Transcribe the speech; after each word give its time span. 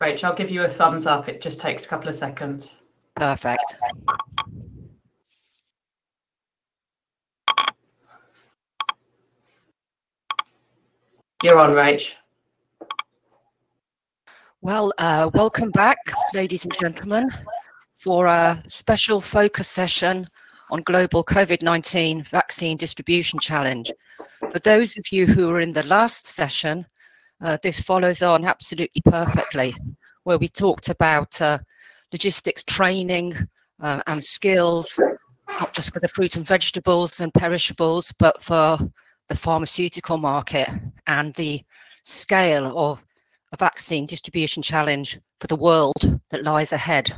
Rachel, 0.00 0.30
I'll 0.30 0.36
give 0.36 0.50
you 0.50 0.64
a 0.64 0.68
thumbs 0.68 1.06
up. 1.06 1.28
It 1.28 1.40
just 1.40 1.60
takes 1.60 1.84
a 1.84 1.88
couple 1.88 2.08
of 2.08 2.16
seconds. 2.16 2.82
Perfect. 3.14 3.76
You're 11.42 11.58
on, 11.58 11.70
Rach. 11.70 12.12
Well, 14.60 14.92
uh, 14.98 15.30
welcome 15.34 15.70
back, 15.70 15.98
ladies 16.34 16.64
and 16.64 16.72
gentlemen, 16.80 17.30
for 17.96 18.26
a 18.26 18.62
special 18.68 19.20
focus 19.20 19.68
session 19.68 20.28
on 20.72 20.82
global 20.82 21.22
COVID-19 21.22 22.26
vaccine 22.26 22.78
distribution 22.78 23.38
challenge. 23.38 23.92
For 24.50 24.58
those 24.58 24.96
of 24.96 25.12
you 25.12 25.26
who 25.26 25.48
were 25.48 25.60
in 25.60 25.72
the 25.72 25.82
last 25.82 26.26
session, 26.26 26.86
uh, 27.42 27.58
this 27.62 27.82
follows 27.82 28.22
on 28.22 28.46
absolutely 28.46 29.02
perfectly, 29.04 29.76
where 30.24 30.38
we 30.38 30.48
talked 30.48 30.88
about 30.88 31.40
uh, 31.42 31.58
logistics 32.10 32.64
training 32.64 33.34
uh, 33.80 34.00
and 34.06 34.24
skills, 34.24 34.98
not 35.60 35.74
just 35.74 35.92
for 35.92 36.00
the 36.00 36.08
fruit 36.08 36.36
and 36.36 36.46
vegetables 36.46 37.20
and 37.20 37.34
perishables, 37.34 38.10
but 38.18 38.42
for 38.42 38.78
the 39.28 39.34
pharmaceutical 39.34 40.16
market 40.16 40.70
and 41.06 41.34
the 41.34 41.62
scale 42.02 42.72
of 42.78 43.04
a 43.52 43.56
vaccine 43.56 44.06
distribution 44.06 44.62
challenge 44.62 45.20
for 45.38 45.46
the 45.46 45.56
world 45.56 46.20
that 46.30 46.42
lies 46.42 46.72
ahead. 46.72 47.12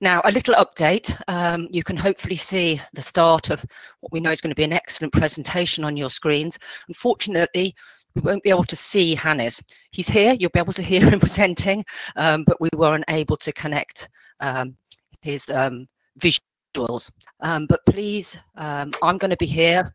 Now, 0.00 0.20
a 0.24 0.32
little 0.32 0.54
update. 0.56 1.18
Um, 1.28 1.68
you 1.70 1.84
can 1.84 1.96
hopefully 1.96 2.36
see 2.36 2.80
the 2.92 3.02
start 3.02 3.48
of 3.48 3.64
what 4.00 4.12
we 4.12 4.20
know 4.20 4.32
is 4.32 4.40
going 4.40 4.50
to 4.50 4.56
be 4.56 4.64
an 4.64 4.72
excellent 4.72 5.12
presentation 5.12 5.84
on 5.84 5.96
your 5.96 6.10
screens. 6.10 6.58
Unfortunately, 6.88 7.74
we 8.14 8.22
won't 8.22 8.42
be 8.42 8.50
able 8.50 8.64
to 8.64 8.76
see 8.76 9.14
Hannes. 9.14 9.62
He's 9.92 10.08
here, 10.08 10.34
you'll 10.34 10.50
be 10.50 10.58
able 10.58 10.72
to 10.72 10.82
hear 10.82 11.08
him 11.08 11.20
presenting, 11.20 11.84
um, 12.16 12.44
but 12.44 12.60
we 12.60 12.68
weren't 12.74 13.04
able 13.08 13.36
to 13.38 13.52
connect 13.52 14.08
um, 14.40 14.76
his 15.20 15.48
um, 15.48 15.86
visuals. 16.18 17.10
Um, 17.40 17.66
but 17.66 17.86
please, 17.86 18.36
um, 18.56 18.92
I'm 19.02 19.18
going 19.18 19.30
to 19.30 19.36
be 19.36 19.46
here 19.46 19.92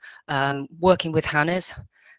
working 0.80 1.12
with 1.12 1.26
Hannes 1.26 1.74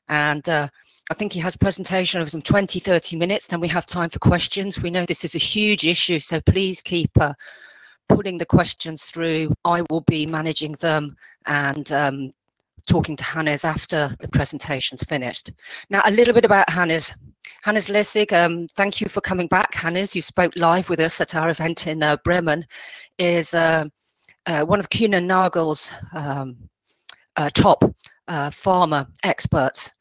and 0.08 0.48
uh, 0.48 0.68
I 1.10 1.14
think 1.14 1.32
he 1.32 1.40
has 1.40 1.54
a 1.54 1.58
presentation 1.58 2.20
of 2.20 2.28
some 2.28 2.42
20, 2.42 2.80
30 2.80 3.16
minutes. 3.16 3.46
Then 3.46 3.60
we 3.60 3.68
have 3.68 3.86
time 3.86 4.10
for 4.10 4.18
questions. 4.18 4.82
We 4.82 4.90
know 4.90 5.06
this 5.06 5.24
is 5.24 5.34
a 5.34 5.38
huge 5.38 5.86
issue, 5.86 6.18
so 6.18 6.40
please 6.42 6.82
keep 6.82 7.10
uh, 7.18 7.32
putting 8.08 8.38
the 8.38 8.46
questions 8.46 9.04
through. 9.04 9.54
I 9.64 9.82
will 9.90 10.02
be 10.02 10.26
managing 10.26 10.72
them 10.72 11.16
and 11.46 11.90
um, 11.92 12.30
talking 12.86 13.16
to 13.16 13.24
Hannes 13.24 13.64
after 13.64 14.10
the 14.20 14.28
presentation's 14.28 15.02
finished. 15.04 15.50
Now, 15.88 16.02
a 16.04 16.10
little 16.10 16.34
bit 16.34 16.44
about 16.44 16.68
Hannes. 16.70 17.14
Hannes 17.62 17.88
Lessig, 17.88 18.32
um, 18.32 18.68
thank 18.76 19.00
you 19.00 19.08
for 19.08 19.22
coming 19.22 19.46
back. 19.46 19.74
Hannes, 19.74 20.14
you 20.14 20.20
spoke 20.20 20.52
live 20.56 20.90
with 20.90 21.00
us 21.00 21.20
at 21.20 21.34
our 21.34 21.48
event 21.48 21.86
in 21.86 22.02
uh, 22.02 22.16
Bremen, 22.22 22.66
is 23.18 23.54
uh, 23.54 23.86
uh, 24.46 24.64
one 24.64 24.80
of 24.80 24.90
Kuehne 24.90 25.24
Nagel's 25.24 25.90
um, 26.12 26.56
uh, 27.36 27.48
top 27.54 27.82
uh, 28.26 28.50
pharma 28.50 29.06
experts. 29.22 29.92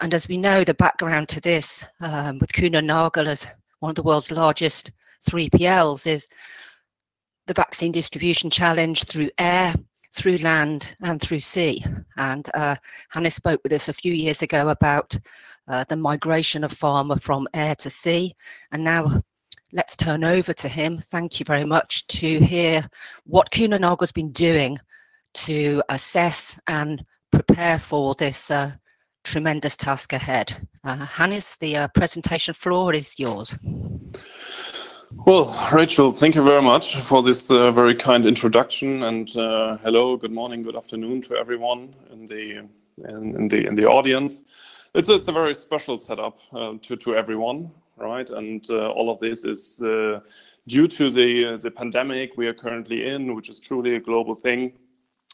And 0.00 0.14
as 0.14 0.28
we 0.28 0.36
know, 0.36 0.64
the 0.64 0.74
background 0.74 1.28
to 1.30 1.40
this 1.40 1.84
um, 2.00 2.38
with 2.38 2.56
Nagel 2.58 3.28
as 3.28 3.46
one 3.80 3.90
of 3.90 3.96
the 3.96 4.02
world's 4.02 4.30
largest 4.30 4.92
3PLs 5.28 6.06
is 6.06 6.28
the 7.46 7.54
vaccine 7.54 7.92
distribution 7.92 8.50
challenge 8.50 9.04
through 9.04 9.30
air, 9.38 9.74
through 10.14 10.36
land 10.38 10.96
and 11.02 11.20
through 11.20 11.40
sea. 11.40 11.84
And 12.16 12.48
uh, 12.54 12.76
Hannes 13.10 13.34
spoke 13.34 13.60
with 13.62 13.72
us 13.72 13.88
a 13.88 13.92
few 13.92 14.12
years 14.12 14.42
ago 14.42 14.68
about 14.68 15.16
uh, 15.68 15.84
the 15.88 15.96
migration 15.96 16.64
of 16.64 16.72
pharma 16.72 17.20
from 17.20 17.48
air 17.54 17.74
to 17.76 17.90
sea. 17.90 18.34
And 18.70 18.84
now 18.84 19.22
let's 19.72 19.96
turn 19.96 20.24
over 20.24 20.52
to 20.52 20.68
him. 20.68 20.98
Thank 20.98 21.40
you 21.40 21.44
very 21.44 21.64
much 21.64 22.06
to 22.08 22.40
hear 22.40 22.88
what 23.24 23.50
Kuehne 23.50 23.80
Nagel's 23.80 24.12
been 24.12 24.32
doing 24.32 24.78
to 25.34 25.82
assess 25.88 26.58
and 26.66 27.04
prepare 27.30 27.78
for 27.78 28.14
this 28.14 28.50
uh, 28.50 28.72
tremendous 29.24 29.76
task 29.76 30.12
ahead. 30.12 30.68
Uh, 30.84 30.96
Hannes, 30.96 31.56
the 31.60 31.76
uh, 31.76 31.88
presentation 31.88 32.54
floor 32.54 32.94
is 32.94 33.18
yours. 33.18 33.56
Well, 35.26 35.54
Rachel, 35.72 36.12
thank 36.12 36.34
you 36.34 36.42
very 36.42 36.62
much 36.62 36.96
for 36.96 37.22
this 37.22 37.50
uh, 37.50 37.70
very 37.70 37.94
kind 37.94 38.26
introduction, 38.26 39.04
and 39.04 39.34
uh, 39.36 39.76
hello, 39.78 40.16
good 40.16 40.32
morning, 40.32 40.62
good 40.62 40.76
afternoon 40.76 41.20
to 41.22 41.36
everyone 41.36 41.94
in 42.10 42.26
the 42.26 42.68
in, 43.08 43.36
in 43.36 43.48
the 43.48 43.66
in 43.66 43.74
the 43.74 43.86
audience. 43.86 44.44
It's 44.94 45.08
a, 45.08 45.14
it's 45.14 45.28
a 45.28 45.32
very 45.32 45.54
special 45.54 45.98
setup 45.98 46.38
uh, 46.52 46.74
to 46.82 46.96
to 46.96 47.14
everyone, 47.14 47.70
right? 47.96 48.28
And 48.28 48.68
uh, 48.70 48.88
all 48.90 49.10
of 49.10 49.20
this 49.20 49.44
is 49.44 49.76
due 50.66 50.88
to 50.88 51.10
the 51.10 51.56
the 51.56 51.70
pandemic 51.70 52.36
we 52.36 52.48
are 52.48 52.54
currently 52.54 53.06
in, 53.08 53.34
which 53.34 53.48
is 53.48 53.60
truly 53.60 53.96
a 53.96 54.00
global 54.00 54.34
thing. 54.34 54.72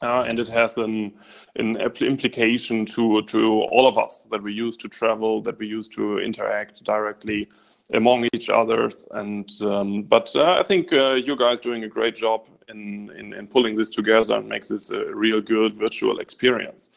Uh, 0.00 0.22
and 0.28 0.38
it 0.38 0.46
has 0.46 0.76
an, 0.78 1.12
an 1.56 1.76
implication 2.00 2.86
to, 2.86 3.20
to 3.22 3.62
all 3.72 3.88
of 3.88 3.98
us 3.98 4.28
that 4.30 4.40
we 4.40 4.52
use 4.52 4.76
to 4.76 4.88
travel, 4.88 5.42
that 5.42 5.58
we 5.58 5.66
use 5.66 5.88
to 5.88 6.20
interact 6.20 6.84
directly 6.84 7.48
among 7.94 8.28
each 8.32 8.48
others. 8.48 9.08
And 9.12 9.50
um, 9.62 10.02
but 10.02 10.30
uh, 10.36 10.56
I 10.60 10.62
think 10.62 10.92
uh, 10.92 11.14
you 11.14 11.34
guys 11.36 11.58
doing 11.58 11.84
a 11.84 11.88
great 11.88 12.14
job 12.14 12.46
in, 12.68 13.10
in, 13.18 13.32
in 13.32 13.48
pulling 13.48 13.74
this 13.74 13.90
together 13.90 14.36
and 14.36 14.48
makes 14.48 14.68
this 14.68 14.90
a 14.90 15.12
real 15.14 15.40
good 15.40 15.72
virtual 15.74 16.20
experience. 16.20 16.90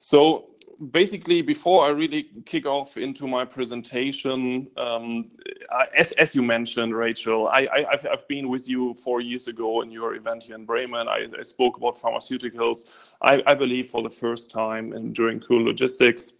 So 0.00 0.46
basically, 0.90 1.42
before 1.42 1.84
I 1.84 1.88
really 1.88 2.28
kick 2.44 2.66
off 2.66 2.96
into 2.96 3.26
my 3.26 3.44
presentation, 3.44 4.68
um, 4.76 5.28
as, 5.96 6.12
as 6.12 6.34
you 6.34 6.42
mentioned, 6.42 6.94
Rachel, 6.94 7.48
I, 7.48 7.68
I, 7.92 7.96
have 8.10 8.26
been 8.28 8.48
with 8.48 8.68
you 8.68 8.94
four 8.94 9.20
years 9.20 9.48
ago 9.48 9.82
in 9.82 9.90
your 9.90 10.14
event 10.14 10.44
here 10.44 10.56
in 10.56 10.64
Bremen. 10.64 11.08
I, 11.08 11.26
I 11.38 11.42
spoke 11.42 11.76
about 11.76 11.96
pharmaceuticals, 11.96 12.84
I, 13.22 13.42
I, 13.46 13.54
believe, 13.54 13.88
for 13.88 14.02
the 14.02 14.10
first 14.10 14.50
time 14.50 14.92
in, 14.92 15.12
during 15.12 15.40
Cool 15.40 15.64
Logistics. 15.64 16.32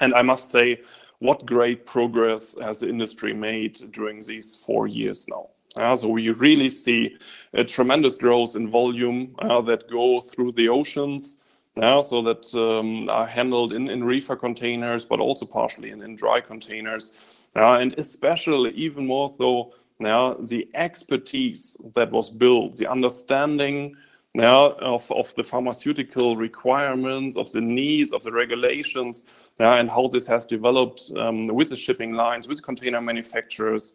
And 0.00 0.14
I 0.14 0.22
must 0.22 0.50
say, 0.50 0.80
what 1.20 1.46
great 1.46 1.86
progress 1.86 2.58
has 2.60 2.80
the 2.80 2.88
industry 2.88 3.32
made 3.32 3.92
during 3.92 4.20
these 4.20 4.56
four 4.56 4.86
years 4.86 5.26
now. 5.28 5.48
Uh, 5.76 5.96
so 5.96 6.08
we 6.08 6.30
really 6.30 6.68
see 6.68 7.16
a 7.54 7.64
tremendous 7.64 8.14
growth 8.14 8.54
in 8.54 8.68
volume 8.68 9.34
uh, 9.40 9.60
that 9.62 9.90
go 9.90 10.20
through 10.20 10.52
the 10.52 10.68
oceans, 10.68 11.42
yeah, 11.76 12.00
so 12.00 12.22
that 12.22 12.54
um, 12.54 13.08
are 13.08 13.26
handled 13.26 13.72
in, 13.72 13.88
in 13.88 14.04
reefer 14.04 14.36
containers, 14.36 15.04
but 15.04 15.18
also 15.18 15.44
partially 15.44 15.90
in, 15.90 16.02
in 16.02 16.14
dry 16.14 16.40
containers. 16.40 17.12
Uh, 17.56 17.74
and 17.74 17.94
especially, 17.98 18.70
even 18.72 19.06
more 19.06 19.32
so, 19.36 19.74
now 19.98 20.34
the 20.34 20.68
expertise 20.74 21.76
that 21.94 22.10
was 22.10 22.30
built, 22.30 22.76
the 22.76 22.90
understanding 22.90 23.96
now 24.34 24.72
of, 24.80 25.10
of 25.12 25.32
the 25.36 25.44
pharmaceutical 25.44 26.36
requirements, 26.36 27.36
of 27.36 27.50
the 27.52 27.60
needs, 27.60 28.12
of 28.12 28.22
the 28.22 28.32
regulations, 28.32 29.24
yeah, 29.58 29.74
and 29.74 29.90
how 29.90 30.08
this 30.08 30.26
has 30.26 30.46
developed 30.46 31.10
um, 31.16 31.46
with 31.48 31.70
the 31.70 31.76
shipping 31.76 32.12
lines, 32.12 32.48
with 32.48 32.62
container 32.62 33.00
manufacturers 33.00 33.94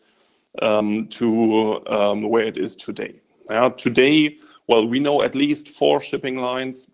um, 0.62 1.08
to 1.08 1.86
um, 1.88 2.30
where 2.30 2.44
it 2.44 2.58
is 2.58 2.76
today. 2.76 3.16
Yeah, 3.50 3.70
today, 3.70 4.38
well, 4.68 4.86
we 4.86 5.00
know 5.00 5.22
at 5.22 5.36
least 5.36 5.70
four 5.70 6.00
shipping 6.00 6.38
lines 6.38 6.92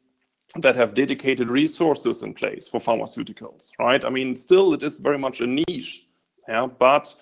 that 0.55 0.75
have 0.75 0.93
dedicated 0.93 1.49
resources 1.49 2.21
in 2.21 2.33
place 2.33 2.67
for 2.67 2.79
pharmaceuticals, 2.79 3.71
right? 3.79 4.03
I 4.05 4.09
mean, 4.09 4.35
still 4.35 4.73
it 4.73 4.83
is 4.83 4.97
very 4.97 5.17
much 5.17 5.41
a 5.41 5.47
niche, 5.47 6.05
yeah, 6.47 6.67
but 6.67 7.15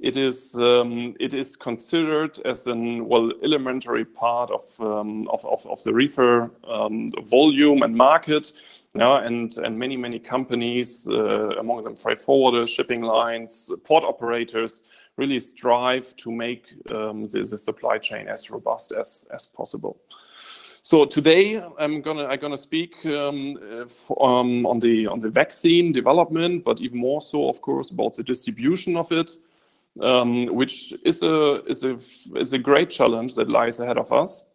it 0.00 0.16
is 0.16 0.54
um, 0.54 1.14
it 1.20 1.34
is 1.34 1.56
considered 1.56 2.38
as 2.46 2.66
an 2.66 3.06
well 3.06 3.30
elementary 3.42 4.04
part 4.04 4.50
of 4.50 4.62
um, 4.80 5.28
of, 5.28 5.44
of, 5.44 5.66
of, 5.66 5.82
the 5.84 5.92
reefer 5.92 6.50
um, 6.66 7.06
volume 7.26 7.82
and 7.82 7.94
market, 7.94 8.52
yeah, 8.94 9.22
and 9.22 9.58
and 9.58 9.78
many 9.78 9.96
many 9.96 10.18
companies, 10.18 11.06
uh, 11.08 11.50
among 11.58 11.82
them 11.82 11.96
freight 11.96 12.18
forwarders, 12.18 12.68
shipping 12.68 13.02
lines, 13.02 13.70
port 13.84 14.02
operators, 14.04 14.84
really 15.18 15.38
strive 15.38 16.16
to 16.16 16.32
make 16.32 16.72
um, 16.90 17.26
the, 17.26 17.46
the 17.50 17.58
supply 17.58 17.98
chain 17.98 18.26
as 18.26 18.50
robust 18.50 18.92
as 18.92 19.28
as 19.34 19.44
possible. 19.44 20.00
So 20.82 21.04
today 21.04 21.62
I'm 21.78 22.00
gonna 22.00 22.24
I'm 22.26 22.38
gonna 22.40 22.56
speak 22.56 22.94
um, 23.04 23.58
um, 24.20 24.66
on 24.66 24.78
the 24.78 25.06
on 25.06 25.18
the 25.18 25.28
vaccine 25.28 25.92
development, 25.92 26.64
but 26.64 26.80
even 26.80 26.98
more 26.98 27.20
so, 27.20 27.48
of 27.48 27.60
course, 27.60 27.90
about 27.90 28.14
the 28.14 28.22
distribution 28.22 28.96
of 28.96 29.12
it, 29.12 29.36
um, 30.00 30.46
which 30.46 30.94
is 31.04 31.22
a 31.22 31.62
is 31.66 31.84
a 31.84 31.98
is 32.36 32.52
a 32.54 32.58
great 32.58 32.88
challenge 32.88 33.34
that 33.34 33.50
lies 33.50 33.78
ahead 33.78 33.98
of 33.98 34.10
us. 34.12 34.50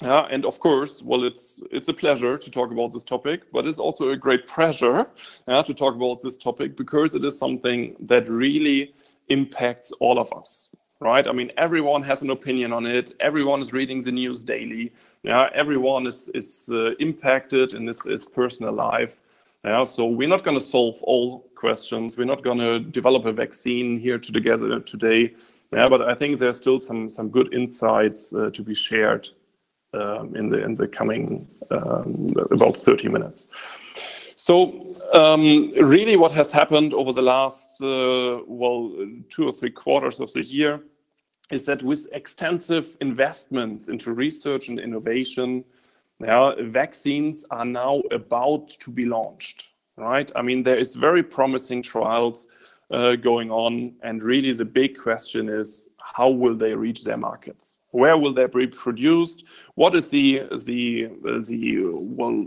Yeah, 0.00 0.26
and 0.30 0.46
of 0.46 0.58
course, 0.58 1.02
well, 1.02 1.24
it's 1.24 1.62
it's 1.70 1.88
a 1.88 1.94
pleasure 1.94 2.38
to 2.38 2.50
talk 2.50 2.70
about 2.70 2.92
this 2.92 3.04
topic, 3.04 3.52
but 3.52 3.66
it's 3.66 3.78
also 3.78 4.10
a 4.10 4.16
great 4.16 4.46
pressure 4.46 5.06
yeah, 5.46 5.60
to 5.62 5.74
talk 5.74 5.94
about 5.94 6.22
this 6.22 6.38
topic 6.38 6.76
because 6.76 7.14
it 7.14 7.24
is 7.24 7.38
something 7.38 7.94
that 8.00 8.26
really 8.28 8.94
impacts 9.28 9.92
all 10.00 10.18
of 10.18 10.32
us, 10.32 10.70
right? 11.00 11.26
I 11.26 11.32
mean, 11.32 11.50
everyone 11.58 12.02
has 12.04 12.22
an 12.22 12.30
opinion 12.30 12.72
on 12.72 12.86
it. 12.86 13.12
Everyone 13.20 13.60
is 13.60 13.74
reading 13.74 14.00
the 14.00 14.12
news 14.12 14.42
daily 14.42 14.92
yeah, 15.22 15.48
everyone 15.54 16.06
is 16.06 16.28
is 16.34 16.70
uh, 16.72 16.94
impacted 16.98 17.74
in 17.74 17.84
this, 17.86 18.04
his 18.04 18.26
personal 18.26 18.72
life. 18.72 19.20
Yeah, 19.64 19.84
so 19.84 20.06
we're 20.06 20.28
not 20.28 20.44
going 20.44 20.56
to 20.56 20.64
solve 20.64 21.02
all 21.02 21.40
questions. 21.54 22.16
We're 22.16 22.24
not 22.24 22.44
going 22.44 22.58
to 22.58 22.78
develop 22.78 23.24
a 23.24 23.32
vaccine 23.32 23.98
here 23.98 24.18
together 24.18 24.80
today. 24.80 25.34
Yeah, 25.72 25.88
but 25.88 26.02
I 26.02 26.14
think 26.14 26.38
there's 26.38 26.56
still 26.56 26.80
some 26.80 27.08
some 27.08 27.28
good 27.28 27.52
insights 27.52 28.32
uh, 28.32 28.50
to 28.50 28.62
be 28.62 28.74
shared 28.74 29.28
um, 29.92 30.36
in 30.36 30.48
the 30.48 30.64
in 30.64 30.74
the 30.74 30.86
coming 30.86 31.46
um, 31.70 32.26
about 32.50 32.76
30 32.76 33.08
minutes. 33.08 33.48
So 34.36 34.80
um, 35.14 35.72
really, 35.72 36.16
what 36.16 36.32
has 36.32 36.52
happened 36.52 36.94
over 36.94 37.12
the 37.12 37.22
last 37.22 37.82
uh, 37.82 38.38
well 38.46 38.94
two 39.28 39.48
or 39.48 39.52
three 39.52 39.70
quarters 39.70 40.20
of 40.20 40.32
the 40.32 40.44
year 40.44 40.80
is 41.50 41.64
that 41.64 41.82
with 41.82 42.06
extensive 42.12 42.96
investments 43.00 43.88
into 43.88 44.12
research 44.12 44.68
and 44.68 44.78
innovation, 44.78 45.64
yeah, 46.20 46.52
vaccines 46.60 47.44
are 47.50 47.64
now 47.64 48.02
about 48.10 48.68
to 48.68 48.90
be 48.90 49.06
launched, 49.06 49.68
right? 49.96 50.30
I 50.34 50.42
mean, 50.42 50.62
there 50.62 50.78
is 50.78 50.94
very 50.94 51.22
promising 51.22 51.82
trials 51.82 52.48
uh, 52.90 53.16
going 53.16 53.50
on, 53.50 53.94
and 54.02 54.22
really 54.22 54.52
the 54.52 54.64
big 54.64 54.98
question 54.98 55.48
is 55.48 55.90
how 55.98 56.28
will 56.28 56.56
they 56.56 56.74
reach 56.74 57.04
their 57.04 57.16
markets? 57.16 57.78
Where 57.90 58.16
will 58.16 58.32
they 58.32 58.46
be 58.46 58.66
produced? 58.66 59.44
What 59.74 59.94
is 59.94 60.10
the 60.10 60.42
the 60.66 61.08
the 61.46 61.88
well 61.92 62.46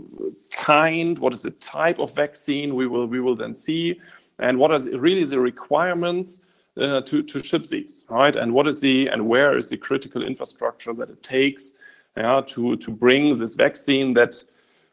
kind? 0.50 1.18
What 1.18 1.32
is 1.32 1.42
the 1.42 1.52
type 1.52 1.98
of 1.98 2.14
vaccine 2.14 2.74
we 2.74 2.86
will 2.86 3.06
we 3.06 3.20
will 3.20 3.36
then 3.36 3.54
see? 3.54 4.00
And 4.38 4.58
what 4.58 4.70
are 4.70 4.80
really 4.98 5.24
the 5.24 5.40
requirements 5.40 6.42
uh, 6.80 7.00
to 7.02 7.22
to 7.22 7.42
ship 7.42 7.66
these, 7.66 8.04
right? 8.08 8.36
And 8.36 8.52
what 8.52 8.66
is 8.66 8.80
the 8.80 9.08
and 9.08 9.28
where 9.28 9.58
is 9.58 9.68
the 9.68 9.76
critical 9.76 10.22
infrastructure 10.22 10.92
that 10.94 11.10
it 11.10 11.22
takes 11.22 11.72
yeah, 12.16 12.42
to 12.46 12.76
to 12.76 12.90
bring 12.90 13.38
this 13.38 13.54
vaccine 13.54 14.14
that 14.14 14.42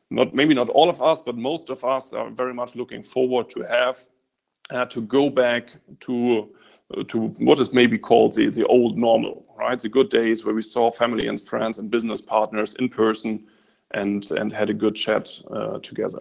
not 0.09 0.33
maybe 0.33 0.53
not 0.53 0.69
all 0.69 0.89
of 0.89 1.01
us, 1.01 1.21
but 1.21 1.35
most 1.35 1.69
of 1.69 1.83
us 1.83 2.13
are 2.13 2.29
very 2.29 2.53
much 2.53 2.75
looking 2.75 3.03
forward 3.03 3.49
to 3.51 3.61
have 3.61 3.97
uh, 4.71 4.85
to 4.85 5.01
go 5.01 5.29
back 5.29 5.75
to 6.01 6.49
uh, 6.97 7.03
to 7.03 7.27
what 7.39 7.59
is 7.59 7.71
maybe 7.71 7.97
called 7.97 8.33
the, 8.33 8.49
the 8.49 8.65
old 8.65 8.97
normal, 8.97 9.45
right? 9.57 9.79
The 9.79 9.89
good 9.89 10.09
days 10.09 10.43
where 10.43 10.55
we 10.55 10.61
saw 10.61 10.89
family 10.91 11.27
and 11.27 11.39
friends 11.39 11.77
and 11.77 11.91
business 11.91 12.21
partners 12.21 12.75
in 12.75 12.89
person 12.89 13.43
and, 13.91 14.29
and 14.31 14.51
had 14.51 14.69
a 14.69 14.73
good 14.73 14.95
chat 14.95 15.29
uh, 15.51 15.79
together. 15.79 16.19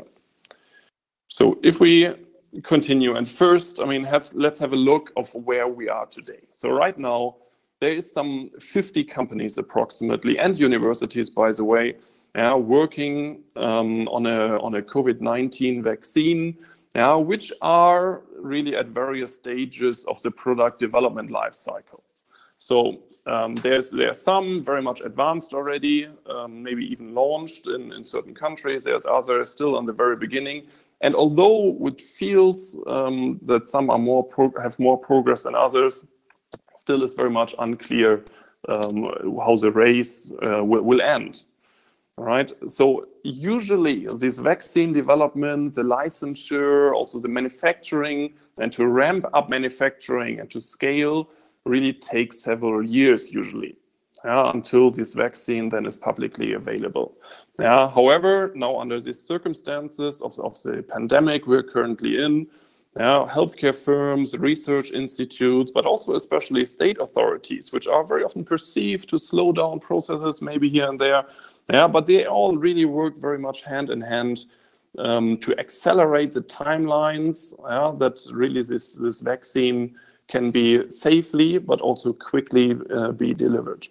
So 1.27 1.59
if 1.63 1.81
we 1.81 2.15
continue, 2.63 3.17
and 3.17 3.29
first, 3.29 3.81
I 3.81 3.85
mean, 3.85 4.03
let's, 4.03 4.35
let's 4.35 4.61
have 4.61 4.73
a 4.73 4.77
look 4.77 5.13
of 5.17 5.35
where 5.35 5.69
we 5.69 5.89
are 5.89 6.07
today. 6.07 6.41
So 6.51 6.71
right 6.71 6.97
now, 6.99 7.37
there 7.81 7.93
is 7.93 8.11
some 8.11 8.51
50 8.61 9.05
companies 9.05 9.57
approximately, 9.59 10.39
and 10.39 10.59
universities, 10.59 11.31
by 11.31 11.53
the 11.53 11.65
way, 11.65 11.97
uh, 12.35 12.57
working 12.57 13.43
um, 13.57 14.09
on 14.09 14.27
a, 14.27 14.59
on 14.59 14.75
a 14.75 14.83
COVID-19 14.83 15.83
vaccine 15.83 16.57
yeah, 16.95 17.15
which 17.15 17.53
are 17.63 18.23
really 18.37 18.75
at 18.75 18.89
various 18.89 19.35
stages 19.35 20.05
of 20.07 20.21
the 20.23 20.31
product 20.31 20.81
development 20.81 21.31
life 21.31 21.55
cycle. 21.55 22.03
So 22.59 22.99
um, 23.27 23.55
there's 23.57 23.91
there's 23.91 24.21
some 24.21 24.65
very 24.65 24.83
much 24.83 25.01
advanced 25.03 25.53
already, 25.55 26.09
um, 26.29 26.63
maybe 26.63 26.85
even 26.87 27.15
launched 27.15 27.67
in, 27.69 27.93
in 27.93 28.03
certain 28.03 28.35
countries. 28.35 28.85
There's 28.85 29.07
others 29.07 29.51
still 29.51 29.77
on 29.77 29.87
the 29.87 29.93
very 29.93 30.17
beginning. 30.17 30.67
And 31.01 31.15
although 31.15 31.79
it 31.87 32.01
feels 32.01 32.77
um, 32.87 33.39
that 33.43 33.69
some 33.69 33.89
are 33.91 33.99
more 33.99 34.27
have 34.61 34.79
more 34.79 34.99
progress 34.99 35.45
than 35.45 35.55
others, 35.55 36.05
still 36.77 37.03
is 37.03 37.15
very 37.15 37.31
much 37.31 37.55
unclear 37.59 38.25
um, 38.69 39.13
how 39.45 39.57
the 39.57 39.71
race 39.71 40.33
uh, 40.43 40.65
will, 40.65 40.83
will 40.83 41.01
end. 41.01 41.45
All 42.17 42.25
right. 42.25 42.51
So 42.67 43.07
usually 43.23 44.07
this 44.07 44.39
vaccine 44.39 44.93
development, 44.93 45.75
the 45.75 45.83
licensure, 45.83 46.93
also 46.93 47.21
the 47.21 47.29
manufacturing, 47.29 48.35
and 48.59 48.73
to 48.73 48.87
ramp 48.89 49.25
up 49.35 49.49
manufacturing 49.49 50.41
and 50.41 50.51
to 50.51 50.61
scale 50.61 51.31
really 51.65 51.93
takes 51.93 52.41
several 52.41 52.83
years 52.83 53.33
usually. 53.33 53.77
Yeah, 54.25 54.51
until 54.53 54.91
this 54.91 55.15
vaccine 55.15 55.69
then 55.69 55.87
is 55.87 55.97
publicly 55.97 56.55
available. 56.55 57.17
Yeah, 57.61 57.89
however, 57.89 58.53
now 58.55 58.81
under 58.81 59.01
these 59.01 59.21
circumstances 59.21 60.21
of, 60.23 60.37
of 60.41 60.61
the 60.63 60.83
pandemic 60.83 61.47
we're 61.47 61.63
currently 61.63 62.23
in, 62.25 62.49
yeah, 62.99 63.29
healthcare 63.31 63.77
firms, 63.77 64.37
research 64.37 64.91
institutes, 64.91 65.71
but 65.71 65.87
also 65.87 66.17
especially 66.17 66.65
state 66.65 66.99
authorities, 67.01 67.73
which 67.73 67.87
are 67.87 68.03
very 68.03 68.25
often 68.25 68.45
perceived 68.45 69.09
to 69.11 69.21
slow 69.21 69.53
down 69.53 69.79
processes 69.79 70.43
maybe 70.43 70.69
here 70.69 70.89
and 70.89 70.99
there. 70.99 71.23
Yeah, 71.73 71.87
but 71.87 72.07
they 72.07 72.27
all 72.27 72.57
really 72.57 72.87
work 72.87 73.17
very 73.17 73.39
much 73.39 73.63
hand 73.63 73.89
in 73.89 74.01
hand 74.01 74.47
um, 74.99 75.37
to 75.39 75.57
accelerate 75.61 76.33
the 76.33 76.41
timelines 76.41 77.53
yeah, 77.71 77.93
that 77.99 78.19
really 78.33 78.63
this, 78.63 78.95
this 78.95 79.21
vaccine 79.21 79.95
can 80.27 80.51
be 80.51 80.91
safely 80.91 81.59
but 81.59 81.81
also 81.81 82.13
quickly 82.13 82.77
uh, 82.93 83.13
be 83.13 83.33
delivered. 83.33 83.87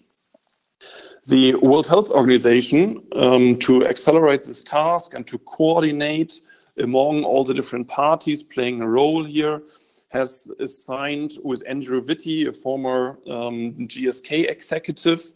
The 1.27 1.55
World 1.55 1.87
Health 1.87 2.09
Organization, 2.09 3.03
um, 3.15 3.57
to 3.57 3.85
accelerate 3.85 4.43
this 4.43 4.63
task 4.63 5.13
and 5.13 5.27
to 5.27 5.37
coordinate 5.39 6.39
among 6.77 7.23
all 7.23 7.43
the 7.43 7.53
different 7.53 7.87
parties 7.87 8.43
playing 8.43 8.81
a 8.81 8.87
role 8.87 9.25
here, 9.25 9.61
has 10.09 10.49
assigned 10.59 11.33
with 11.43 11.61
Andrew 11.67 12.01
Witty, 12.01 12.47
a 12.47 12.53
former 12.53 13.19
um, 13.29 13.73
GSK 13.87 14.49
executive, 14.49 15.31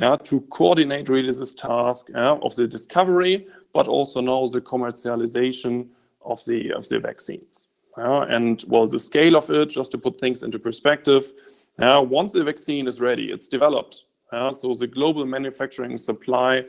yeah, 0.00 0.16
to 0.16 0.40
coordinate 0.42 1.08
really 1.08 1.32
this 1.32 1.54
task 1.54 2.10
yeah, 2.14 2.38
of 2.40 2.54
the 2.54 2.68
discovery, 2.68 3.46
but 3.74 3.88
also 3.88 4.20
now 4.20 4.46
the 4.46 4.60
commercialization 4.60 5.88
of 6.24 6.42
the 6.44 6.72
of 6.72 6.88
the 6.88 7.00
vaccines. 7.00 7.70
And 7.96 8.64
well, 8.68 8.86
the 8.86 9.00
scale 9.00 9.36
of 9.36 9.50
it, 9.50 9.70
just 9.70 9.90
to 9.90 9.98
put 9.98 10.18
things 10.18 10.42
into 10.42 10.58
perspective, 10.58 11.32
once 11.78 12.32
the 12.32 12.44
vaccine 12.44 12.86
is 12.86 13.00
ready, 13.00 13.32
it's 13.32 13.48
developed. 13.48 14.04
So 14.32 14.72
the 14.72 14.86
global 14.86 15.26
manufacturing 15.26 15.98
supply 15.98 16.64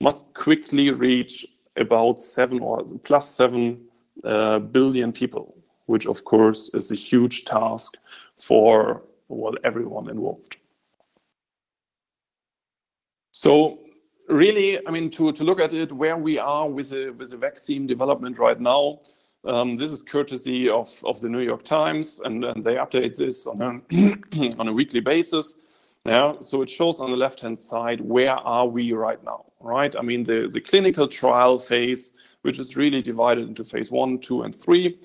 must 0.00 0.32
quickly 0.32 0.90
reach 0.90 1.46
about 1.76 2.22
seven 2.22 2.60
or 2.60 2.82
plus 3.04 3.28
seven 3.28 3.82
uh, 4.24 4.58
billion 4.58 5.12
people, 5.12 5.54
which 5.86 6.06
of 6.06 6.24
course 6.24 6.70
is 6.74 6.90
a 6.90 6.94
huge 6.94 7.44
task 7.44 7.96
for 8.36 9.02
well, 9.28 9.54
everyone 9.64 10.08
involved. 10.10 10.56
So 13.32 13.78
really, 14.28 14.86
I 14.86 14.90
mean, 14.90 15.10
to, 15.10 15.32
look 15.32 15.60
at 15.60 15.72
it, 15.72 15.92
where 15.92 16.16
we 16.16 16.38
are 16.38 16.68
with 16.68 16.90
the, 16.90 17.36
vaccine 17.38 17.86
development 17.86 18.38
right 18.38 18.60
now, 18.60 19.00
um, 19.44 19.76
this 19.76 19.90
is 19.90 20.02
courtesy 20.02 20.68
of, 20.68 20.88
the 21.20 21.28
New 21.28 21.40
York 21.40 21.64
Times, 21.64 22.20
and, 22.24 22.42
they 22.42 22.74
update 22.74 23.16
this 23.16 23.46
on 23.46 24.68
a 24.68 24.72
weekly 24.72 25.00
basis. 25.00 25.56
Yeah, 26.04 26.34
so 26.40 26.62
it 26.62 26.70
shows 26.70 26.98
on 26.98 27.12
the 27.12 27.16
left-hand 27.16 27.56
side, 27.56 28.00
where 28.00 28.32
are 28.32 28.66
we 28.66 28.92
right 28.92 29.22
now, 29.22 29.44
right? 29.60 29.94
I 29.96 30.02
mean, 30.02 30.24
the, 30.24 30.50
the 30.52 30.60
clinical 30.60 31.06
trial 31.06 31.58
phase, 31.58 32.12
which 32.42 32.58
is 32.58 32.76
really 32.76 33.00
divided 33.00 33.46
into 33.46 33.62
phase 33.62 33.90
one, 33.92 34.18
two, 34.18 34.42
and 34.42 34.52
three. 34.52 34.98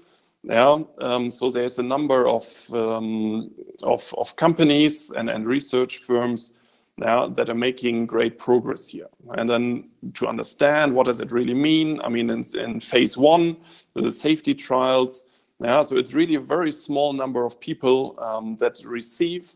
Yeah, 0.44 0.80
um, 1.02 1.30
so 1.30 1.52
there's 1.52 1.78
a 1.78 1.84
number 1.84 2.28
of, 2.28 2.46
um, 2.74 3.52
of, 3.84 4.12
of 4.18 4.36
companies 4.38 5.12
and, 5.12 5.30
and 5.30 5.46
research 5.46 5.98
firms 5.98 6.54
yeah, 7.00 7.28
that 7.32 7.50
are 7.50 7.56
making 7.56 8.08
great 8.08 8.40
progress 8.40 8.88
here. 8.88 9.08
And 9.38 9.48
then 9.48 9.90
to 10.16 10.28
understand 10.28 10.96
what 10.96 11.06
does 11.06 11.20
it 11.20 11.32
really 11.32 11.54
mean, 11.54 12.02
I 12.02 12.10
mean, 12.10 12.30
in, 12.32 12.44
in 12.56 12.80
phase 12.80 13.18
one, 13.18 13.58
the 13.94 14.10
safety 14.10 14.56
trials, 14.56 15.26
yeah, 15.60 15.82
so 15.82 15.98
it's 15.98 16.14
really 16.14 16.36
a 16.36 16.40
very 16.40 16.72
small 16.72 17.14
number 17.14 17.46
of 17.46 17.60
people 17.60 18.18
um, 18.20 18.56
that 18.56 18.80
receive 18.84 19.54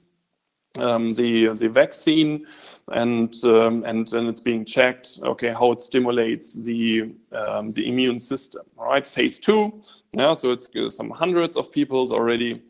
um, 0.77 1.11
the 1.11 1.47
the 1.49 1.69
vaccine, 1.69 2.45
and 2.91 3.33
um, 3.43 3.83
and 3.85 4.07
then 4.07 4.27
it's 4.27 4.41
being 4.41 4.65
checked. 4.65 5.19
Okay, 5.23 5.53
how 5.53 5.71
it 5.71 5.81
stimulates 5.81 6.65
the 6.65 7.13
um, 7.31 7.69
the 7.69 7.87
immune 7.87 8.19
system. 8.19 8.63
All 8.77 8.87
right, 8.87 9.05
phase 9.05 9.39
two. 9.39 9.81
Yeah, 10.13 10.33
so 10.33 10.51
it's 10.51 10.69
uh, 10.75 10.89
some 10.89 11.09
hundreds 11.09 11.57
of 11.57 11.71
people 11.71 12.11
already. 12.13 12.61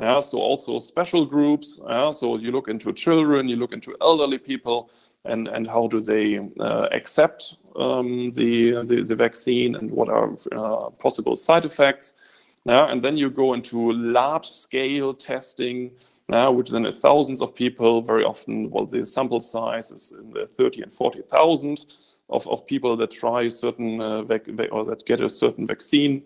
Yeah, 0.00 0.20
so 0.20 0.38
also 0.38 0.78
special 0.78 1.26
groups. 1.26 1.80
Yeah, 1.86 2.10
so 2.10 2.38
you 2.38 2.52
look 2.52 2.68
into 2.68 2.92
children, 2.92 3.48
you 3.48 3.56
look 3.56 3.72
into 3.72 3.94
elderly 4.00 4.38
people, 4.38 4.90
and 5.24 5.48
and 5.48 5.66
how 5.66 5.88
do 5.88 6.00
they 6.00 6.38
uh, 6.58 6.88
accept 6.92 7.56
um, 7.76 8.30
the, 8.30 8.72
the, 8.82 9.04
the 9.06 9.14
vaccine 9.14 9.74
and 9.76 9.90
what 9.90 10.08
are 10.08 10.32
uh, 10.52 10.90
possible 10.90 11.36
side 11.36 11.64
effects. 11.64 12.14
Yeah, 12.64 12.90
and 12.90 13.02
then 13.02 13.16
you 13.16 13.30
go 13.30 13.54
into 13.54 13.92
large 13.92 14.46
scale 14.46 15.14
testing 15.14 15.90
uh, 16.34 16.50
which 16.50 16.70
then 16.70 16.90
thousands 16.92 17.40
of 17.40 17.54
people, 17.54 18.02
very 18.02 18.24
often, 18.24 18.70
well, 18.70 18.86
the 18.86 19.04
sample 19.04 19.40
size 19.40 19.90
is 19.90 20.12
in 20.18 20.30
the 20.32 20.46
30 20.46 20.82
and 20.82 20.92
40,000 20.92 21.84
of, 22.28 22.46
of 22.48 22.66
people 22.66 22.96
that 22.96 23.10
try 23.10 23.48
certain 23.48 24.00
uh, 24.00 24.22
or 24.70 24.84
that 24.84 25.02
get 25.06 25.20
a 25.20 25.28
certain 25.28 25.66
vaccine, 25.66 26.22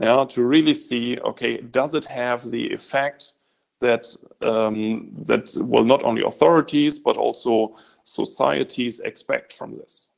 yeah, 0.00 0.24
to 0.28 0.44
really 0.44 0.74
see, 0.74 1.18
okay, 1.18 1.58
does 1.58 1.94
it 1.94 2.04
have 2.04 2.44
the 2.50 2.72
effect 2.72 3.32
that 3.80 4.06
um, 4.42 5.08
that 5.22 5.54
well, 5.60 5.84
not 5.84 6.02
only 6.02 6.22
authorities 6.22 6.98
but 6.98 7.16
also 7.16 7.74
societies 8.04 9.00
expect 9.00 9.52
from 9.52 9.76
this. 9.76 10.08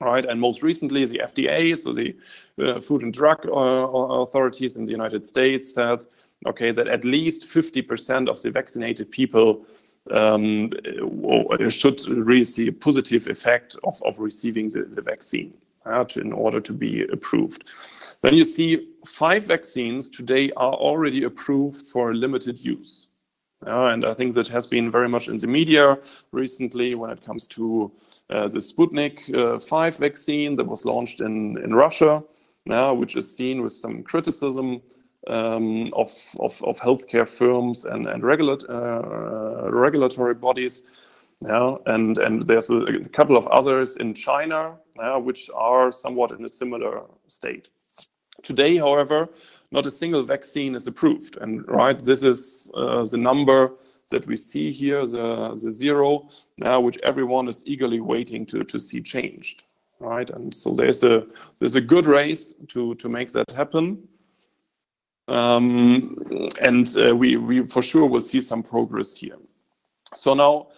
right? 0.00 0.24
And 0.24 0.40
most 0.40 0.62
recently, 0.62 1.04
the 1.04 1.20
FDA, 1.24 1.76
so 1.76 1.92
the 1.92 2.14
uh, 2.62 2.80
Food 2.80 3.02
and 3.02 3.12
Drug 3.12 3.46
uh, 3.46 3.50
authorities 3.50 4.76
in 4.76 4.84
the 4.84 4.90
United 4.90 5.24
States 5.24 5.72
said, 5.72 6.04
okay, 6.46 6.72
that 6.72 6.88
at 6.88 7.04
least 7.04 7.44
50% 7.44 8.28
of 8.28 8.40
the 8.42 8.50
vaccinated 8.50 9.10
people 9.10 9.64
um, 10.10 10.70
should 11.68 12.06
really 12.08 12.44
see 12.44 12.68
a 12.68 12.72
positive 12.72 13.26
effect 13.28 13.76
of, 13.84 14.02
of 14.02 14.18
receiving 14.18 14.68
the, 14.68 14.82
the 14.82 15.02
vaccine 15.02 15.54
uh, 15.86 16.04
to, 16.04 16.20
in 16.20 16.32
order 16.32 16.60
to 16.60 16.72
be 16.72 17.04
approved. 17.12 17.70
Then 18.22 18.34
you 18.34 18.44
see 18.44 18.88
five 19.06 19.44
vaccines 19.44 20.08
today 20.08 20.50
are 20.56 20.74
already 20.74 21.24
approved 21.24 21.86
for 21.86 22.14
limited 22.14 22.58
use. 22.58 23.08
Uh, 23.66 23.86
and 23.86 24.04
I 24.04 24.14
think 24.14 24.34
that 24.34 24.48
has 24.48 24.66
been 24.66 24.90
very 24.90 25.08
much 25.08 25.28
in 25.28 25.38
the 25.38 25.46
media 25.46 25.98
recently 26.32 26.96
when 26.96 27.10
it 27.10 27.24
comes 27.24 27.46
to 27.48 27.92
uh, 28.28 28.48
the 28.48 28.58
Sputnik 28.58 29.32
uh, 29.34 29.58
5 29.58 29.96
vaccine 29.98 30.56
that 30.56 30.64
was 30.64 30.84
launched 30.84 31.20
in, 31.20 31.58
in 31.62 31.74
Russia, 31.74 32.24
which 32.64 33.14
is 33.16 33.32
seen 33.36 33.62
with 33.62 33.72
some 33.72 34.02
criticism 34.02 34.82
um, 35.28 35.84
of, 35.92 36.10
of, 36.40 36.62
of, 36.64 36.80
healthcare 36.80 37.28
firms 37.28 37.84
and, 37.84 38.08
and 38.08 38.22
regulat 38.22 38.68
uh, 38.68 39.70
regulatory 39.70 40.34
bodies. 40.34 40.82
Yeah, 41.40 41.76
and, 41.86 42.18
and 42.18 42.46
there's 42.46 42.70
a, 42.70 42.78
a, 42.78 43.08
couple 43.08 43.36
of 43.36 43.46
others 43.48 43.96
in 43.96 44.14
China, 44.14 44.76
yeah, 44.96 45.16
which 45.16 45.50
are 45.54 45.90
somewhat 45.90 46.30
in 46.30 46.44
a 46.44 46.48
similar 46.48 47.02
state. 47.26 47.68
Today, 48.42 48.76
however, 48.76 49.28
not 49.72 49.86
a 49.86 49.90
single 49.90 50.22
vaccine 50.22 50.74
is 50.74 50.86
approved. 50.86 51.38
And 51.40 51.66
right, 51.68 51.98
this 51.98 52.22
is 52.22 52.70
uh, 52.74 53.04
the 53.04 53.16
number 53.16 53.72
that 54.10 54.26
we 54.26 54.36
see 54.36 54.70
here, 54.70 55.04
the, 55.06 55.58
the 55.60 55.72
zero, 55.72 56.28
uh, 56.62 56.80
which 56.80 56.98
everyone 57.02 57.48
is 57.48 57.64
eagerly 57.66 58.00
waiting 58.00 58.46
to, 58.46 58.60
to 58.60 58.78
see 58.78 59.00
changed. 59.00 59.64
Right, 59.98 60.28
and 60.30 60.52
so 60.52 60.74
there's 60.74 61.04
a 61.04 61.24
there's 61.58 61.76
a 61.76 61.80
good 61.80 62.08
race 62.08 62.54
to 62.68 62.96
to 62.96 63.08
make 63.08 63.30
that 63.32 63.48
happen, 63.52 64.02
and 65.28 66.96
uh, 66.96 67.14
we 67.14 67.36
we 67.36 67.66
for 67.66 67.82
sure 67.82 68.06
will 68.06 68.20
see 68.20 68.40
some 68.40 68.62
progress 68.62 69.16
here. 69.16 69.38
So 70.14 70.34
now 70.34 70.68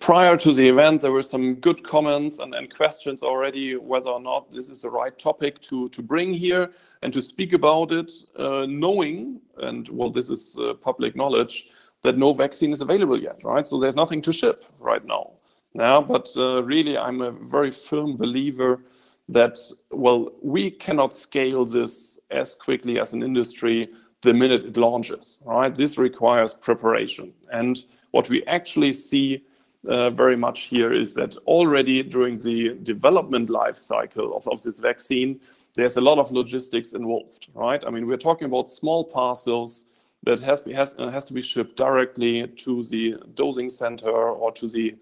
prior 0.00 0.36
to 0.36 0.52
the 0.52 0.68
event, 0.68 1.00
there 1.00 1.12
were 1.12 1.22
some 1.22 1.54
good 1.54 1.82
comments 1.84 2.40
and, 2.40 2.54
questions 2.74 3.22
already 3.22 3.76
whether 3.76 4.10
or 4.10 4.20
not 4.20 4.50
this 4.50 4.68
is 4.68 4.82
the 4.82 4.90
right 4.90 5.16
topic 5.18 5.60
to, 5.60 5.88
to 5.88 6.02
bring 6.02 6.32
here 6.32 6.70
and 7.02 7.12
to 7.12 7.22
speak 7.22 7.52
about 7.52 7.92
it, 7.92 8.10
uh, 8.38 8.66
knowing, 8.68 9.40
and 9.58 9.88
well, 9.88 10.10
this 10.10 10.30
is 10.30 10.58
uh, 10.58 10.74
public 10.74 11.14
knowledge, 11.14 11.68
that 12.02 12.18
no 12.18 12.32
vaccine 12.32 12.72
is 12.72 12.80
available 12.80 13.20
yet, 13.20 13.42
right? 13.44 13.66
So 13.66 13.78
there's 13.78 13.96
nothing 13.96 14.20
to 14.22 14.32
ship 14.32 14.64
right 14.78 15.04
now. 15.04 15.30
But 15.74 16.28
uh, 16.36 16.62
really, 16.62 16.98
I'm 16.98 17.20
a 17.20 17.30
very 17.30 17.70
firm 17.70 18.16
believer 18.16 18.80
that, 19.28 19.58
well, 19.90 20.30
we 20.42 20.70
cannot 20.70 21.14
scale 21.14 21.64
this 21.64 22.20
as 22.30 22.54
quickly 22.54 22.98
as 23.00 23.12
an 23.12 23.22
industry 23.22 23.88
the 24.22 24.32
minute 24.32 24.64
it 24.64 24.76
launches, 24.76 25.40
right? 25.44 25.74
This 25.74 25.98
requires 25.98 26.54
preparation. 26.54 27.32
And 27.52 27.78
what 28.10 28.28
we 28.28 28.44
actually 28.44 28.92
see 28.92 29.44
uh, 29.88 30.08
very 30.08 30.36
much 30.36 30.62
here 30.64 30.92
is 30.92 31.14
that 31.14 31.36
already 31.46 32.02
during 32.02 32.34
the 32.34 32.78
development 32.82 33.50
life 33.50 33.76
cycle 33.76 34.34
of, 34.36 34.48
of 34.48 34.62
this 34.62 34.78
vaccine, 34.78 35.40
there's 35.74 35.96
a 35.96 36.00
lot 36.00 36.18
of 36.18 36.30
logistics 36.30 36.94
involved, 36.94 37.48
right? 37.54 37.82
I 37.86 37.90
mean, 37.90 38.06
we're 38.06 38.16
talking 38.16 38.46
about 38.46 38.70
small 38.70 39.04
parcels 39.04 39.86
that 40.22 40.40
has, 40.40 40.62
be, 40.62 40.72
has, 40.72 40.94
uh, 40.98 41.10
has 41.10 41.26
to 41.26 41.34
be 41.34 41.42
shipped 41.42 41.76
directly 41.76 42.46
to 42.46 42.82
the 42.84 43.16
dosing 43.34 43.68
center 43.68 44.10
or 44.10 44.50
to 44.52 44.68
the 44.68 44.94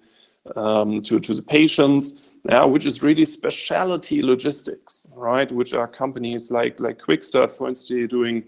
um, 0.56 1.00
to, 1.02 1.20
to 1.20 1.34
the 1.34 1.42
patients, 1.42 2.26
yeah, 2.48 2.64
which 2.64 2.86
is 2.86 3.02
really 3.02 3.24
specialty 3.24 4.22
logistics, 4.22 5.06
right? 5.14 5.50
Which 5.52 5.74
are 5.74 5.86
companies 5.86 6.50
like 6.50 6.80
like 6.80 6.98
QuickSTAT, 6.98 7.52
for 7.52 7.68
instance, 7.68 8.10
doing 8.10 8.44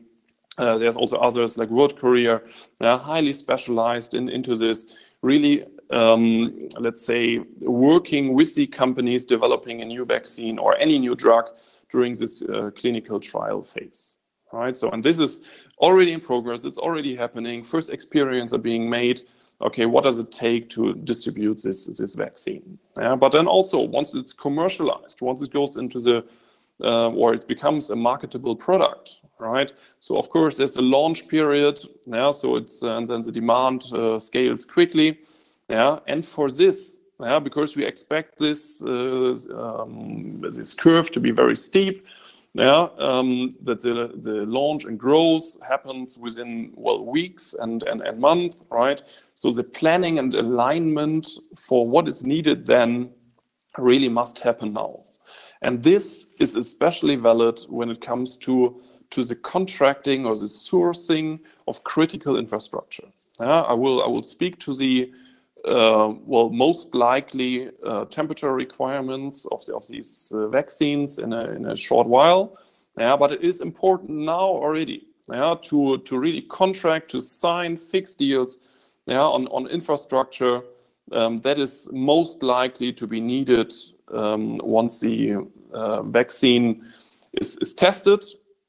uh, 0.58 0.78
there's 0.78 0.96
also 0.96 1.16
others 1.16 1.58
like 1.58 1.68
World 1.68 1.98
Courier, 1.98 2.44
are 2.80 2.98
highly 2.98 3.32
specialized 3.32 4.14
in, 4.14 4.28
into 4.28 4.54
this, 4.54 4.86
really, 5.22 5.64
um, 5.90 6.68
let's 6.78 7.04
say, 7.04 7.38
working 7.62 8.34
with 8.34 8.54
the 8.54 8.66
companies 8.66 9.24
developing 9.24 9.82
a 9.82 9.84
new 9.84 10.04
vaccine 10.04 10.58
or 10.58 10.76
any 10.76 10.98
new 10.98 11.14
drug 11.14 11.46
during 11.90 12.12
this 12.12 12.42
uh, 12.42 12.70
clinical 12.76 13.18
trial 13.18 13.62
phase. 13.62 14.16
Right. 14.52 14.76
So, 14.76 14.88
and 14.90 15.02
this 15.02 15.18
is 15.18 15.40
already 15.78 16.12
in 16.12 16.20
progress. 16.20 16.64
It's 16.64 16.78
already 16.78 17.16
happening. 17.16 17.64
First 17.64 17.90
experiments 17.90 18.52
are 18.52 18.58
being 18.58 18.88
made. 18.88 19.22
Okay, 19.60 19.86
what 19.86 20.04
does 20.04 20.18
it 20.18 20.32
take 20.32 20.68
to 20.70 20.94
distribute 20.94 21.62
this 21.62 21.86
this 21.86 22.14
vaccine? 22.14 22.78
Yeah, 22.96 23.16
but 23.16 23.32
then 23.32 23.46
also 23.46 23.80
once 23.80 24.14
it's 24.14 24.32
commercialized, 24.32 25.20
once 25.20 25.42
it 25.42 25.52
goes 25.52 25.76
into 25.76 26.00
the 26.00 26.24
uh, 26.82 27.08
or 27.10 27.34
it 27.34 27.46
becomes 27.46 27.90
a 27.90 27.96
marketable 27.96 28.56
product, 28.56 29.20
right? 29.38 29.72
So 30.00 30.16
of 30.18 30.28
course 30.28 30.56
there's 30.56 30.76
a 30.76 30.82
launch 30.82 31.28
period, 31.28 31.78
yeah. 32.06 32.30
So 32.30 32.56
it's 32.56 32.82
uh, 32.82 32.96
and 32.96 33.08
then 33.08 33.20
the 33.20 33.32
demand 33.32 33.84
uh, 33.92 34.18
scales 34.18 34.64
quickly, 34.64 35.18
yeah. 35.68 36.00
And 36.08 36.26
for 36.26 36.50
this, 36.50 37.00
yeah, 37.20 37.38
because 37.38 37.76
we 37.76 37.86
expect 37.86 38.38
this 38.38 38.82
uh, 38.82 39.36
um, 39.54 40.40
this 40.50 40.74
curve 40.74 41.10
to 41.12 41.20
be 41.20 41.30
very 41.30 41.56
steep, 41.56 42.06
yeah, 42.54 42.86
um, 42.98 43.50
that 43.62 43.80
the 43.82 44.12
the 44.14 44.46
launch 44.46 44.84
and 44.84 44.98
growth 44.98 45.60
happens 45.68 46.16
within 46.16 46.72
well 46.76 47.04
weeks 47.04 47.54
and 47.54 47.82
and 47.82 48.00
and 48.00 48.20
month, 48.20 48.56
right? 48.70 49.02
So 49.34 49.50
the 49.50 49.64
planning 49.64 50.20
and 50.20 50.32
alignment 50.34 51.28
for 51.56 51.88
what 51.88 52.06
is 52.06 52.24
needed 52.24 52.64
then 52.64 53.10
really 53.76 54.08
must 54.08 54.38
happen 54.38 54.72
now. 54.72 55.00
And 55.62 55.82
this 55.82 56.28
is 56.38 56.54
especially 56.54 57.16
valid 57.16 57.58
when 57.68 57.90
it 57.90 58.00
comes 58.00 58.36
to 58.38 58.80
to 59.10 59.24
the 59.24 59.34
contracting 59.34 60.24
or 60.24 60.36
the 60.36 60.46
sourcing 60.46 61.40
of 61.66 61.82
critical 61.82 62.38
infrastructure. 62.38 63.08
Yeah, 63.40 63.62
I 63.62 63.72
will 63.72 64.00
I 64.04 64.06
will 64.06 64.22
speak 64.22 64.60
to 64.60 64.74
the 64.74 65.10
well 65.66 66.50
most 66.50 66.94
likely 66.94 67.70
uh, 67.86 68.04
temperature 68.06 68.52
requirements 68.52 69.46
of 69.52 69.64
the, 69.66 69.74
of 69.74 69.86
these 69.88 70.32
uh, 70.34 70.48
vaccines 70.48 71.18
in 71.18 71.32
a 71.32 71.50
in 71.50 71.66
a 71.66 71.76
short 71.76 72.06
while. 72.06 72.58
Yeah, 72.98 73.16
but 73.16 73.32
it 73.32 73.42
is 73.42 73.60
important 73.60 74.10
now 74.10 74.46
already. 74.46 75.08
Yeah, 75.30 75.54
to 75.62 75.98
to 75.98 76.18
really 76.18 76.42
contract 76.42 77.10
to 77.10 77.20
sign 77.20 77.76
fixed 77.76 78.18
deals. 78.18 78.58
Yeah, 79.06 79.22
on 79.22 79.48
on 79.48 79.66
infrastructure 79.66 80.62
um, 81.12 81.36
that 81.36 81.58
is 81.58 81.88
most 81.92 82.42
likely 82.42 82.92
to 82.92 83.06
be 83.06 83.20
needed 83.20 83.72
um, 84.12 84.58
once 84.62 85.00
the 85.00 85.46
uh, 85.72 86.02
vaccine 86.02 86.84
is, 87.40 87.58
is 87.58 87.74
tested 87.74 88.24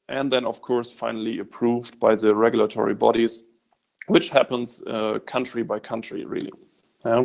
and 0.08 0.30
then, 0.30 0.44
of 0.44 0.62
course, 0.62 0.92
finally 0.92 1.40
approved 1.40 1.98
by 1.98 2.14
the 2.14 2.34
regulatory 2.34 2.94
bodies, 2.94 3.44
which 4.06 4.28
happens 4.28 4.82
uh, 4.86 5.18
country 5.26 5.62
by 5.62 5.78
country, 5.78 6.24
really. 6.24 6.52
Yeah. 7.06 7.24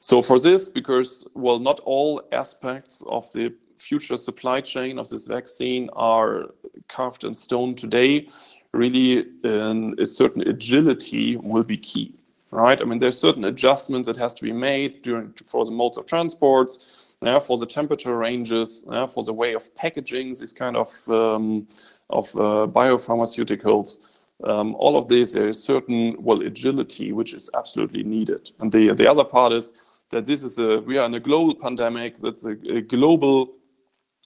So 0.00 0.22
for 0.22 0.40
this, 0.40 0.70
because 0.70 1.28
well, 1.34 1.58
not 1.58 1.80
all 1.80 2.22
aspects 2.32 3.04
of 3.06 3.30
the 3.32 3.52
future 3.76 4.16
supply 4.16 4.60
chain 4.60 4.98
of 4.98 5.08
this 5.10 5.26
vaccine 5.26 5.90
are 5.92 6.46
carved 6.88 7.24
in 7.24 7.34
stone 7.34 7.74
today, 7.74 8.28
really 8.72 9.26
um, 9.44 9.94
a 9.98 10.06
certain 10.06 10.42
agility 10.48 11.36
will 11.36 11.62
be 11.62 11.76
key, 11.76 12.14
right? 12.50 12.80
I 12.80 12.84
mean, 12.84 12.98
there's 12.98 13.20
certain 13.20 13.44
adjustments 13.44 14.06
that 14.06 14.16
has 14.16 14.34
to 14.34 14.42
be 14.42 14.52
made 14.52 15.02
during 15.02 15.32
for 15.44 15.64
the 15.66 15.70
modes 15.70 15.98
of 15.98 16.06
transports, 16.06 17.14
yeah, 17.20 17.38
for 17.38 17.58
the 17.58 17.66
temperature 17.66 18.16
ranges, 18.16 18.86
yeah, 18.90 19.06
for 19.06 19.22
the 19.22 19.32
way 19.32 19.54
of 19.54 19.74
packaging 19.74 20.28
these 20.28 20.54
kind 20.54 20.76
of 20.76 20.88
um, 21.08 21.66
of 22.08 22.24
uh, 22.34 22.66
biopharmaceuticals. 22.66 24.17
Um, 24.44 24.74
all 24.76 24.96
of 24.96 25.08
this, 25.08 25.32
there 25.32 25.48
is 25.48 25.62
certain 25.62 26.16
well 26.18 26.42
agility 26.42 27.12
which 27.12 27.34
is 27.34 27.50
absolutely 27.54 28.04
needed. 28.04 28.50
And 28.60 28.70
the 28.70 28.94
the 28.94 29.10
other 29.10 29.24
part 29.24 29.52
is 29.52 29.72
that 30.10 30.26
this 30.26 30.42
is 30.42 30.58
a 30.58 30.80
we 30.80 30.98
are 30.98 31.06
in 31.06 31.14
a 31.14 31.20
global 31.20 31.54
pandemic. 31.54 32.18
That's 32.18 32.44
a, 32.44 32.56
a 32.68 32.80
global 32.80 33.54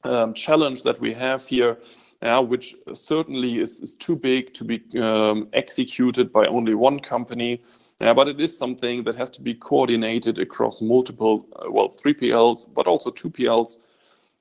um, 0.04 0.34
challenge 0.34 0.82
that 0.82 1.00
we 1.00 1.14
have 1.14 1.46
here, 1.46 1.78
yeah, 2.22 2.38
which 2.38 2.76
certainly 2.92 3.58
is, 3.58 3.80
is 3.80 3.94
too 3.94 4.16
big 4.16 4.52
to 4.54 4.64
be 4.64 4.82
um, 5.00 5.48
executed 5.52 6.32
by 6.32 6.44
only 6.46 6.74
one 6.74 7.00
company. 7.00 7.62
Yeah, 8.00 8.12
but 8.12 8.26
it 8.26 8.40
is 8.40 8.56
something 8.56 9.04
that 9.04 9.14
has 9.14 9.30
to 9.30 9.40
be 9.40 9.54
coordinated 9.54 10.40
across 10.40 10.82
multiple, 10.82 11.46
uh, 11.54 11.70
well, 11.70 11.88
3PLs, 11.88 12.74
but 12.74 12.88
also 12.88 13.10
2PLs 13.12 13.76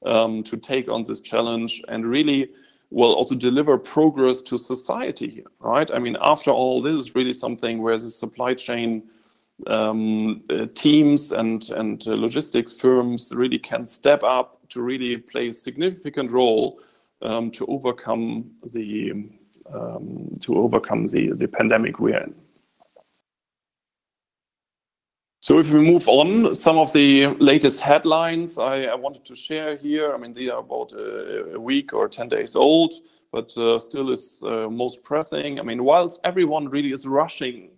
um, 0.03 0.43
to 0.43 0.57
take 0.57 0.89
on 0.89 1.03
this 1.03 1.21
challenge 1.21 1.83
and 1.87 2.05
really 2.05 2.49
will 2.91 3.13
also 3.13 3.33
deliver 3.33 3.77
progress 3.77 4.41
to 4.41 4.57
society 4.57 5.29
here, 5.29 5.51
right? 5.59 5.89
I 5.91 5.99
mean, 5.99 6.17
after 6.21 6.51
all, 6.51 6.81
this 6.81 6.95
is 6.95 7.15
really 7.15 7.33
something 7.33 7.81
where 7.81 7.97
the 7.97 8.09
supply 8.09 8.53
chain 8.53 9.03
um, 9.67 10.43
uh, 10.49 10.65
teams 10.75 11.31
and, 11.31 11.69
and 11.71 12.05
uh, 12.07 12.11
logistics 12.11 12.73
firms 12.73 13.31
really 13.33 13.59
can 13.59 13.87
step 13.87 14.23
up 14.23 14.59
to 14.69 14.81
really 14.81 15.17
play 15.17 15.49
a 15.49 15.53
significant 15.53 16.31
role 16.31 16.79
um, 17.21 17.49
to 17.51 17.65
overcome 17.67 18.51
the 18.73 19.11
um, 19.73 20.33
to 20.41 20.57
overcome 20.57 21.05
the, 21.05 21.31
the 21.33 21.47
pandemic 21.47 21.99
we're 21.99 22.17
in. 22.17 22.35
So 25.43 25.57
if 25.57 25.71
we 25.71 25.79
move 25.79 26.07
on, 26.07 26.53
some 26.53 26.77
of 26.77 26.93
the 26.93 27.25
latest 27.39 27.81
headlines 27.81 28.59
I, 28.59 28.83
I 28.83 28.93
wanted 28.93 29.25
to 29.25 29.35
share 29.35 29.75
here. 29.75 30.13
I 30.13 30.17
mean, 30.17 30.33
they 30.33 30.49
are 30.49 30.59
about 30.59 30.93
a, 30.93 31.55
a 31.55 31.59
week 31.59 31.93
or 31.93 32.07
10 32.07 32.29
days 32.29 32.55
old, 32.55 32.93
but 33.31 33.57
uh, 33.57 33.79
still 33.79 34.11
is 34.11 34.43
uh, 34.45 34.69
most 34.69 35.03
pressing. 35.03 35.59
I 35.59 35.63
mean, 35.63 35.83
whilst 35.83 36.21
everyone 36.23 36.69
really 36.69 36.91
is 36.91 37.07
rushing 37.07 37.71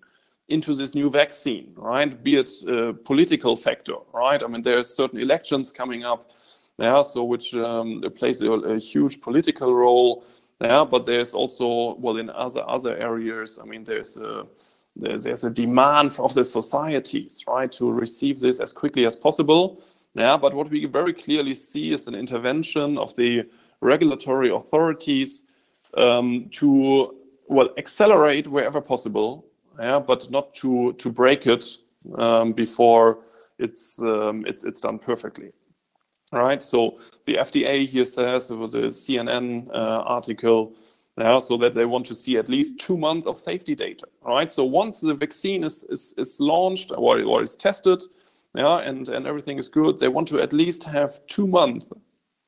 into 0.50 0.74
this 0.76 0.94
new 0.94 1.10
vaccine, 1.10 1.72
right? 1.78 2.22
Be 2.22 2.36
it 2.36 2.52
a 2.68 2.92
political 2.92 3.56
factor, 3.56 3.96
right? 4.14 4.44
I 4.44 4.48
mean, 4.48 4.62
there's 4.62 4.94
certain 4.94 5.20
elections 5.20 5.72
coming 5.72 6.04
up, 6.04 6.32
yeah, 6.78 7.02
so 7.02 7.24
which 7.24 7.54
um, 7.54 8.04
plays 8.18 8.42
a, 8.42 8.52
a, 8.52 8.78
huge 8.78 9.22
political 9.22 9.74
role, 9.74 10.26
yeah. 10.60 10.84
But 10.84 11.06
there's 11.06 11.34
also, 11.34 11.96
well, 11.96 12.18
in 12.18 12.30
other 12.30 12.68
other 12.68 12.98
areas, 12.98 13.58
I 13.62 13.66
mean, 13.66 13.86
there's 13.86 14.18
a 14.18 14.46
there's 14.96 15.44
a 15.44 15.50
demand 15.50 16.20
of 16.20 16.34
the 16.34 16.44
societies, 16.44 17.44
right, 17.48 17.72
to 17.74 17.92
receive 17.92 18.40
this 18.40 18.60
as 18.60 18.72
quickly 18.72 19.06
as 19.06 19.16
possible. 19.16 19.82
Yeah, 20.14 20.38
but 20.38 20.54
what 20.54 20.70
we 20.70 20.86
very 20.86 21.14
clearly 21.14 21.56
see 21.56 21.92
is 21.92 22.08
an 22.08 22.14
intervention 22.14 22.98
of 23.00 23.16
the 23.16 23.50
regulatory 23.82 24.52
authorities 24.52 25.46
um, 25.98 26.50
to 26.52 27.16
well 27.48 27.70
accelerate 27.78 28.48
wherever 28.48 28.80
possible, 28.82 29.46
yeah, 29.80 30.00
but 30.00 30.30
not 30.30 30.54
to 30.56 30.94
to 30.94 31.12
break 31.12 31.48
it 31.48 31.66
um, 32.18 32.54
before 32.54 33.20
it's 33.58 34.00
um, 34.02 34.46
it's 34.46 34.64
it's 34.64 34.80
done 34.80 35.00
perfectly. 35.00 35.52
Right. 36.32 36.64
So 36.64 36.98
the 37.26 37.36
FDA 37.36 37.88
here 37.88 38.06
says 38.06 38.50
it 38.50 38.56
was 38.56 38.74
a 38.74 38.90
CNN 38.90 39.70
uh, 39.70 40.02
article 40.06 40.74
yeah, 41.18 41.38
so 41.38 41.58
that 41.58 41.74
they 41.74 41.86
want 41.86 42.06
to 42.08 42.14
see 42.14 42.38
at 42.38 42.50
least 42.50 42.80
two 42.80 42.98
months 42.98 43.28
of 43.28 43.38
safety 43.38 43.76
data, 43.76 44.08
right? 44.24 44.52
So 44.52 44.64
once 44.64 45.02
the 45.02 45.14
vaccine 45.14 45.64
is, 45.64 45.84
is, 45.86 46.14
is 46.18 46.40
launched 46.40 46.92
or, 46.92 47.22
or 47.22 47.44
is 47.44 47.56
tested, 47.56 48.02
yeah, 48.56 48.80
and, 48.80 49.08
and 49.10 49.28
everything 49.28 49.58
is 49.60 49.68
good, 49.68 50.00
they 50.00 50.08
want 50.08 50.28
to 50.30 50.42
at 50.42 50.54
least 50.54 50.84
have 50.84 51.26
two 51.28 51.48
months 51.48 51.88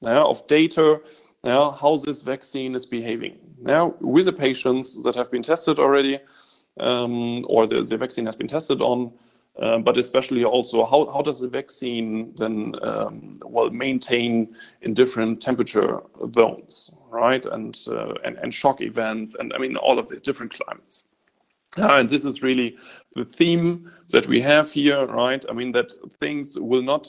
yeah, 0.02 0.24
of 0.24 0.46
data, 0.48 1.00
yeah, 1.44 1.72
how 1.72 1.96
this 1.98 2.22
vaccine 2.22 2.74
is 2.76 2.86
behaving. 2.86 3.38
Now, 3.62 3.96
with 4.02 4.26
the 4.26 4.34
patients 4.34 5.04
that 5.04 5.16
have 5.16 5.32
been 5.32 5.44
tested 5.44 5.80
already, 5.80 6.20
um, 6.80 7.42
or 7.48 7.68
the, 7.68 7.82
the 7.82 7.98
vaccine 7.98 8.26
has 8.26 8.36
been 8.36 8.48
tested 8.48 8.82
on, 8.82 9.14
uh, 9.62 9.78
but 9.78 9.98
especially 9.98 10.44
also 10.44 10.86
how, 10.86 11.10
how 11.14 11.22
does 11.22 11.40
the 11.40 11.48
vaccine 11.48 12.34
then 12.36 12.76
um, 12.82 13.38
well 13.46 13.70
maintain 13.70 14.54
in 14.82 14.94
different 14.94 15.42
temperature 15.42 16.02
zones, 16.34 16.94
right? 17.10 17.46
And, 17.46 17.78
uh, 17.88 18.14
and 18.26 18.38
and 18.38 18.54
shock 18.54 18.82
events, 18.82 19.36
and 19.36 19.54
I 19.54 19.58
mean 19.58 19.78
all 19.78 19.98
of 19.98 20.10
the 20.10 20.18
different 20.18 20.54
climates. 20.54 21.08
Uh, 21.78 22.00
and 22.00 22.10
this 22.10 22.24
is 22.26 22.42
really 22.42 22.78
the 23.16 23.26
theme 23.26 23.92
that 24.10 24.28
we 24.28 24.42
have 24.42 24.72
here, 24.72 25.06
right? 25.06 25.46
I 25.50 25.54
mean 25.54 25.72
that 25.74 25.94
things 26.20 26.58
will 26.60 26.84
not 26.84 27.08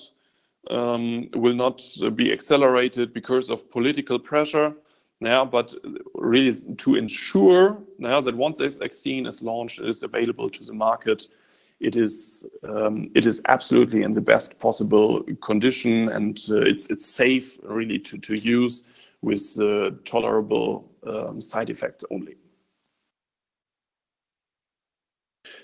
um, 0.70 1.28
will 1.34 1.54
not 1.54 1.82
be 2.14 2.32
accelerated 2.32 3.12
because 3.12 3.50
of 3.50 3.70
political 3.70 4.18
pressure. 4.18 4.72
Yeah, 5.20 5.44
but 5.44 5.74
really 6.14 6.52
to 6.76 6.94
ensure 6.96 7.78
now 7.98 8.20
that 8.20 8.36
once 8.36 8.58
this 8.58 8.76
vaccine 8.76 9.24
is 9.26 9.40
launched, 9.40 9.80
is 9.80 10.02
available 10.02 10.50
to 10.50 10.62
the 10.62 10.74
market, 10.74 11.24
it 11.80 11.97
is 11.97 12.47
um, 12.62 13.11
it 13.14 13.26
is 13.26 13.42
absolutely 13.49 14.02
in 14.02 14.12
the 14.12 14.21
best 14.21 14.59
possible 14.59 15.23
condition 15.42 16.09
and 16.09 16.38
uh, 16.50 16.61
it's 16.61 16.88
it's 16.90 17.06
safe 17.06 17.59
really 17.62 17.99
to 17.99 18.18
to 18.18 18.35
use 18.35 18.85
with 19.23 19.59
uh, 19.61 19.90
tolerable 20.04 20.90
um, 21.06 21.40
side 21.40 21.71
effects 21.71 22.04
only. 22.11 22.37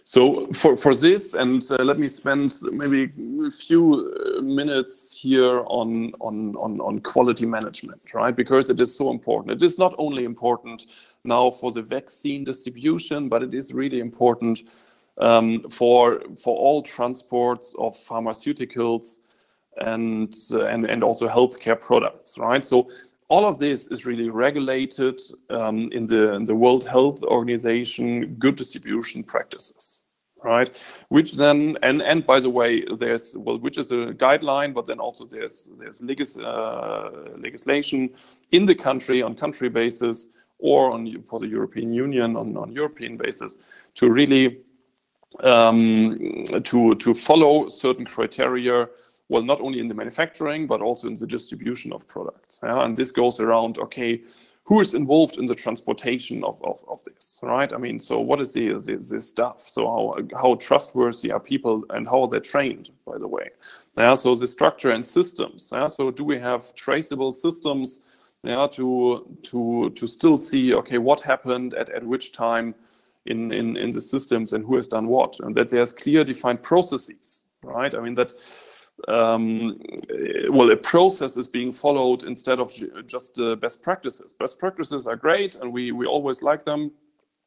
So 0.04 0.48
for, 0.52 0.76
for 0.76 0.94
this, 0.94 1.34
and 1.34 1.62
uh, 1.70 1.76
let 1.84 1.98
me 1.98 2.08
spend 2.08 2.52
maybe 2.72 3.04
a 3.46 3.50
few 3.50 4.12
uh, 4.12 4.42
minutes 4.42 5.16
here 5.16 5.60
on, 5.66 6.10
on, 6.20 6.56
on, 6.56 6.80
on 6.80 6.98
quality 7.00 7.46
management, 7.46 8.12
right? 8.12 8.34
Because 8.34 8.68
it 8.68 8.80
is 8.80 8.96
so 8.96 9.10
important. 9.10 9.62
It 9.62 9.64
is 9.64 9.78
not 9.78 9.94
only 9.98 10.24
important 10.24 10.86
now 11.22 11.52
for 11.52 11.70
the 11.70 11.82
vaccine 11.82 12.42
distribution, 12.42 13.28
but 13.28 13.44
it 13.44 13.54
is 13.54 13.72
really 13.72 14.00
important 14.00 14.62
um, 15.18 15.60
for 15.68 16.22
for 16.36 16.56
all 16.56 16.82
transports 16.82 17.74
of 17.78 17.94
pharmaceuticals 17.96 19.18
and 19.78 20.34
and 20.52 20.84
and 20.86 21.04
also 21.04 21.28
healthcare 21.28 21.80
products, 21.80 22.38
right? 22.38 22.64
So 22.64 22.88
all 23.28 23.46
of 23.46 23.58
this 23.58 23.88
is 23.88 24.04
really 24.04 24.28
regulated 24.28 25.18
um, 25.48 25.90
in 25.92 26.06
the 26.06 26.34
in 26.34 26.44
the 26.44 26.54
World 26.54 26.86
Health 26.86 27.22
Organization 27.22 28.34
good 28.38 28.56
distribution 28.56 29.24
practices, 29.24 30.02
right? 30.42 30.84
Which 31.08 31.32
then 31.36 31.78
and 31.82 32.02
and 32.02 32.26
by 32.26 32.40
the 32.40 32.50
way, 32.50 32.84
there's 32.98 33.34
well, 33.36 33.58
which 33.58 33.78
is 33.78 33.90
a 33.90 34.12
guideline, 34.24 34.74
but 34.74 34.86
then 34.86 34.98
also 34.98 35.24
there's 35.24 35.70
there's 35.78 36.02
legis, 36.02 36.36
uh, 36.36 37.10
legislation 37.38 38.10
in 38.50 38.66
the 38.66 38.74
country 38.74 39.22
on 39.22 39.34
country 39.34 39.68
basis 39.68 40.28
or 40.58 40.92
on 40.92 41.22
for 41.22 41.38
the 41.38 41.48
European 41.48 41.92
Union 41.92 42.36
on 42.36 42.56
on 42.56 42.72
European 42.72 43.16
basis 43.16 43.58
to 43.94 44.10
really 44.10 44.58
um, 45.40 46.44
to, 46.64 46.94
to 46.94 47.14
follow 47.14 47.68
certain 47.68 48.04
criteria, 48.04 48.88
well, 49.28 49.42
not 49.42 49.60
only 49.60 49.78
in 49.78 49.88
the 49.88 49.94
manufacturing, 49.94 50.66
but 50.66 50.80
also 50.80 51.08
in 51.08 51.16
the 51.16 51.26
distribution 51.26 51.92
of 51.92 52.06
products. 52.06 52.60
Yeah? 52.62 52.84
And 52.84 52.96
this 52.96 53.10
goes 53.10 53.40
around, 53.40 53.78
okay, 53.78 54.20
who 54.64 54.80
is 54.80 54.94
involved 54.94 55.38
in 55.38 55.44
the 55.46 55.54
transportation 55.54 56.44
of, 56.44 56.62
of, 56.62 56.84
of 56.88 57.02
this, 57.04 57.40
right? 57.42 57.72
I 57.72 57.78
mean, 57.78 57.98
so 57.98 58.20
what 58.20 58.40
is 58.40 58.52
the, 58.52 58.68
the, 58.74 58.96
the 58.96 59.20
stuff? 59.20 59.60
So 59.60 59.86
how, 59.86 60.18
how 60.40 60.54
trustworthy 60.54 61.32
are 61.32 61.40
people 61.40 61.84
and 61.90 62.06
how 62.06 62.22
are 62.22 62.28
they 62.28 62.40
trained, 62.40 62.90
by 63.04 63.18
the 63.18 63.26
way? 63.26 63.50
Yeah, 63.98 64.14
so 64.14 64.34
the 64.34 64.46
structure 64.46 64.92
and 64.92 65.04
systems. 65.04 65.70
Yeah, 65.74 65.86
so 65.86 66.10
do 66.10 66.22
we 66.22 66.38
have 66.38 66.74
traceable 66.74 67.32
systems 67.32 68.02
yeah, 68.44 68.68
to, 68.72 69.36
to, 69.42 69.90
to 69.90 70.06
still 70.06 70.38
see, 70.38 70.74
okay, 70.74 70.98
what 70.98 71.20
happened 71.20 71.74
at, 71.74 71.88
at 71.90 72.04
which 72.04 72.32
time, 72.32 72.74
in, 73.26 73.52
in, 73.52 73.76
in 73.76 73.90
the 73.90 74.00
systems 74.00 74.52
and 74.52 74.64
who 74.64 74.76
has 74.76 74.88
done 74.88 75.06
what, 75.06 75.38
and 75.40 75.54
that 75.54 75.68
there's 75.68 75.92
clear 75.92 76.24
defined 76.24 76.62
processes, 76.62 77.44
right? 77.64 77.94
I 77.94 78.00
mean, 78.00 78.14
that, 78.14 78.32
um, 79.08 79.80
well, 80.50 80.70
a 80.70 80.76
process 80.76 81.36
is 81.36 81.48
being 81.48 81.72
followed 81.72 82.24
instead 82.24 82.60
of 82.60 82.72
just 83.06 83.38
uh, 83.38 83.56
best 83.56 83.82
practices. 83.82 84.32
Best 84.32 84.58
practices 84.58 85.06
are 85.06 85.16
great, 85.16 85.56
and 85.56 85.72
we, 85.72 85.92
we 85.92 86.06
always 86.06 86.42
like 86.42 86.64
them. 86.64 86.92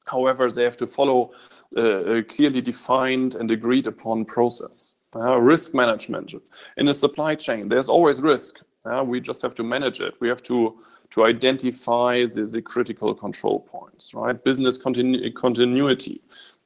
However, 0.06 0.50
they 0.50 0.64
have 0.64 0.78
to 0.78 0.88
follow 0.88 1.32
uh, 1.76 2.18
a 2.18 2.24
clearly 2.24 2.62
defined 2.62 3.36
and 3.36 3.50
agreed 3.52 3.88
upon 3.88 4.26
process. 4.26 4.98
Uh, 5.16 5.38
risk 5.38 5.74
management. 5.74 6.34
In 6.78 6.90
a 6.90 6.94
supply 6.94 7.36
chain, 7.36 7.70
there's 7.70 7.88
always 7.90 8.20
risk. 8.22 8.60
Uh, 8.86 9.04
we 9.04 9.20
just 9.20 9.42
have 9.42 9.56
to 9.56 9.64
manage 9.64 10.02
it. 10.02 10.14
We 10.20 10.28
have 10.28 10.44
to 10.44 10.78
to 11.12 11.26
identify 11.26 12.26
the, 12.26 12.46
the 12.46 12.62
critical 12.62 13.14
control 13.14 13.62
points, 13.62 14.14
right? 14.14 14.44
Business 14.44 14.78
continu 14.78 15.34
continuity. 15.34 16.22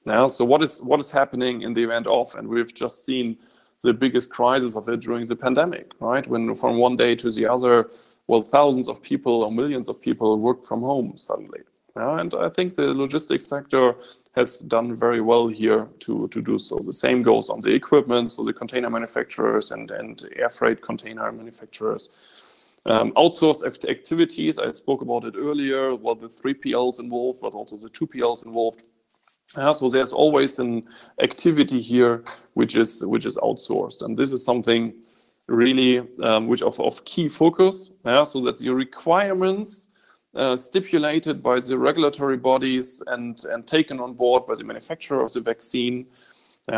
Now, 0.06 0.28
so 0.28 0.46
what 0.46 0.62
is 0.62 0.80
what 0.82 1.00
is 1.00 1.12
happening 1.12 1.62
in 1.62 1.74
the 1.74 1.84
event 1.84 2.08
of, 2.08 2.34
and 2.36 2.48
we've 2.48 2.74
just 2.74 3.06
seen 3.06 3.38
the 3.82 3.94
biggest 3.94 4.30
crisis 4.30 4.76
of 4.76 4.88
it 4.90 5.00
during 5.00 5.26
the 5.26 5.36
pandemic, 5.36 5.92
right? 6.00 6.26
When 6.28 6.54
from 6.56 6.78
one 6.78 6.98
day 6.98 7.16
to 7.16 7.30
the 7.30 7.46
other, 7.46 7.90
well, 8.28 8.42
thousands 8.42 8.88
of 8.90 9.02
people 9.02 9.44
or 9.44 9.52
millions 9.52 9.88
of 9.88 10.02
people 10.02 10.38
worked 10.38 10.66
from 10.66 10.82
home 10.82 11.16
suddenly. 11.16 11.62
Yeah, 11.96 12.20
and 12.20 12.34
I 12.34 12.50
think 12.50 12.76
the 12.76 12.94
logistics 12.94 13.48
sector 13.48 13.96
has 14.36 14.60
done 14.60 14.96
very 14.96 15.22
well 15.22 15.48
here 15.48 15.88
to, 16.02 16.28
to 16.28 16.42
do 16.42 16.58
so. 16.58 16.80
The 16.80 16.94
same 16.94 17.24
goes 17.24 17.50
on 17.50 17.62
the 17.62 17.74
equipment, 17.74 18.32
so 18.32 18.44
the 18.44 18.54
container 18.54 18.90
manufacturers 18.90 19.72
and, 19.72 19.90
and 19.92 20.24
air 20.36 20.50
freight 20.50 20.82
container 20.82 21.32
manufacturers. 21.32 22.10
Um, 22.90 23.12
outsourced 23.12 23.64
activities, 23.88 24.58
I 24.58 24.72
spoke 24.72 25.04
about 25.04 25.24
it 25.24 25.36
earlier, 25.38 25.94
what 25.94 26.20
the 26.20 26.28
3PLs 26.28 27.00
involved, 27.00 27.40
but 27.40 27.54
also 27.54 27.78
the 27.78 27.88
2PLs 27.88 28.48
involved. 28.48 28.84
Uh, 29.56 29.72
so 29.72 29.90
there's 29.90 30.12
always 30.12 30.58
an 30.58 30.88
activity 31.22 31.80
here 31.80 32.24
which 32.56 32.76
is 32.76 33.04
which 33.06 33.26
is 33.28 33.38
outsourced, 33.38 34.02
and 34.02 34.18
this 34.18 34.32
is 34.32 34.44
something 34.44 34.94
really 35.48 36.00
um, 36.24 36.48
which 36.48 36.62
of, 36.62 37.06
key 37.06 37.30
focus. 37.30 37.94
So 38.24 38.42
that 38.42 38.58
the 38.58 38.70
requirements 38.70 39.90
uh, 40.36 40.56
stipulated 40.56 41.42
by 41.42 41.60
the 41.60 41.78
regulatory 41.78 42.38
bodies 42.38 43.04
and 43.08 43.44
and 43.46 43.66
taken 43.68 44.00
on 44.00 44.14
board 44.14 44.44
by 44.48 44.56
the 44.56 44.64
manufacturer 44.64 45.24
of 45.24 45.34
the 45.34 45.42
vaccine, 45.42 46.06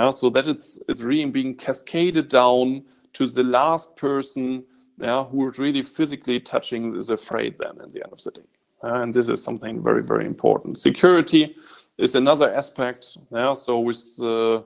so 0.10 0.30
that 0.30 0.48
it's 0.48 0.82
it's 0.90 1.02
really 1.02 1.26
being 1.30 1.56
cascaded 1.56 2.28
down 2.30 2.84
to 3.14 3.28
the 3.28 3.44
last 3.44 3.96
person 3.98 4.64
yeah, 5.02 5.24
who 5.24 5.44
are 5.44 5.54
really 5.58 5.84
physically 5.84 6.40
touching 6.40 7.00
the 7.00 7.18
freight 7.18 7.58
then 7.58 7.82
at 7.82 7.92
the 7.92 8.04
end 8.04 8.14
of 8.14 8.24
the 8.24 8.32
day. 8.32 8.48
And 8.84 9.14
this 9.14 9.28
is 9.28 9.44
something 9.44 9.84
very, 9.84 10.04
very 10.04 10.26
important. 10.26 10.78
Security 10.78 11.56
is 11.98 12.16
another 12.16 12.54
aspect. 12.54 13.18
Yeah, 13.32 13.54
so 13.54 13.80
with 13.80 14.20
uh, 14.22 14.62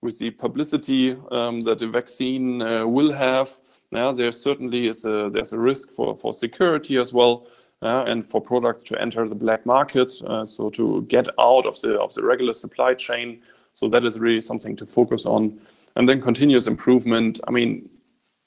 with 0.00 0.18
the 0.18 0.30
publicity 0.30 1.16
um, 1.32 1.60
that 1.62 1.78
the 1.78 1.88
vaccine 1.88 2.62
uh, 2.62 2.86
will 2.86 3.12
have, 3.12 3.50
yeah, 3.90 4.12
there 4.12 4.32
certainly 4.32 4.86
is 4.88 5.04
a 5.04 5.28
there's 5.32 5.52
a 5.52 5.58
risk 5.58 5.90
for 5.92 6.16
for 6.16 6.32
security 6.32 6.98
as 6.98 7.12
well, 7.12 7.46
uh, 7.82 8.04
and 8.06 8.26
for 8.26 8.40
products 8.40 8.82
to 8.84 9.00
enter 9.00 9.28
the 9.28 9.34
black 9.34 9.66
market. 9.66 10.12
Uh, 10.26 10.44
so 10.44 10.70
to 10.70 11.02
get 11.08 11.28
out 11.38 11.66
of 11.66 11.80
the 11.80 11.98
of 12.00 12.14
the 12.14 12.22
regular 12.22 12.54
supply 12.54 12.94
chain. 12.94 13.42
So 13.74 13.88
that 13.90 14.04
is 14.04 14.18
really 14.18 14.40
something 14.40 14.76
to 14.76 14.86
focus 14.86 15.26
on. 15.26 15.58
and 15.98 16.08
then 16.08 16.20
continuous 16.22 16.66
improvement. 16.66 17.40
I 17.48 17.50
mean, 17.50 17.90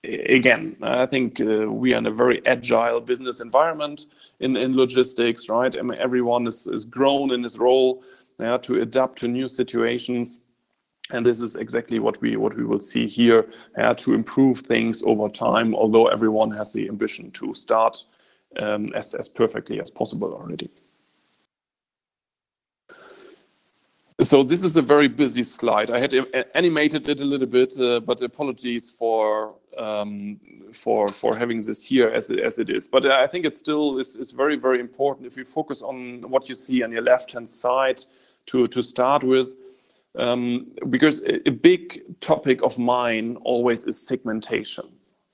again, 0.03 0.75
I 0.81 1.05
think 1.05 1.39
uh, 1.39 1.71
we 1.71 1.93
are 1.93 1.97
in 1.97 2.07
a 2.07 2.11
very 2.11 2.45
agile 2.45 2.99
business 2.99 3.39
environment 3.39 4.07
in, 4.39 4.75
logistics, 4.75 5.47
right? 5.49 5.75
I 5.77 5.81
mean, 5.81 5.99
everyone 5.99 6.47
is, 6.47 6.85
grown 6.89 7.31
in 7.31 7.43
his 7.43 7.57
role 7.57 8.03
to 8.39 8.81
adapt 8.81 9.19
to 9.19 9.27
new 9.27 9.47
situations. 9.47 10.45
And 11.11 11.25
this 11.25 11.41
is 11.41 11.55
exactly 11.55 11.99
what 11.99 12.19
we 12.21 12.37
what 12.37 12.55
we 12.55 12.63
will 12.63 12.79
see 12.79 13.05
here 13.05 13.45
to 13.97 14.13
improve 14.13 14.59
things 14.59 15.03
over 15.03 15.27
time. 15.29 15.75
Although 15.75 16.07
everyone 16.07 16.51
has 16.51 16.71
the 16.73 16.87
ambition 16.87 17.31
to 17.31 17.53
start 17.53 18.05
um, 18.59 18.87
as 18.95 19.13
as 19.13 19.27
perfectly 19.27 19.81
as 19.81 19.91
possible 19.91 20.33
already. 20.33 20.69
So 24.21 24.43
this 24.43 24.63
is 24.63 24.77
a 24.77 24.83
very 24.83 25.07
busy 25.07 25.43
slide. 25.43 25.89
I 25.89 25.99
had 25.99 26.13
animated 26.53 27.09
it 27.09 27.21
a 27.21 27.25
little 27.25 27.47
bit, 27.47 27.73
uh, 27.79 27.99
but 27.99 28.21
apologies 28.21 28.89
for 28.89 29.55
um, 29.77 30.39
for 30.73 31.09
for 31.09 31.35
having 31.35 31.59
this 31.59 31.83
here 31.83 32.09
as 32.09 32.29
it, 32.29 32.39
as 32.39 32.59
it 32.59 32.69
is. 32.69 32.87
But 32.87 33.05
I 33.05 33.27
think 33.27 33.45
it 33.45 33.57
still 33.57 33.99
is, 33.99 34.15
is 34.15 34.31
very 34.31 34.55
very 34.55 34.79
important 34.79 35.27
if 35.27 35.37
you 35.37 35.45
focus 35.45 35.81
on 35.81 36.21
what 36.29 36.49
you 36.49 36.55
see 36.55 36.83
on 36.83 36.91
your 36.91 37.03
left 37.03 37.31
hand 37.31 37.49
side 37.49 38.01
to 38.47 38.67
to 38.67 38.81
start 38.81 39.23
with, 39.23 39.55
um, 40.17 40.71
because 40.89 41.21
a, 41.23 41.47
a 41.47 41.51
big 41.51 42.01
topic 42.19 42.61
of 42.63 42.77
mine 42.77 43.37
always 43.43 43.85
is 43.85 44.07
segmentation, 44.07 44.85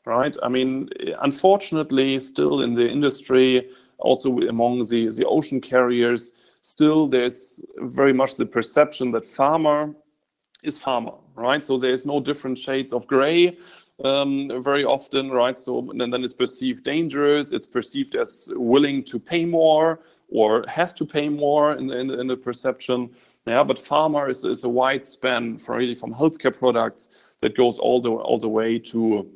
right? 0.05 0.35
I 0.43 0.49
mean, 0.49 0.89
unfortunately, 1.21 2.19
still 2.19 2.61
in 2.61 2.73
the 2.73 2.87
industry, 2.87 3.69
also 3.99 4.37
among 4.39 4.87
the 4.89 5.09
the 5.09 5.25
ocean 5.25 5.61
carriers 5.61 6.33
still 6.67 7.07
there's 7.07 7.63
very 7.77 8.11
much 8.11 8.35
the 8.35 8.45
perception 8.45 9.11
that 9.11 9.23
pharma 9.23 9.95
is 10.63 10.77
pharma, 10.77 11.15
right? 11.35 11.63
So 11.63 11.77
there's 11.77 12.05
no 12.05 12.19
different 12.19 12.57
shades 12.57 12.91
of 12.91 13.07
gray 13.07 13.57
um, 14.03 14.51
very 14.63 14.83
often, 14.83 15.31
right? 15.31 15.57
So 15.57 15.89
and 15.91 16.13
then 16.13 16.23
it's 16.23 16.33
perceived 16.33 16.83
dangerous, 16.83 17.51
it's 17.51 17.67
perceived 17.67 18.15
as 18.15 18.51
willing 18.55 19.03
to 19.05 19.19
pay 19.19 19.45
more 19.45 19.99
or 20.29 20.65
has 20.67 20.93
to 20.93 21.05
pay 21.05 21.29
more 21.29 21.73
in, 21.73 21.89
in, 21.91 22.11
in 22.11 22.27
the 22.27 22.37
perception. 22.37 23.09
Yeah, 23.45 23.63
but 23.63 23.77
pharma 23.77 24.29
is, 24.29 24.43
is 24.43 24.63
a 24.63 24.69
wide 24.69 25.07
span 25.07 25.57
for 25.57 25.77
really 25.77 25.95
from 25.95 26.13
healthcare 26.13 26.57
products 26.57 27.09
that 27.41 27.55
goes 27.55 27.79
all 27.79 28.01
the 28.01 28.11
all 28.11 28.37
the 28.37 28.49
way 28.49 28.77
to 28.79 29.27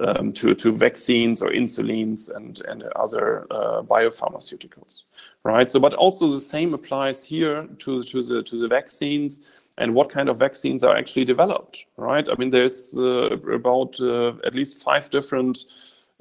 um, 0.00 0.32
to, 0.32 0.54
to 0.54 0.72
vaccines 0.72 1.42
or 1.42 1.50
insulins 1.50 2.34
and, 2.34 2.62
and 2.68 2.84
other 2.96 3.46
uh, 3.50 3.82
biopharmaceuticals, 3.82 5.04
right? 5.44 5.70
So, 5.70 5.80
but 5.80 5.94
also 5.94 6.28
the 6.28 6.40
same 6.40 6.74
applies 6.74 7.24
here 7.24 7.66
to, 7.78 8.02
to, 8.02 8.22
the, 8.22 8.42
to 8.42 8.56
the 8.56 8.68
vaccines 8.68 9.40
and 9.78 9.94
what 9.94 10.10
kind 10.10 10.28
of 10.28 10.38
vaccines 10.38 10.84
are 10.84 10.96
actually 10.96 11.24
developed, 11.24 11.86
right? 11.96 12.28
I 12.28 12.34
mean, 12.36 12.50
there's 12.50 12.96
uh, 12.96 13.30
about 13.52 14.00
uh, 14.00 14.32
at 14.44 14.54
least 14.54 14.82
five 14.82 15.10
different 15.10 15.58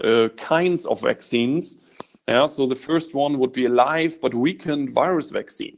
uh, 0.03 0.29
kinds 0.37 0.85
of 0.85 1.01
vaccines. 1.01 1.85
Yeah, 2.27 2.45
so 2.45 2.67
the 2.67 2.75
first 2.75 3.15
one 3.15 3.39
would 3.39 3.51
be 3.51 3.65
a 3.65 3.69
live 3.69 4.21
but 4.21 4.33
weakened 4.33 4.91
virus 4.91 5.31
vaccine. 5.31 5.77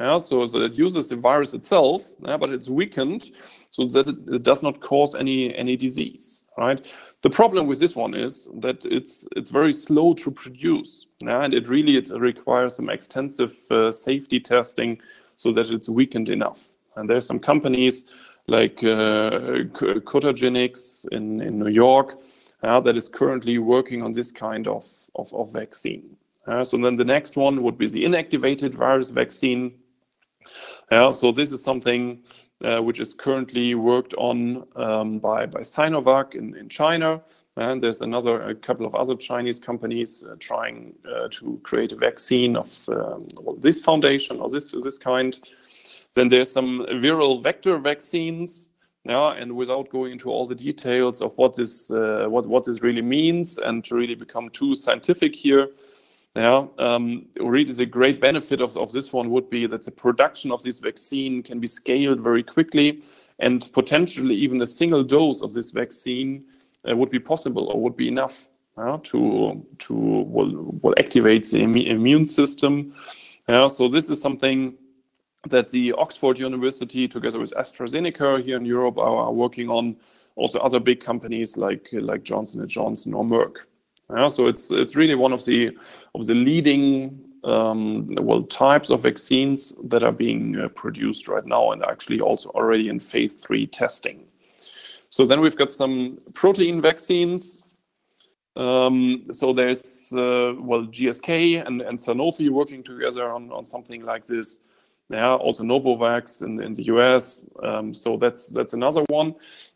Yeah, 0.00 0.16
so, 0.16 0.46
so 0.46 0.60
it 0.62 0.74
uses 0.74 1.08
the 1.08 1.16
virus 1.16 1.54
itself, 1.54 2.10
yeah, 2.26 2.36
but 2.36 2.50
it's 2.50 2.68
weakened 2.68 3.30
so 3.70 3.86
that 3.86 4.08
it, 4.08 4.16
it 4.34 4.42
does 4.42 4.62
not 4.62 4.80
cause 4.80 5.14
any 5.14 5.54
any 5.54 5.76
disease, 5.76 6.44
right? 6.58 6.84
The 7.22 7.30
problem 7.30 7.68
with 7.68 7.78
this 7.78 7.94
one 7.94 8.14
is 8.14 8.48
that 8.60 8.84
it's 8.84 9.28
it's 9.36 9.50
very 9.50 9.72
slow 9.72 10.12
to 10.14 10.30
produce, 10.32 11.06
yeah, 11.22 11.44
and 11.44 11.54
it 11.54 11.68
really 11.68 11.96
it 11.96 12.10
requires 12.10 12.74
some 12.74 12.90
extensive 12.90 13.56
uh, 13.70 13.92
safety 13.92 14.40
testing 14.40 15.00
so 15.36 15.52
that 15.52 15.70
it's 15.70 15.88
weakened 15.88 16.28
enough. 16.28 16.71
And 16.96 17.08
there's 17.08 17.26
some 17.26 17.38
companies 17.38 18.04
like 18.46 18.82
uh, 18.82 19.38
in, 21.12 21.40
in 21.40 21.58
New 21.58 21.68
York 21.68 22.18
uh, 22.62 22.80
that 22.80 22.96
is 22.96 23.08
currently 23.08 23.58
working 23.58 24.02
on 24.02 24.12
this 24.12 24.30
kind 24.30 24.66
of, 24.66 24.84
of, 25.14 25.32
of 25.34 25.52
vaccine. 25.52 26.16
Uh, 26.46 26.64
so 26.64 26.76
then 26.76 26.96
the 26.96 27.04
next 27.04 27.36
one 27.36 27.62
would 27.62 27.78
be 27.78 27.86
the 27.86 28.04
inactivated 28.04 28.74
virus 28.74 29.10
vaccine. 29.10 29.74
Yeah, 30.90 31.10
so 31.10 31.32
this 31.32 31.52
is 31.52 31.62
something 31.62 32.22
uh, 32.64 32.80
which 32.80 33.00
is 33.00 33.14
currently 33.14 33.74
worked 33.74 34.14
on 34.14 34.64
um, 34.76 35.18
by, 35.18 35.46
by 35.46 35.60
Sinovac 35.60 36.34
in, 36.34 36.56
in 36.56 36.68
China. 36.68 37.20
And 37.56 37.80
there's 37.80 38.00
another, 38.00 38.40
a 38.42 38.54
couple 38.54 38.86
of 38.86 38.94
other 38.94 39.14
Chinese 39.14 39.58
companies 39.58 40.24
uh, 40.24 40.36
trying 40.38 40.94
uh, 41.04 41.28
to 41.32 41.60
create 41.64 41.92
a 41.92 41.96
vaccine 41.96 42.56
of 42.56 42.88
um, 42.88 43.26
well, 43.40 43.56
this 43.56 43.80
foundation 43.80 44.40
or 44.40 44.48
this, 44.48 44.72
this 44.72 44.98
kind. 44.98 45.38
Then 46.14 46.28
there's 46.28 46.52
some 46.52 46.86
viral 46.90 47.42
vector 47.42 47.78
vaccines. 47.78 48.68
Yeah, 49.04 49.32
and 49.32 49.56
without 49.56 49.90
going 49.90 50.12
into 50.12 50.30
all 50.30 50.46
the 50.46 50.54
details 50.54 51.22
of 51.22 51.36
what 51.36 51.56
this 51.56 51.90
uh, 51.90 52.26
what 52.28 52.46
what 52.46 52.64
this 52.64 52.82
really 52.82 53.02
means, 53.02 53.58
and 53.58 53.84
to 53.86 53.96
really 53.96 54.14
become 54.14 54.48
too 54.50 54.76
scientific 54.76 55.34
here, 55.34 55.70
yeah, 56.36 56.66
um, 56.78 57.26
really 57.36 57.72
the 57.72 57.84
great 57.84 58.20
benefit 58.20 58.60
of, 58.60 58.76
of 58.76 58.92
this 58.92 59.12
one 59.12 59.30
would 59.30 59.50
be 59.50 59.66
that 59.66 59.84
the 59.84 59.90
production 59.90 60.52
of 60.52 60.62
this 60.62 60.78
vaccine 60.78 61.42
can 61.42 61.58
be 61.58 61.66
scaled 61.66 62.20
very 62.20 62.44
quickly 62.44 63.02
and 63.38 63.68
potentially 63.72 64.34
even 64.34 64.62
a 64.62 64.66
single 64.66 65.04
dose 65.04 65.42
of 65.42 65.52
this 65.52 65.70
vaccine 65.70 66.44
uh, 66.88 66.96
would 66.96 67.10
be 67.10 67.18
possible 67.18 67.66
or 67.66 67.80
would 67.80 67.96
be 67.96 68.08
enough 68.08 68.46
uh, 68.78 68.96
to, 69.02 69.66
to 69.78 69.94
well, 69.94 70.70
well, 70.80 70.94
activate 70.98 71.50
the 71.50 71.60
Im 71.60 71.76
immune 71.76 72.24
system. 72.24 72.94
Yeah, 73.48 73.66
so 73.66 73.88
this 73.88 74.08
is 74.08 74.20
something 74.20 74.74
that 75.48 75.70
the 75.70 75.92
Oxford 75.92 76.38
University, 76.38 77.08
together 77.08 77.40
with 77.40 77.52
AstraZeneca 77.56 78.44
here 78.44 78.56
in 78.56 78.64
Europe, 78.64 78.98
are, 78.98 79.32
working 79.32 79.68
on. 79.68 79.96
Also, 80.36 80.58
other 80.60 80.80
big 80.80 81.00
companies 81.00 81.56
like 81.58 81.88
like 81.92 82.22
Johnson 82.22 82.66
Johnson 82.66 83.12
or 83.12 83.24
Merck. 83.24 83.56
Yeah, 84.08 84.28
so 84.28 84.46
it's 84.46 84.70
it's 84.70 84.96
really 84.96 85.14
one 85.14 85.32
of 85.32 85.44
the 85.44 85.76
of 86.14 86.26
the 86.26 86.34
leading 86.34 87.20
um, 87.44 88.06
well 88.12 88.42
types 88.42 88.90
of 88.90 89.02
vaccines 89.02 89.74
that 89.84 90.02
are 90.02 90.12
being 90.12 90.58
uh, 90.58 90.68
produced 90.68 91.28
right 91.28 91.44
now 91.44 91.72
and 91.72 91.82
actually 91.84 92.20
also 92.20 92.48
already 92.50 92.88
in 92.88 93.00
phase 93.00 93.34
three 93.34 93.66
testing. 93.66 94.24
So 95.10 95.26
then 95.26 95.40
we've 95.40 95.56
got 95.56 95.72
some 95.72 96.18
protein 96.34 96.80
vaccines. 96.80 97.58
Um, 98.54 99.26
so 99.30 99.52
there's 99.52 100.12
uh, 100.12 100.54
well 100.58 100.86
GSK 100.86 101.66
and, 101.66 101.82
and 101.82 101.98
Sanofi 101.98 102.48
working 102.48 102.82
together 102.82 103.30
on, 103.30 103.50
on 103.50 103.64
something 103.64 104.04
like 104.04 104.24
this. 104.24 104.58
Yeah, 105.10 105.34
also 105.34 105.62
Novavax 105.62 106.42
in, 106.42 106.62
in 106.62 106.72
the 106.72 106.84
US. 106.84 107.46
Um, 107.62 107.92
so 107.92 108.16
that's 108.16 108.48
that's 108.48 108.72
another 108.72 109.04
one. 109.08 109.34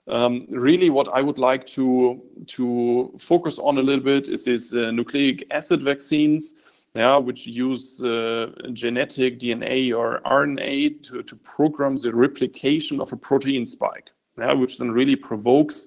Um, 0.09 0.47
really, 0.49 0.89
what 0.89 1.09
I 1.13 1.21
would 1.21 1.39
like 1.39 1.67
to 1.67 2.23
to 2.47 3.13
focus 3.19 3.59
on 3.59 3.79
a 3.79 3.83
little 3.83 4.05
bit 4.05 4.29
is 4.29 4.45
these 4.45 4.73
uh, 4.73 4.91
nucleic 4.93 5.47
acid 5.51 5.83
vaccines, 5.83 6.55
yeah, 6.95 7.17
which 7.17 7.47
use 7.47 8.03
uh, 8.03 8.51
genetic 8.73 9.39
DNA 9.39 9.95
or 9.95 10.21
RNA 10.25 11.03
to, 11.09 11.23
to 11.23 11.37
program 11.37 11.97
the 11.97 12.15
replication 12.15 13.01
of 13.01 13.13
a 13.13 13.17
protein 13.17 13.67
spike, 13.67 14.11
yeah, 14.39 14.55
which 14.55 14.79
then 14.79 14.91
really 14.91 15.17
provokes 15.17 15.87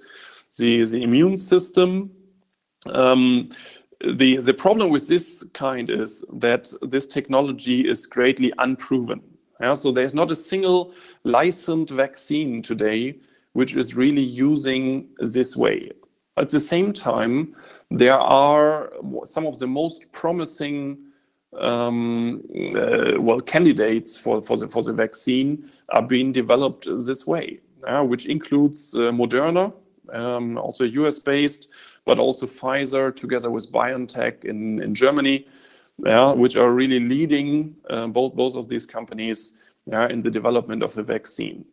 the, 0.58 0.86
the 0.86 1.02
immune 1.02 1.38
system. 1.38 2.12
Um, 2.86 3.50
the, 4.02 4.38
the 4.38 4.54
problem 4.54 4.90
with 4.90 5.08
this 5.08 5.44
kind 5.54 5.90
is 5.90 6.24
that 6.34 6.72
this 6.82 7.06
technology 7.06 7.88
is 7.88 8.06
greatly 8.06 8.54
unproven. 8.58 9.22
Yeah, 9.60 9.74
so 9.74 9.92
there's 9.92 10.14
not 10.14 10.32
a 10.32 10.36
single 10.36 10.94
licensed 11.26 11.92
vaccine 11.92 12.62
today 12.62 13.16
which 13.54 13.76
is 13.76 13.96
really 13.96 14.22
using 14.22 15.10
this 15.20 15.58
way. 15.58 15.90
At 16.38 16.50
the 16.50 16.60
same 16.60 16.94
time, 16.94 17.56
there 17.92 18.18
are 18.18 18.90
some 19.26 19.46
of 19.46 19.60
the 19.60 19.68
most 19.68 20.10
promising 20.14 20.98
um, 21.60 22.44
uh, 22.76 23.20
well 23.20 23.42
candidates 23.42 24.16
for, 24.16 24.42
for 24.42 24.56
the 24.56 24.68
for 24.68 24.84
the 24.84 24.94
vaccine 24.94 25.70
are 25.90 26.04
being 26.04 26.32
developed 26.32 26.88
this 27.08 27.26
way, 27.28 27.60
uh, 27.86 28.04
which 28.04 28.28
includes 28.28 28.94
uh, 28.96 29.12
Moderna, 29.12 29.74
um, 30.14 30.58
also 30.58 30.84
US 30.86 31.20
based, 31.20 31.68
but 32.10 32.18
also 32.18 32.48
Pfizer 32.48 33.16
together 33.16 33.52
with 33.52 33.72
BioNTech 33.72 34.44
in, 34.44 34.96
Germany, 34.96 35.46
which 36.44 36.56
are 36.56 36.72
really 36.82 37.00
leading 37.00 37.76
uh, 37.88 38.08
both 38.08 38.56
of 38.56 38.68
these 38.68 38.88
companies 38.88 39.60
in 39.86 40.20
the 40.20 40.32
development 40.32 40.82
of 40.82 40.92
the 40.96 41.04
vaccine. 41.04 41.64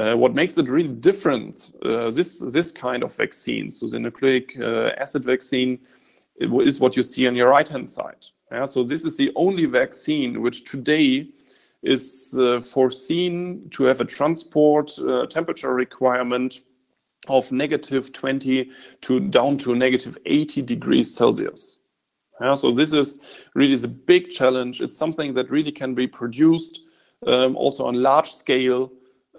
Uh, 0.00 0.14
what 0.22 0.32
makes 0.34 0.56
it 0.56 0.66
really 0.70 0.94
different, 1.10 1.54
uh, 1.84 2.10
this, 2.10 2.72
kind 2.72 3.02
of 3.02 3.14
vaccine, 3.14 3.68
so 3.68 3.86
the 3.86 3.98
nucleic 3.98 4.58
acid 5.04 5.22
vaccine, 5.24 5.78
is 6.40 6.80
what 6.80 6.96
you 6.96 7.02
see 7.02 7.26
on 7.26 7.36
your 7.36 7.50
right-hand 7.50 7.88
side. 7.98 8.24
So 8.64 8.82
this 8.82 9.04
is 9.04 9.18
the 9.18 9.30
only 9.36 9.66
vaccine 9.66 10.40
which 10.40 10.64
today 10.64 11.28
is 11.82 12.34
foreseen 12.74 13.68
to 13.74 13.84
have 13.84 14.00
a 14.00 14.06
transport 14.06 14.86
temperature 15.28 15.74
requirement 15.74 16.62
of 17.28 17.50
negative 17.52 18.12
20 18.12 18.70
to 19.02 19.20
down 19.20 19.56
to 19.58 19.74
negative 19.74 20.18
80 20.26 20.62
degrees 20.62 21.14
Celsius. 21.14 21.78
Yeah, 22.40 22.54
so 22.54 22.72
this 22.72 22.92
is 22.92 23.20
really 23.54 23.76
the 23.76 23.88
big 23.88 24.30
challenge. 24.30 24.80
It's 24.80 24.98
something 24.98 25.34
that 25.34 25.50
really 25.50 25.70
can 25.70 25.94
be 25.94 26.06
produced 26.06 26.80
um, 27.26 27.56
also 27.56 27.86
on 27.86 28.02
large 28.02 28.32
scale 28.32 28.92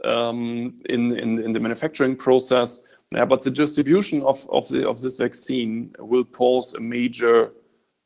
um, 0.06 0.80
in, 0.86 1.18
in, 1.18 1.44
in 1.44 1.52
the 1.52 1.60
manufacturing 1.60 2.16
process. 2.16 2.82
Yeah, 3.12 3.26
but 3.26 3.42
the 3.42 3.52
distribution 3.52 4.22
of, 4.24 4.48
of, 4.50 4.68
the, 4.70 4.88
of 4.88 5.02
this 5.02 5.18
vaccine 5.18 5.94
will 6.00 6.24
pose 6.24 6.74
a 6.74 6.80
major 6.80 7.52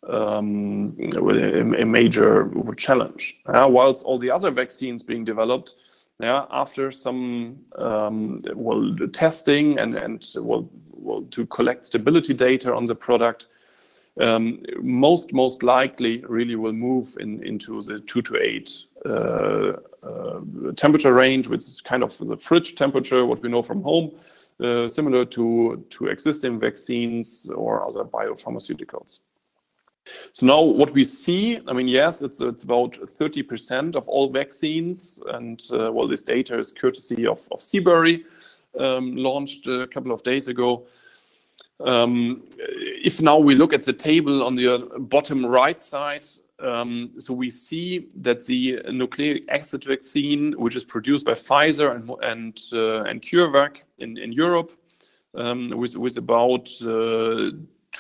um, 0.08 0.96
a, 1.16 1.86
major 1.86 2.50
challenge. 2.78 3.42
Uh, 3.46 3.68
whilst 3.68 4.06
all 4.06 4.18
the 4.18 4.32
other 4.32 4.52
vaccines 4.52 5.04
being 5.04 5.26
developed, 5.26 5.76
yeah, 6.20 6.46
after 6.50 6.92
some 6.92 7.60
um, 7.76 8.42
well 8.56 8.96
testing 9.14 9.78
and 9.78 9.96
and 9.96 10.28
well, 10.38 10.68
well 10.92 11.22
to 11.32 11.46
collect 11.46 11.86
stability 11.86 12.34
data 12.34 12.74
on 12.74 12.86
the 12.86 12.96
product, 12.96 13.48
um, 14.20 14.64
most 14.82 15.32
most 15.32 15.62
likely 15.62 16.24
really 16.28 16.56
will 16.56 16.74
move 16.74 17.16
in, 17.20 17.44
into 17.44 17.82
the 17.84 18.00
two 18.00 18.24
to 18.24 18.38
eight 18.42 18.86
uh, 19.06 19.74
uh, 20.04 20.40
temperature 20.76 21.14
range, 21.14 21.48
which 21.48 21.60
is 21.62 21.82
kind 21.82 22.02
of 22.02 22.18
the 22.18 22.38
fridge 22.38 22.76
temperature, 22.76 23.26
what 23.26 23.44
we 23.44 23.50
know 23.50 23.62
from 23.62 23.84
home, 23.84 24.12
uh, 24.64 24.90
similar 24.90 25.24
to 25.24 25.86
to 25.92 26.08
existing 26.08 26.60
vaccines 26.60 27.48
or 27.54 27.86
other 27.86 28.04
biopharmaceuticals. 28.04 29.20
So 30.34 30.46
now 30.46 30.62
what 30.62 30.92
we 30.92 31.04
see, 31.04 31.60
I 31.68 31.74
mean, 31.74 31.88
yes, 31.88 32.22
it's, 32.22 32.42
it's 32.42 32.64
about 32.64 32.94
30% 32.94 33.96
of 33.96 34.08
all 34.08 34.30
vaccines. 34.30 35.22
And 35.34 35.62
uh, 35.72 35.92
well, 35.92 36.08
this 36.08 36.24
data 36.24 36.58
is 36.60 36.72
courtesy 36.72 37.26
of, 37.26 37.48
of 37.52 37.62
Seabury, 37.62 38.26
um, 38.80 39.16
launched 39.16 39.68
a 39.68 39.88
couple 39.88 40.12
of 40.12 40.24
days 40.24 40.48
ago. 40.48 40.86
Um, 41.80 42.44
if 42.58 43.22
now 43.22 43.38
we 43.38 43.56
look 43.56 43.74
at 43.74 43.84
the 43.84 43.94
table 43.94 44.44
on 44.44 44.56
the 44.56 44.90
bottom 44.98 45.46
right 45.46 45.82
side, 45.82 46.26
um, 46.60 47.12
so 47.20 47.34
we 47.34 47.52
see 47.52 48.08
that 48.16 48.46
the 48.46 48.82
nucleic 48.92 49.46
acid 49.48 49.84
vaccine, 49.84 50.54
which 50.54 50.76
is 50.76 50.84
produced 50.84 51.26
by 51.26 51.34
Pfizer 51.34 51.96
and 51.96 52.10
and, 52.24 52.60
uh, 52.74 53.04
and 53.04 53.22
CureVac 53.22 53.84
in, 54.00 54.18
in 54.18 54.32
Europe, 54.32 54.72
um, 55.36 55.66
with, 55.70 55.96
with 55.96 56.18
about 56.18 56.68
uh, 56.82 57.52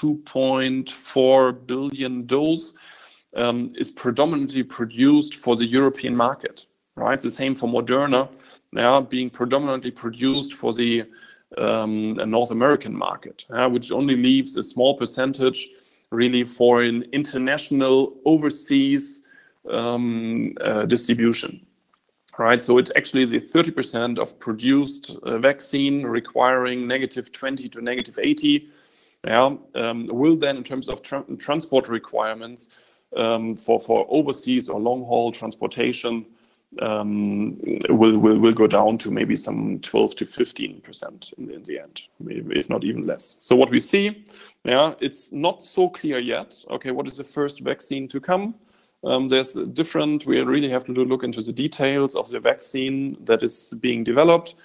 2.4 0.01 1.67
billion 1.67 2.25
dose 2.25 2.73
um, 3.36 3.73
is 3.77 3.91
predominantly 3.91 4.63
produced 4.63 5.36
for 5.36 5.55
the 5.55 5.65
European 5.65 6.15
market, 6.15 6.67
right? 6.95 7.19
The 7.19 7.31
same 7.31 7.55
for 7.55 7.67
Moderna, 7.67 8.29
yeah, 8.73 8.99
being 8.99 9.29
predominantly 9.29 9.91
produced 9.91 10.53
for 10.53 10.73
the 10.73 11.05
um, 11.57 12.13
North 12.29 12.51
American 12.51 12.95
market, 12.95 13.45
which 13.69 13.91
only 13.91 14.15
leaves 14.15 14.55
a 14.57 14.63
small 14.63 14.95
percentage 14.97 15.67
really 16.12 16.43
for 16.43 16.83
an 16.83 17.03
international 17.12 18.13
overseas 18.25 19.21
um, 19.69 20.55
uh, 20.62 20.86
distribution. 20.86 21.65
Right, 22.38 22.63
so 22.63 22.77
it's 22.77 22.91
actually 22.95 23.25
the 23.25 23.39
30% 23.39 24.19
of 24.19 24.38
produced 24.38 25.17
uh, 25.23 25.39
vaccine 25.39 26.03
requiring 26.03 26.88
negative 26.88 27.31
20 27.31 27.67
to 27.69 27.81
negative 27.81 28.19
80 28.21 28.69
yeah, 29.27 29.55
um, 29.75 30.05
will 30.07 30.35
then, 30.35 30.57
in 30.57 30.63
terms 30.63 30.89
of 30.89 31.01
tra 31.01 31.23
transport 31.37 31.89
requirements 31.89 32.69
um, 33.15 33.55
for, 33.55 33.79
for 33.79 34.05
overseas 34.09 34.69
or 34.69 34.79
long 34.79 35.03
haul 35.03 35.31
transportation, 35.31 36.25
um, 36.81 37.57
will, 37.89 38.17
will, 38.17 38.37
will 38.37 38.53
go 38.53 38.67
down 38.67 38.97
to 38.99 39.11
maybe 39.11 39.35
some 39.35 39.79
12 39.79 40.15
to 40.17 40.25
15% 40.25 41.33
in, 41.37 41.49
in 41.49 41.63
the 41.63 41.79
end, 41.79 42.01
if 42.27 42.69
not 42.69 42.83
even 42.83 43.05
less. 43.05 43.37
So 43.39 43.55
what 43.55 43.69
we 43.69 43.79
see, 43.79 44.25
yeah, 44.63 44.93
it's 44.99 45.31
not 45.31 45.63
so 45.63 45.89
clear 45.89 46.19
yet. 46.19 46.55
Okay, 46.69 46.91
what 46.91 47.07
is 47.07 47.17
the 47.17 47.23
first 47.23 47.61
vaccine 47.61 48.07
to 48.09 48.19
come? 48.19 48.55
Um, 49.03 49.27
there's 49.27 49.53
different, 49.53 50.25
we 50.25 50.41
really 50.41 50.69
have 50.69 50.83
to 50.85 50.91
look 50.91 51.23
into 51.23 51.41
the 51.41 51.53
details 51.53 52.15
of 52.15 52.29
the 52.29 52.39
vaccine 52.39 53.17
that 53.25 53.43
is 53.43 53.73
being 53.79 54.03
developed. 54.03 54.55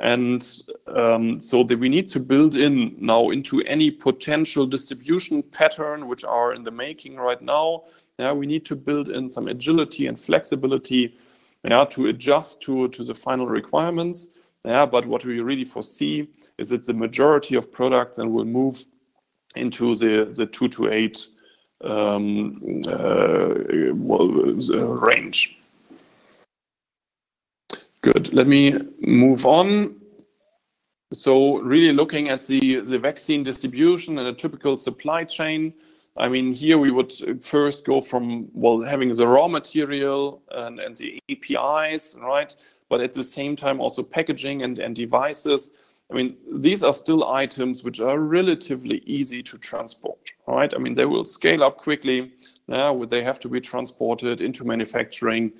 And 0.00 0.42
um, 0.86 1.40
so 1.40 1.62
that 1.64 1.78
we 1.78 1.90
need 1.90 2.08
to 2.08 2.20
build 2.20 2.56
in 2.56 2.96
now 2.98 3.30
into 3.30 3.60
any 3.62 3.90
potential 3.90 4.66
distribution 4.66 5.42
pattern 5.42 6.08
which 6.08 6.24
are 6.24 6.54
in 6.54 6.62
the 6.62 6.70
making 6.70 7.16
right 7.16 7.40
now. 7.42 7.84
Yeah, 8.18 8.32
we 8.32 8.46
need 8.46 8.64
to 8.66 8.76
build 8.76 9.10
in 9.10 9.28
some 9.28 9.48
agility 9.48 10.06
and 10.06 10.18
flexibility 10.18 11.18
yeah, 11.64 11.84
to 11.84 12.06
adjust 12.06 12.62
to, 12.62 12.88
to 12.88 13.04
the 13.04 13.14
final 13.14 13.46
requirements. 13.46 14.28
Yeah, 14.64 14.86
but 14.86 15.06
what 15.06 15.24
we 15.24 15.40
really 15.40 15.64
foresee 15.64 16.28
is 16.56 16.70
that 16.70 16.86
the 16.86 16.94
majority 16.94 17.54
of 17.56 17.70
product 17.70 18.16
then 18.16 18.32
will 18.32 18.44
move 18.44 18.84
into 19.56 19.94
the, 19.96 20.32
the 20.34 20.46
two 20.46 20.68
to 20.68 20.90
eight 20.90 21.26
um, 21.82 22.82
uh, 22.88 23.54
well, 23.94 24.30
uh, 24.70 24.84
range. 24.84 25.59
Good. 28.02 28.32
Let 28.32 28.46
me 28.46 28.78
move 29.00 29.44
on. 29.44 29.96
So 31.12 31.58
really 31.58 31.92
looking 31.92 32.30
at 32.30 32.46
the, 32.46 32.80
vaccine 32.80 33.42
distribution 33.42 34.18
and 34.18 34.28
a 34.28 34.32
typical 34.32 34.78
supply 34.78 35.24
chain, 35.24 35.74
I 36.16 36.28
mean, 36.28 36.54
here 36.54 36.78
we 36.78 36.90
would 36.90 37.12
first 37.42 37.84
go 37.84 38.00
from, 38.00 38.48
well, 38.54 38.80
having 38.80 39.12
the 39.12 39.26
raw 39.26 39.48
material 39.48 40.42
and, 40.50 40.80
and 40.80 40.96
the 40.96 41.20
APIs, 41.28 42.16
right? 42.20 42.54
But 42.88 43.00
at 43.02 43.12
the 43.12 43.22
same 43.22 43.54
time, 43.54 43.80
also 43.80 44.02
packaging 44.02 44.62
and, 44.62 44.96
devices. 44.96 45.72
I 46.10 46.14
mean, 46.14 46.36
these 46.52 46.82
are 46.82 46.94
still 46.94 47.28
items 47.28 47.84
which 47.84 48.00
are 48.00 48.18
relatively 48.18 49.02
easy 49.04 49.42
to 49.42 49.58
transport, 49.58 50.32
right? 50.46 50.72
I 50.74 50.78
mean, 50.78 50.94
they 50.94 51.04
will 51.04 51.24
scale 51.24 51.62
up 51.62 51.76
quickly. 51.76 52.32
They 52.66 53.22
have 53.24 53.40
to 53.40 53.48
be 53.48 53.60
transported 53.60 54.40
into 54.40 54.64
manufacturing 54.64 55.52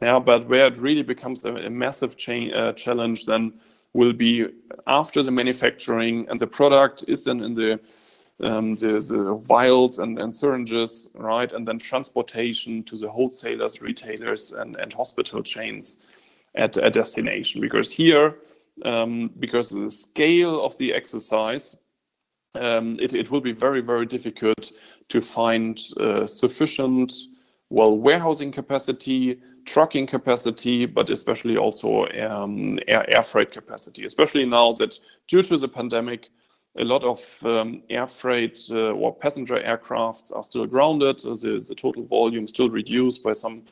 yeah, 0.00 0.18
but 0.18 0.48
where 0.48 0.66
it 0.66 0.78
really 0.78 1.02
becomes 1.02 1.44
a, 1.44 1.54
a 1.54 1.70
massive 1.70 2.16
uh, 2.28 2.72
challenge 2.72 3.26
then 3.26 3.52
will 3.94 4.12
be 4.12 4.46
after 4.86 5.22
the 5.22 5.30
manufacturing 5.30 6.26
and 6.28 6.38
the 6.38 6.46
product 6.46 7.04
is 7.08 7.24
then 7.24 7.40
in 7.42 7.54
the 7.54 7.80
um, 8.40 8.74
the, 8.74 9.00
the, 9.00 9.42
vials 9.44 9.98
and, 9.98 10.16
and, 10.18 10.32
syringes, 10.32 11.10
right? 11.16 11.50
And 11.50 11.66
then 11.66 11.78
transportation 11.78 12.84
to 12.84 12.96
the 12.96 13.10
wholesalers, 13.10 13.82
retailers, 13.82 14.52
and, 14.52 14.76
and 14.76 14.92
hospital 14.92 15.42
chains 15.42 15.98
at 16.54 16.76
a 16.76 16.88
destination. 16.88 17.60
Because 17.60 17.90
here, 17.90 18.36
um, 18.84 19.30
because 19.40 19.72
of 19.72 19.80
the 19.80 19.90
scale 19.90 20.64
of 20.64 20.78
the 20.78 20.94
exercise, 20.94 21.76
um, 22.54 22.96
it, 23.00 23.12
it, 23.12 23.30
will 23.30 23.40
be 23.40 23.52
very, 23.52 23.80
very 23.80 24.06
difficult 24.06 24.70
to 25.08 25.20
find 25.20 25.80
uh, 25.98 26.24
sufficient, 26.24 27.12
well, 27.70 27.96
warehousing 27.98 28.52
capacity, 28.52 29.40
trucking 29.64 30.06
capacity, 30.06 30.86
but 30.86 31.10
especially 31.10 31.56
also 31.56 32.06
um, 32.08 32.78
air, 32.88 33.08
air, 33.14 33.22
freight 33.22 33.52
capacity, 33.52 34.04
especially 34.04 34.44
now 34.44 34.72
that 34.72 34.98
due 35.26 35.42
to 35.42 35.56
the 35.56 35.68
pandemic, 35.68 36.30
a 36.78 36.84
lot 36.84 37.02
of 37.04 37.44
um, 37.44 37.82
air 37.90 38.06
freight 38.06 38.60
uh, 38.70 38.92
or 38.92 39.14
passenger 39.14 39.56
aircrafts 39.56 40.34
are 40.34 40.44
still 40.44 40.66
grounded. 40.66 41.18
The, 41.18 41.64
the 41.66 41.74
total 41.74 42.04
volume 42.06 42.46
still 42.46 42.70
reduced 42.70 43.22
by 43.22 43.32
some 43.32 43.64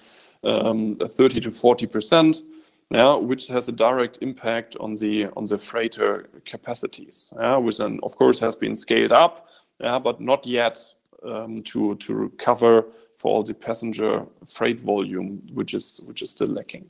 um, 0.43 0.97
30 0.97 1.41
to 1.41 1.51
40 1.51 1.87
percent, 1.87 2.43
yeah, 2.91 3.15
which 3.15 3.49
has 3.49 3.69
a 3.69 3.73
direct 3.73 4.19
impact 4.23 4.77
on 4.81 4.95
the 4.95 5.27
on 5.37 5.45
the 5.45 5.59
freighter 5.59 6.29
capacities, 6.45 7.33
yeah, 7.39 7.57
which 7.57 7.79
then 7.79 8.01
of 8.03 8.17
course 8.17 8.39
has 8.39 8.57
been 8.57 8.77
scaled 8.77 9.13
up, 9.13 9.49
yeah, 9.81 9.99
but 9.99 10.21
not 10.21 10.47
yet 10.47 10.79
um, 11.25 11.59
to 11.59 11.95
to 11.97 12.33
cover 12.39 12.87
for 13.19 13.33
all 13.33 13.43
the 13.43 13.55
passenger 13.55 14.27
freight 14.47 14.81
volume, 14.81 15.43
which 15.53 15.75
is 15.75 16.01
which 16.07 16.23
is 16.23 16.31
still 16.31 16.49
lacking. 16.49 16.87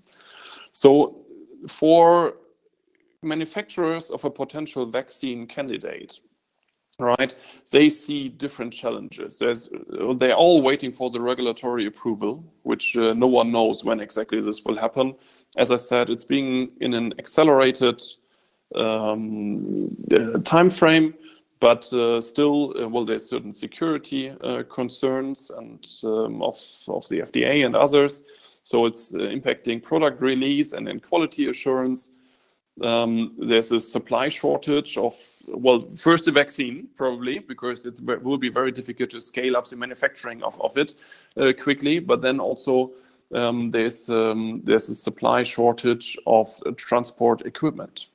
So 0.72 1.24
for 1.68 2.34
manufacturers 3.22 4.10
of 4.10 4.24
a 4.24 4.30
potential 4.30 4.86
vaccine 4.86 5.46
candidate, 5.46 6.20
right, 6.98 7.34
they 7.72 7.88
see 7.88 8.28
different 8.28 8.72
challenges. 8.72 9.38
They're 9.38 10.34
all 10.34 10.62
waiting 10.62 10.92
for 10.92 11.10
the 11.10 11.20
regulatory 11.20 11.86
approval, 11.86 12.44
which 12.62 12.96
uh, 12.96 13.12
no 13.14 13.26
one 13.26 13.52
knows 13.52 13.84
when 13.84 14.00
exactly 14.00 14.40
this 14.40 14.62
will 14.64 14.76
happen. 14.76 15.14
As 15.56 15.70
I 15.70 15.76
said, 15.76 16.10
it's 16.10 16.24
being 16.24 16.70
in 16.80 16.94
an 16.94 17.14
accelerated 17.18 18.02
um, 18.74 19.78
uh, 20.12 20.38
time 20.38 20.70
frame 20.70 21.14
but 21.58 21.90
uh, 21.92 22.20
still, 22.20 22.74
uh, 22.78 22.88
well, 22.88 23.04
there's 23.04 23.28
certain 23.28 23.52
security 23.52 24.30
uh, 24.42 24.62
concerns 24.64 25.50
and 25.50 25.86
um, 26.04 26.42
of, 26.42 26.56
of 26.88 27.08
the 27.08 27.20
FDA 27.20 27.64
and 27.64 27.74
others. 27.74 28.24
So 28.62 28.86
it's 28.86 29.14
uh, 29.14 29.18
impacting 29.18 29.82
product 29.82 30.20
release 30.20 30.72
and 30.72 30.86
then 30.86 31.00
quality 31.00 31.48
assurance. 31.48 32.10
Um, 32.82 33.34
there's 33.38 33.72
a 33.72 33.80
supply 33.80 34.28
shortage 34.28 34.98
of, 34.98 35.14
well, 35.48 35.88
first 35.96 36.28
a 36.28 36.32
vaccine, 36.32 36.88
probably, 36.94 37.38
because 37.38 37.86
it 37.86 37.98
will 38.22 38.36
be 38.36 38.50
very 38.50 38.70
difficult 38.70 39.10
to 39.10 39.20
scale 39.22 39.56
up 39.56 39.66
the 39.66 39.76
manufacturing 39.76 40.42
of, 40.42 40.60
of 40.60 40.76
it 40.76 40.94
uh, 41.38 41.52
quickly. 41.58 42.00
But 42.00 42.20
then 42.20 42.38
also 42.38 42.90
um, 43.34 43.70
there's, 43.70 44.10
um, 44.10 44.60
there's 44.64 44.90
a 44.90 44.94
supply 44.94 45.42
shortage 45.42 46.18
of 46.26 46.48
transport 46.76 47.42
equipment. 47.46 48.08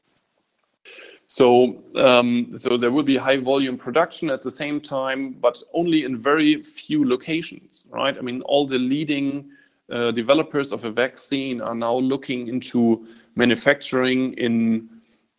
So, 1.31 1.81
um, 1.95 2.57
so 2.57 2.75
there 2.75 2.91
will 2.91 3.03
be 3.03 3.15
high 3.15 3.37
volume 3.37 3.77
production 3.77 4.29
at 4.29 4.41
the 4.41 4.51
same 4.51 4.81
time, 4.81 5.31
but 5.39 5.63
only 5.73 6.03
in 6.03 6.21
very 6.21 6.61
few 6.61 7.07
locations, 7.07 7.87
right? 7.89 8.17
I 8.17 8.19
mean, 8.19 8.41
all 8.41 8.67
the 8.67 8.77
leading 8.77 9.49
uh, 9.89 10.11
developers 10.11 10.73
of 10.73 10.83
a 10.83 10.91
vaccine 10.91 11.61
are 11.61 11.73
now 11.73 11.95
looking 11.95 12.49
into 12.49 13.07
manufacturing 13.35 14.33
in 14.33 14.89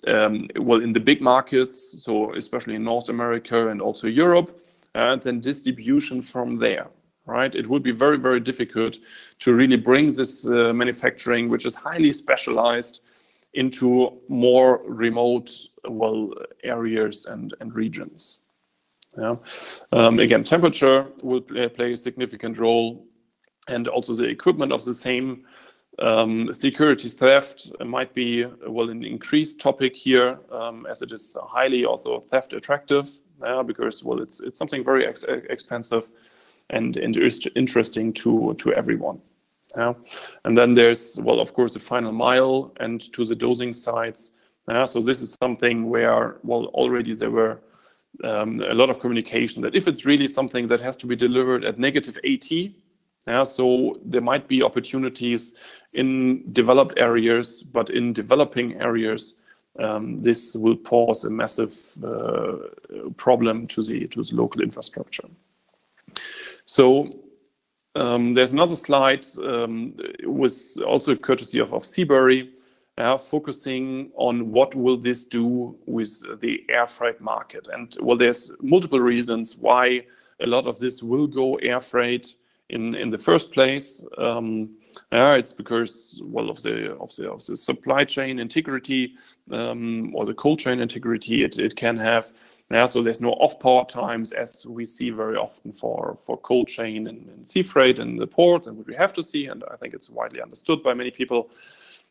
um, 0.07 0.48
well 0.57 0.81
in 0.81 0.94
the 0.94 1.00
big 1.00 1.20
markets, 1.20 2.02
so 2.02 2.35
especially 2.37 2.76
in 2.76 2.85
North 2.85 3.11
America 3.11 3.68
and 3.68 3.83
also 3.83 4.09
Europe, 4.09 4.62
and 4.94 5.20
then 5.20 5.40
distribution 5.40 6.22
from 6.22 6.57
there. 6.57 6.87
Right, 7.26 7.55
it 7.55 7.66
would 7.66 7.83
be 7.83 7.92
very 7.92 8.16
very 8.16 8.40
difficult 8.40 8.96
to 9.40 9.52
really 9.52 9.76
bring 9.76 10.07
this 10.09 10.46
uh, 10.46 10.72
manufacturing, 10.72 11.50
which 11.50 11.66
is 11.66 11.74
highly 11.74 12.14
specialized, 12.14 13.02
into 13.52 14.18
more 14.28 14.81
remote 14.87 15.50
well 15.88 16.33
areas 16.62 17.27
and 17.27 17.55
and 17.61 17.75
regions. 17.75 18.40
Yeah. 19.18 19.37
Um, 19.92 20.18
again, 20.21 20.42
temperature 20.42 21.07
will 21.23 21.42
play, 21.42 21.68
play, 21.68 21.92
a 21.92 21.97
significant 21.97 22.59
role, 22.59 23.07
and 23.68 23.87
also 23.87 24.14
the 24.14 24.25
equipment 24.25 24.73
of 24.73 24.85
the 24.85 24.95
same 24.95 25.45
um, 25.99 26.51
security 26.55 27.09
theft 27.09 27.71
might 27.85 28.14
be 28.14 28.47
well 28.66 28.88
an 28.88 29.05
increased 29.05 29.61
topic 29.61 29.95
here, 29.95 30.38
um, 30.51 30.87
as 30.87 31.03
it 31.03 31.12
is 31.12 31.37
highly 31.42 31.85
also 31.85 32.21
theft 32.31 32.55
attractive, 32.55 33.11
uh, 33.42 33.62
because 33.62 34.03
well 34.03 34.21
it's 34.21 34.40
it's 34.40 34.59
something 34.59 34.85
very 34.85 35.07
ex 35.07 35.25
expensive 35.25 36.11
and, 36.71 36.97
and 36.97 37.16
interesting 37.55 38.12
to 38.14 38.55
to 38.55 38.73
everyone. 38.73 39.21
Yeah. 39.77 39.95
And 40.45 40.57
then 40.57 40.75
there's 40.75 41.18
well 41.21 41.40
of 41.40 41.53
course 41.53 41.75
the 41.75 41.81
final 41.81 42.12
mile 42.12 42.73
and 42.81 43.01
to 43.12 43.25
the 43.25 43.37
dosing 43.37 43.73
sites. 43.73 44.33
Yeah. 44.68 44.85
So 44.85 45.01
this 45.01 45.20
is 45.20 45.37
something 45.42 45.88
where 45.88 46.37
well 46.42 46.66
already 46.66 47.14
there 47.14 47.31
were 47.31 47.61
um, 48.25 48.61
a 48.61 48.75
lot 48.75 48.90
of 48.90 49.01
communication 49.01 49.62
that 49.62 49.75
if 49.75 49.88
it's 49.88 50.05
really 50.05 50.29
something 50.29 50.66
that 50.66 50.81
has 50.81 50.96
to 50.98 51.07
be 51.07 51.16
delivered 51.16 51.64
at 51.64 51.79
negative 51.79 52.18
80, 52.22 52.75
yeah, 53.27 53.44
so 53.44 53.96
there 54.05 54.20
might 54.20 54.48
be 54.48 54.62
opportunities 54.62 55.55
in 55.94 56.44
developed 56.51 56.94
areas, 56.96 57.62
but 57.62 57.88
in 57.90 58.12
developing 58.12 58.81
areas, 58.81 59.37
um, 59.79 60.20
this 60.20 60.57
will 60.57 60.77
pose 60.77 61.25
a 61.25 61.31
massive 61.31 61.75
uh, 62.05 62.57
problem 63.16 63.66
to 63.68 63.83
the 63.83 64.07
to 64.09 64.22
the 64.22 64.35
local 64.35 64.61
infrastructure. 64.61 65.29
So 66.66 67.09
um, 67.94 68.35
there's 68.35 68.53
another 68.53 68.77
slide 68.77 69.25
um, 69.42 69.94
with 70.25 70.79
also 70.87 71.14
courtesy 71.14 71.59
of, 71.61 71.72
of 71.72 71.87
Seabury, 71.87 72.42
uh, 72.42 72.46
focusing 73.16 74.11
on 74.16 74.52
what 74.52 74.74
will 74.74 74.96
this 74.96 75.24
do 75.24 75.76
with 75.87 76.40
the 76.40 76.64
air 76.68 76.87
freight 76.87 77.20
market. 77.20 77.68
And 77.72 77.96
well, 78.00 78.16
there's 78.16 78.50
multiple 78.61 79.00
reasons 79.00 79.57
why 79.57 80.05
a 80.40 80.46
lot 80.46 80.66
of 80.66 80.78
this 80.78 81.02
will 81.02 81.26
go 81.26 81.57
air 81.57 81.81
freight 81.81 82.35
in 82.72 83.11
the 83.11 83.18
first 83.18 83.52
place. 83.52 84.05
Um, 84.18 84.76
yeah, 85.11 85.35
it's 85.35 85.52
because 85.52 86.20
well 86.24 86.50
of 86.50 86.62
the 86.62 86.96
supply 87.38 88.05
chain 88.05 88.38
integrity 88.38 89.14
um, 89.50 90.14
or 90.14 90.24
the 90.26 90.35
cold 90.35 90.59
chain 90.59 90.81
integrity 90.81 91.44
it, 91.44 91.76
can 91.76 91.96
have. 91.96 92.33
Yeah, 92.70 92.85
so 92.87 93.02
there's 93.02 93.20
no 93.20 93.33
off 93.33 93.59
port 93.61 93.88
times 93.88 94.33
as 94.33 94.66
we 94.66 94.85
see 94.85 95.11
very 95.11 95.37
often 95.37 95.72
for 95.72 96.18
cold 96.42 96.68
chain 96.68 97.07
and, 97.09 97.46
sea 97.46 97.62
freight 97.62 97.98
in 97.98 98.16
the 98.16 98.26
port 98.26 98.66
and 98.66 98.76
what 98.76 98.87
we 98.87 98.94
have 98.94 99.12
to 99.14 99.22
see, 99.22 99.46
and 99.46 99.64
I 99.70 99.76
think 99.76 99.94
it's 99.94 100.09
widely 100.09 100.40
understood 100.40 100.83
by 100.83 100.94
many 100.94 101.11
people. 101.11 101.50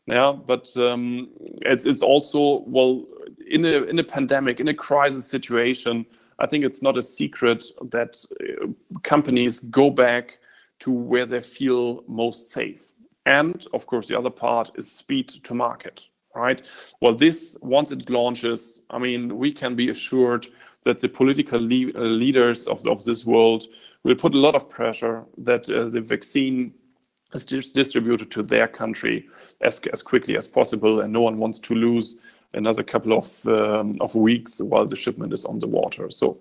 Yeah, 0.08 0.34
but 0.34 0.76
um, 0.78 1.30
it's 1.62 1.86
it's 1.86 2.02
also 2.02 2.64
well 2.66 3.06
in 3.48 3.66
a 3.66 3.84
in 3.84 4.00
a 4.00 4.04
pandemic 4.04 4.60
in 4.60 4.68
a 4.68 4.74
crisis 4.74 5.26
situation. 5.26 6.06
I 6.40 6.48
think 6.48 6.66
it's 6.66 6.82
not 6.82 6.98
a 6.98 7.04
secret 7.04 7.64
that 7.92 8.18
uh, 8.42 8.68
companies 9.04 9.60
go 9.60 9.92
back 9.92 10.40
to 10.80 10.92
where 10.92 11.28
they 11.28 11.40
feel 11.40 12.04
most 12.08 12.50
safe. 12.50 12.94
And 13.26 13.66
of 13.74 13.86
course, 13.86 14.08
the 14.08 14.18
other 14.18 14.32
part 14.32 14.72
is 14.76 14.92
speed 14.92 15.30
to 15.30 15.54
market, 15.54 16.08
right? 16.36 16.68
Well, 17.00 17.14
this, 17.14 17.56
once 17.62 17.92
it 17.92 18.10
launches, 18.10 18.84
I 18.90 18.98
mean, 18.98 19.38
we 19.38 19.54
can 19.54 19.76
be 19.76 19.90
assured 19.90 20.48
that 20.84 21.00
the 21.00 21.10
political 21.10 21.60
le 21.60 21.92
leaders 21.94 22.66
of, 22.66 22.86
of 22.88 23.04
this 23.06 23.24
world 23.26 23.66
will 24.04 24.16
put 24.16 24.34
a 24.34 24.40
lot 24.40 24.56
of 24.56 24.68
pressure 24.70 25.26
that 25.38 25.70
uh, 25.70 25.90
the 25.90 26.02
vaccine 26.02 26.74
is 27.34 27.46
dis 27.46 27.72
distributed 27.72 28.32
to 28.32 28.44
their 28.44 28.68
country 28.68 29.28
as, 29.62 29.80
as 29.92 30.04
quickly 30.04 30.38
as 30.38 30.48
possible, 30.48 31.02
and 31.02 31.12
no 31.14 31.22
one 31.22 31.38
wants 31.38 31.60
to 31.60 31.76
lose 31.76 32.18
another 32.54 32.84
couple 32.84 33.14
of, 33.14 33.48
um, 33.48 33.96
of 34.02 34.14
weeks 34.16 34.60
while 34.60 34.86
the 34.86 34.96
shipment 34.96 35.34
is 35.34 35.46
on 35.46 35.60
the 35.60 35.68
water. 35.68 36.10
So 36.10 36.38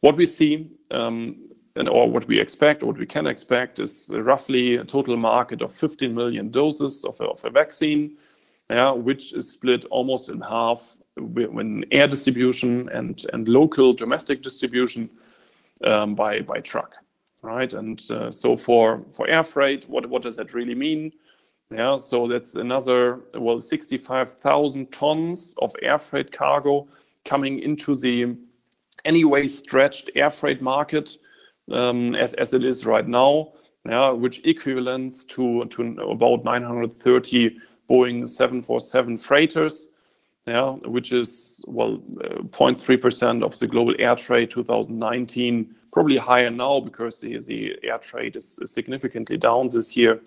what 0.00 0.16
we 0.16 0.26
see 0.26 0.68
um, 0.90 1.36
and 1.76 1.88
or 1.88 2.10
what 2.10 2.26
we 2.26 2.38
expect, 2.38 2.82
or 2.82 2.86
what 2.86 2.98
we 2.98 3.06
can 3.06 3.26
expect, 3.26 3.78
is 3.78 4.10
roughly 4.12 4.76
a 4.76 4.84
total 4.84 5.16
market 5.16 5.62
of 5.62 5.72
15 5.72 6.14
million 6.14 6.50
doses 6.50 7.04
of 7.04 7.20
a, 7.20 7.24
of 7.24 7.44
a 7.44 7.50
vaccine, 7.50 8.16
yeah, 8.68 8.90
which 8.90 9.32
is 9.32 9.50
split 9.50 9.84
almost 9.86 10.28
in 10.28 10.40
half 10.40 10.96
when 11.16 11.84
air 11.90 12.06
distribution 12.06 12.88
and 12.90 13.26
and 13.32 13.48
local 13.48 13.92
domestic 13.92 14.42
distribution 14.42 15.10
um, 15.84 16.14
by 16.14 16.40
by 16.40 16.60
truck, 16.60 16.94
right? 17.42 17.72
And 17.72 18.02
uh, 18.10 18.30
so 18.30 18.56
for 18.56 19.04
for 19.10 19.28
air 19.28 19.42
freight, 19.42 19.88
what 19.88 20.06
what 20.06 20.22
does 20.22 20.36
that 20.36 20.54
really 20.54 20.74
mean? 20.74 21.12
Yeah, 21.70 21.96
so 21.96 22.28
that's 22.28 22.54
another 22.56 23.20
well 23.34 23.62
65,000 23.62 24.92
tons 24.92 25.54
of 25.58 25.74
air 25.80 25.98
freight 25.98 26.30
cargo 26.30 26.86
coming 27.24 27.60
into 27.60 27.96
the 27.96 28.36
anyway 29.04 29.46
stretched 29.46 30.10
air 30.14 30.30
freight 30.30 30.60
market 30.60 31.16
um, 31.70 32.14
as, 32.14 32.34
as 32.34 32.52
it 32.52 32.64
is 32.64 32.84
right 32.84 33.06
now, 33.06 33.52
yeah, 33.88 34.10
which 34.10 34.44
equivalents 34.44 35.24
to, 35.24 35.64
to 35.66 35.82
about 36.02 36.44
930 36.44 37.58
Boeing 37.88 38.28
747 38.28 39.16
freighters, 39.16 39.88
which 40.46 41.12
is, 41.12 41.64
well, 41.68 41.98
0.3% 41.98 43.42
uh, 43.42 43.46
of 43.46 43.58
the 43.58 43.66
global 43.66 43.94
air 43.98 44.16
trade 44.16 44.50
2019, 44.50 45.74
probably 45.92 46.16
higher 46.16 46.50
now 46.50 46.80
because 46.80 47.20
the, 47.20 47.76
air 47.82 47.98
trade 47.98 48.36
is 48.36 48.58
significantly 48.64 49.36
down 49.36 49.68
this 49.68 49.96
year. 49.96 50.20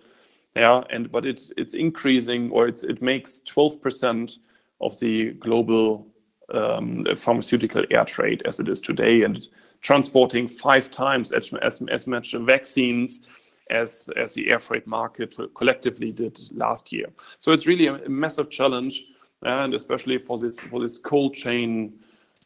Yeah, 0.55 0.83
and 0.89 1.11
but 1.11 1.25
it's 1.25 1.51
it's 1.57 1.73
increasing 1.73 2.49
or 2.49 2.69
it 2.69 3.01
makes 3.01 3.41
12% 3.41 4.37
of 4.79 4.97
the 5.01 5.31
global 5.33 6.07
um, 6.53 7.05
pharmaceutical 7.17 7.83
air 7.91 8.05
trade 8.05 8.41
as 8.45 8.61
it 8.61 8.69
is 8.69 8.79
today, 8.79 9.23
and 9.23 9.47
transporting 9.81 10.47
five 10.47 10.89
times 10.89 11.31
as, 11.31 12.07
much 12.07 12.33
vaccines 12.33 13.27
as 13.69 14.09
the 14.35 14.49
air 14.49 14.59
freight 14.59 14.87
market 14.87 15.35
collectively 15.55 16.11
did 16.11 16.39
last 16.51 16.91
year. 16.91 17.07
So 17.39 17.51
it's 17.51 17.67
really 17.67 17.87
a, 17.87 18.09
massive 18.09 18.49
challenge, 18.49 19.03
and 19.43 19.73
especially 19.73 20.17
for 20.17 20.37
this 20.37 20.59
for 20.61 20.79
this 20.79 20.97
cold 20.97 21.33
chain 21.33 21.93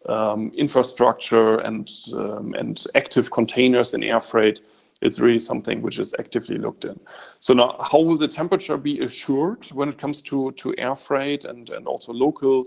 um, 0.08 0.52
infrastructure 0.58 1.60
and 1.60 1.89
um, 2.13 2.54
and 2.56 2.86
active 2.95 3.32
containers 3.32 3.93
in 3.93 4.04
air 4.04 4.19
freight. 4.19 4.62
It's 5.02 5.21
really 5.21 5.39
something 5.39 5.82
which 5.82 5.97
is 5.97 6.13
actively 6.19 6.58
looked 6.58 6.84
in. 6.84 6.99
So 7.39 7.54
now, 7.54 7.78
how 7.80 7.99
will 7.99 8.17
the 8.17 8.28
temperature 8.28 8.75
be 8.75 8.99
assured 8.99 9.65
when 9.67 9.88
it 9.88 9.97
comes 9.97 10.21
to 10.23 10.52
to 10.52 10.75
air 10.78 10.95
freight 10.95 11.45
and 11.45 11.69
and 11.69 11.88
also 11.88 12.13
local 12.13 12.65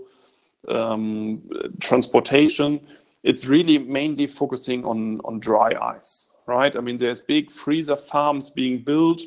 um, 0.67 1.41
transportation? 1.79 2.81
it's 3.23 3.45
really 3.45 3.77
mainly 3.77 4.27
focusing 4.27 4.85
on, 4.85 5.21
on 5.23 5.39
dry 5.39 5.71
ice, 5.81 6.31
right? 6.45 6.75
I 6.75 6.81
mean, 6.81 6.97
there's 6.97 7.21
big 7.21 7.49
freezer 7.49 7.95
farms 7.95 8.49
being 8.49 8.83
built 8.83 9.21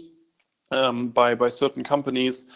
um, 0.71 1.09
by, 1.09 1.35
by 1.35 1.49
certain 1.49 1.83
companies, 1.83 2.47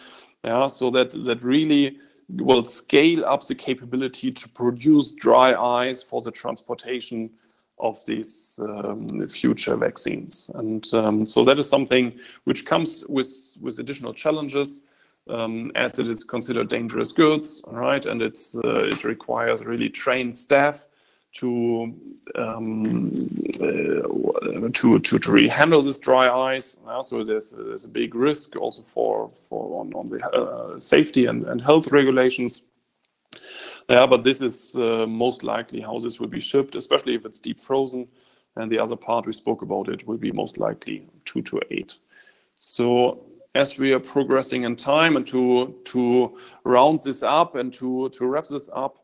yeah, 0.43 0.67
so 0.67 0.89
that, 0.91 1.11
that 1.25 1.43
really 1.43 1.97
will 2.35 2.63
scale 2.63 3.25
up 3.25 3.45
the 3.45 3.55
capability 3.55 4.31
to 4.31 4.49
produce 4.49 5.11
dry 5.11 5.53
ice 5.53 6.01
for 6.01 6.21
the 6.21 6.31
transportation 6.31 7.29
of 7.77 7.97
these 8.05 8.59
um, 8.63 9.27
future 9.27 9.75
vaccines. 9.75 10.51
And 10.53 10.85
um, 10.93 11.25
so 11.25 11.43
that 11.45 11.59
is 11.59 11.67
something 11.67 12.13
which 12.43 12.65
comes 12.65 13.03
with, 13.09 13.57
with 13.61 13.79
additional 13.79 14.13
challenges 14.13 14.81
um, 15.29 15.71
as 15.75 15.99
it 15.99 16.07
is 16.07 16.23
considered 16.23 16.69
dangerous 16.69 17.11
goods, 17.11 17.63
right? 17.67 18.05
And 18.05 18.21
it's, 18.21 18.55
uh, 18.63 18.85
it 18.85 19.03
requires 19.03 19.65
really 19.65 19.89
trained 19.89 20.37
staff 20.37 20.85
to 21.33 21.93
um, 22.35 23.13
uh, 23.61 24.69
to, 24.73 24.99
to 24.99 25.19
to 25.19 25.31
really 25.31 25.47
handle 25.49 25.81
this 25.81 25.97
dry 25.97 26.29
ice. 26.55 26.77
Uh, 26.87 27.01
so 27.01 27.23
there's 27.23 27.51
there's 27.51 27.85
a 27.85 27.89
big 27.89 28.15
risk 28.15 28.55
also 28.55 28.81
for 28.81 29.31
for 29.49 29.81
on, 29.81 29.93
on 29.93 30.09
the 30.09 30.25
uh, 30.27 30.79
safety 30.79 31.25
and, 31.25 31.45
and 31.45 31.61
health 31.61 31.91
regulations. 31.91 32.63
Yeah, 33.89 34.05
but 34.05 34.23
this 34.23 34.41
is 34.41 34.75
uh, 34.75 35.05
most 35.07 35.43
likely 35.43 35.81
how 35.81 35.97
this 35.99 36.19
will 36.19 36.27
be 36.27 36.39
shipped, 36.39 36.75
especially 36.75 37.15
if 37.15 37.25
it's 37.25 37.39
deep 37.39 37.57
frozen. 37.57 38.07
And 38.55 38.69
the 38.69 38.79
other 38.79 38.97
part 38.97 39.25
we 39.25 39.33
spoke 39.33 39.61
about 39.61 39.87
it 39.87 40.05
will 40.05 40.17
be 40.17 40.31
most 40.31 40.57
likely 40.57 41.07
two 41.23 41.41
to 41.43 41.61
eight. 41.71 41.97
So 42.57 43.23
as 43.55 43.77
we 43.77 43.93
are 43.93 43.99
progressing 43.99 44.63
in 44.63 44.75
time 44.75 45.15
and 45.15 45.25
to 45.27 45.75
to 45.85 46.37
round 46.63 46.99
this 47.01 47.23
up 47.23 47.55
and 47.55 47.73
to 47.73 48.09
to 48.09 48.25
wrap 48.25 48.47
this 48.47 48.69
up, 48.73 49.00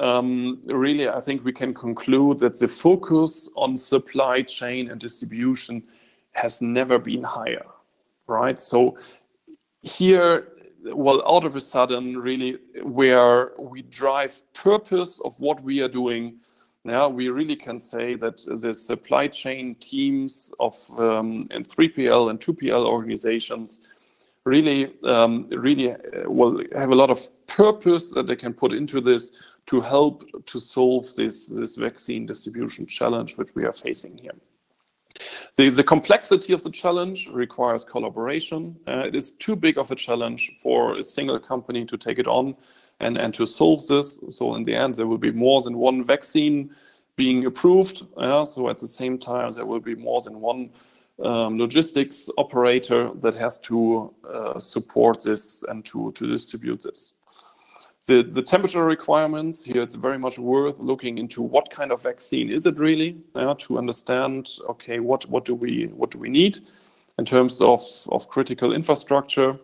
really, 0.00 1.08
I 1.08 1.20
think 1.20 1.44
we 1.44 1.52
can 1.52 1.74
conclude 1.74 2.38
that 2.40 2.58
the 2.58 2.68
focus 2.68 3.50
on 3.56 3.76
supply 3.76 4.42
chain 4.42 4.90
and 4.90 5.00
distribution 5.00 5.82
has 6.32 6.60
never 6.60 6.98
been 6.98 7.22
higher, 7.22 7.64
right? 8.26 8.58
So 8.58 8.98
here, 9.82 10.48
well, 10.84 11.20
all 11.20 11.46
of 11.46 11.56
a 11.56 11.60
sudden, 11.60 12.18
really, 12.18 12.58
where 12.82 13.52
we 13.58 13.82
drive 13.82 14.40
purpose 14.52 15.20
of 15.24 15.38
what 15.38 15.62
we 15.62 15.80
are 15.80 15.88
doing. 15.88 16.36
Now 16.84 17.08
we 17.08 17.28
really 17.28 17.56
can 17.56 17.78
say 17.78 18.14
that 18.16 18.44
the 18.60 18.74
supply 18.74 19.28
chain 19.28 19.74
teams 19.76 20.52
of 20.60 20.74
um, 20.98 21.42
and 21.50 21.66
3PL 21.66 22.28
and 22.28 22.38
2PL 22.38 22.84
organizations 22.84 23.88
really, 24.44 24.92
um, 25.04 25.48
really 25.50 25.92
uh, 25.92 25.96
will 26.26 26.62
have 26.74 26.90
a 26.90 26.94
lot 26.94 27.10
of 27.10 27.46
purpose 27.46 28.12
that 28.12 28.26
they 28.26 28.36
can 28.36 28.52
put 28.52 28.72
into 28.72 29.00
this 29.00 29.30
to 29.66 29.80
help 29.80 30.24
to 30.46 30.58
solve 30.58 31.06
this 31.16 31.46
this 31.46 31.76
vaccine 31.76 32.26
distribution 32.26 32.86
challenge 32.86 33.36
which 33.36 33.54
we 33.54 33.64
are 33.64 33.72
facing 33.72 34.18
here. 34.18 34.34
The, 35.56 35.68
the 35.68 35.84
complexity 35.84 36.52
of 36.52 36.62
the 36.62 36.70
challenge 36.70 37.28
requires 37.28 37.84
collaboration. 37.84 38.76
Uh, 38.88 39.04
it 39.06 39.14
is 39.14 39.32
too 39.32 39.54
big 39.54 39.78
of 39.78 39.90
a 39.90 39.94
challenge 39.94 40.52
for 40.60 40.98
a 40.98 41.02
single 41.02 41.38
company 41.38 41.84
to 41.84 41.96
take 41.96 42.18
it 42.18 42.26
on 42.26 42.56
and, 43.00 43.16
and 43.16 43.32
to 43.34 43.46
solve 43.46 43.86
this. 43.86 44.20
So 44.28 44.56
in 44.56 44.64
the 44.64 44.74
end, 44.74 44.96
there 44.96 45.06
will 45.06 45.18
be 45.18 45.30
more 45.30 45.62
than 45.62 45.78
one 45.78 46.04
vaccine 46.04 46.74
being 47.16 47.46
approved. 47.46 48.06
Uh, 48.16 48.44
so 48.44 48.68
at 48.68 48.78
the 48.78 48.88
same 48.88 49.18
time, 49.18 49.50
there 49.52 49.66
will 49.66 49.80
be 49.80 49.94
more 49.94 50.20
than 50.20 50.40
one 50.40 50.70
um, 51.22 51.58
logistics 51.58 52.28
operator 52.36 53.10
that 53.20 53.36
has 53.36 53.58
to 53.60 54.12
uh, 54.28 54.58
support 54.58 55.22
this 55.22 55.62
and 55.68 55.84
to, 55.84 56.10
to 56.12 56.26
distribute 56.26 56.82
this. 56.82 57.14
The, 58.06 58.22
the 58.22 58.42
temperature 58.42 58.84
requirements 58.84 59.64
here, 59.64 59.82
it's 59.82 59.94
very 59.94 60.18
much 60.18 60.38
worth 60.38 60.78
looking 60.78 61.16
into 61.16 61.40
what 61.40 61.70
kind 61.70 61.90
of 61.90 62.02
vaccine 62.02 62.50
is 62.50 62.66
it 62.66 62.78
really 62.78 63.16
uh, 63.34 63.54
to 63.60 63.78
understand, 63.78 64.50
okay, 64.68 65.00
what, 65.00 65.26
what, 65.30 65.46
do 65.46 65.54
we, 65.54 65.86
what 65.86 66.10
do 66.10 66.18
we 66.18 66.28
need 66.28 66.58
in 67.18 67.24
terms 67.24 67.62
of, 67.62 67.82
of 68.10 68.28
critical 68.28 68.74
infrastructure. 68.74 69.58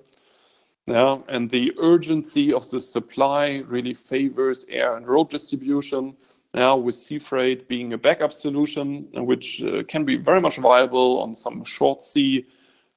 Yeah, 0.86 1.18
and 1.28 1.51
the 1.51 1.72
urgency 1.78 2.53
of 2.53 2.68
the 2.70 2.80
supply 2.80 3.62
really 3.66 3.93
favors 3.93 4.64
air 4.70 4.97
and 4.97 5.07
road 5.07 5.28
distribution. 5.28 6.16
Yeah, 6.55 6.72
with 6.72 6.95
sea 6.95 7.18
freight 7.18 7.68
being 7.68 7.93
a 7.93 7.99
backup 7.99 8.32
solution, 8.32 9.07
which 9.12 9.62
uh, 9.62 9.82
can 9.86 10.05
be 10.05 10.16
very 10.16 10.41
much 10.41 10.57
viable 10.57 11.20
on 11.20 11.34
some 11.34 11.62
short 11.62 12.03
sea 12.03 12.47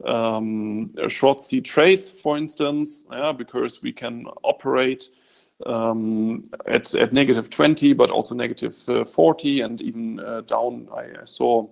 um, 0.05 0.89
short 1.07 1.41
sea 1.41 1.61
trades, 1.61 2.09
for 2.09 2.37
instance, 2.37 3.05
yeah, 3.11 3.31
because 3.31 3.81
we 3.81 3.91
can 3.91 4.25
operate 4.43 5.09
um, 5.65 6.43
at, 6.67 6.93
at 6.95 7.13
negative 7.13 7.49
20, 7.49 7.93
but 7.93 8.09
also 8.09 8.35
negative, 8.35 8.77
uh, 8.89 9.03
40, 9.03 9.61
and 9.61 9.81
even 9.81 10.19
uh, 10.19 10.41
down. 10.41 10.87
I, 10.95 11.21
I 11.21 11.25
saw 11.25 11.67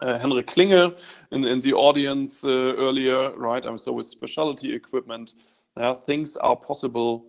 uh, 0.00 0.18
Henrik 0.18 0.46
Klinge 0.46 0.98
in, 1.32 1.44
in 1.44 1.60
the 1.60 1.72
audience 1.72 2.44
uh, 2.44 2.48
earlier, 2.48 3.30
right? 3.36 3.64
I 3.64 3.76
saw 3.76 3.92
with 3.92 4.06
specialty 4.06 4.74
equipment. 4.74 5.32
things 6.06 6.36
are 6.36 6.56
possible 6.56 7.26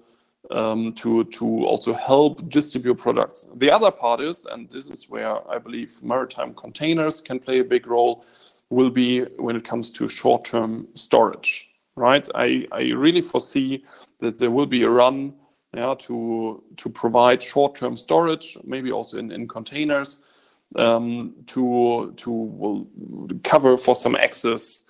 um, 0.51 0.91
to, 0.93 1.25
to 1.25 1.65
also 1.65 1.93
help 1.93 2.49
distribute 2.49 2.95
products. 2.95 3.47
The 3.55 3.71
other 3.71 3.91
part 3.91 4.21
is, 4.21 4.45
and 4.45 4.69
this 4.69 4.89
is 4.89 5.09
where 5.09 5.47
I 5.49 5.57
believe 5.57 6.01
maritime 6.03 6.53
containers 6.53 7.21
can 7.21 7.39
play 7.39 7.59
a 7.59 7.63
big 7.63 7.87
role, 7.87 8.23
will 8.69 8.89
be 8.89 9.21
when 9.37 9.55
it 9.55 9.65
comes 9.65 9.91
to 9.91 10.07
short-term 10.07 10.87
storage, 10.93 11.69
right? 11.95 12.27
I, 12.35 12.65
I 12.71 12.81
really 12.91 13.21
foresee 13.21 13.85
that 14.19 14.37
there 14.37 14.51
will 14.51 14.65
be 14.65 14.83
a 14.83 14.89
run 14.89 15.33
yeah, 15.73 15.95
to 15.99 16.63
to 16.77 16.89
provide 16.89 17.43
short-term 17.43 17.97
storage, 17.97 18.57
maybe 18.63 18.91
also 18.91 19.17
in, 19.17 19.31
in 19.31 19.47
containers, 19.47 20.23
um, 20.75 21.33
to 21.47 22.13
to 22.17 22.31
will 22.31 22.87
cover 23.43 23.77
for 23.77 23.93
some 23.95 24.15
excess 24.15 24.85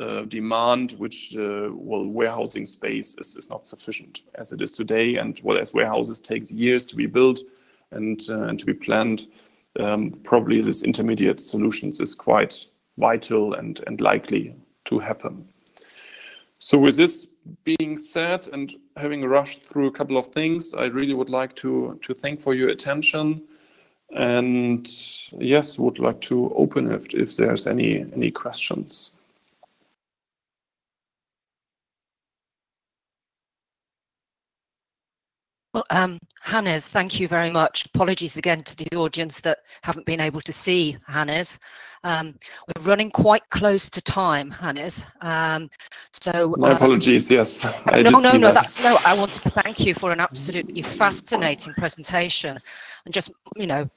uh, 0.00 0.22
demand, 0.22 0.92
which 0.92 1.36
uh, 1.36 1.68
well 1.72 2.06
warehousing 2.06 2.66
space 2.66 3.16
is, 3.18 3.36
is 3.36 3.50
not 3.50 3.66
sufficient 3.66 4.20
as 4.36 4.52
it 4.52 4.62
is 4.62 4.76
today, 4.76 5.16
and 5.16 5.40
well 5.42 5.58
as 5.58 5.74
warehouses 5.74 6.20
takes 6.20 6.52
years 6.52 6.86
to 6.86 6.96
be 6.96 7.06
built 7.06 7.40
and 7.90 8.22
uh, 8.28 8.42
and 8.42 8.58
to 8.58 8.66
be 8.66 8.74
planned. 8.74 9.26
Um, 9.78 10.12
probably 10.24 10.60
this 10.60 10.82
intermediate 10.82 11.40
solutions 11.40 12.00
is 12.00 12.14
quite 12.14 12.66
vital 12.98 13.54
and 13.54 13.80
and 13.86 14.00
likely 14.00 14.54
to 14.84 15.00
happen. 15.00 15.48
So 16.58 16.78
with 16.78 16.96
this 16.96 17.26
being 17.64 17.96
said 17.96 18.46
and 18.52 18.74
having 19.00 19.24
rushed 19.24 19.62
through 19.62 19.86
a 19.88 19.90
couple 19.90 20.16
of 20.16 20.26
things, 20.26 20.74
I 20.74 20.84
really 20.84 21.14
would 21.14 21.30
like 21.30 21.56
to, 21.56 21.98
to 22.02 22.14
thank 22.14 22.40
for 22.40 22.54
your 22.54 22.68
attention. 22.68 23.42
And 24.14 24.88
yes, 25.38 25.78
would 25.78 25.98
like 25.98 26.20
to 26.22 26.52
open 26.54 26.90
if, 26.90 27.14
if 27.14 27.36
there's 27.36 27.66
any, 27.66 28.00
any 28.14 28.30
questions. 28.30 29.16
Well, 35.72 35.84
um, 35.90 36.18
Hannes, 36.42 36.88
thank 36.88 37.20
you 37.20 37.28
very 37.28 37.50
much. 37.50 37.86
Apologies 37.86 38.36
again 38.36 38.62
to 38.64 38.76
the 38.76 38.96
audience 38.96 39.40
that 39.42 39.58
haven't 39.82 40.04
been 40.04 40.20
able 40.20 40.40
to 40.40 40.52
see 40.52 40.96
Hannes. 41.06 41.60
Um, 42.02 42.34
we're 42.66 42.84
running 42.84 43.10
quite 43.10 43.48
close 43.50 43.88
to 43.90 44.00
time, 44.00 44.50
Hannes. 44.50 45.06
Um, 45.20 45.70
so 46.10 46.56
my 46.58 46.70
um, 46.70 46.76
apologies. 46.76 47.30
Yes, 47.30 47.64
I 47.86 48.02
no, 48.02 48.18
no, 48.18 48.32
no. 48.32 48.48
That. 48.48 48.54
That's 48.54 48.82
no. 48.82 48.98
I 49.06 49.16
wanted 49.16 49.42
to 49.42 49.50
thank 49.50 49.78
you 49.78 49.94
for 49.94 50.10
an 50.10 50.18
absolutely 50.18 50.82
fascinating 50.82 51.74
presentation, 51.74 52.56
and 53.04 53.14
just 53.14 53.30
you 53.54 53.66
know, 53.66 53.88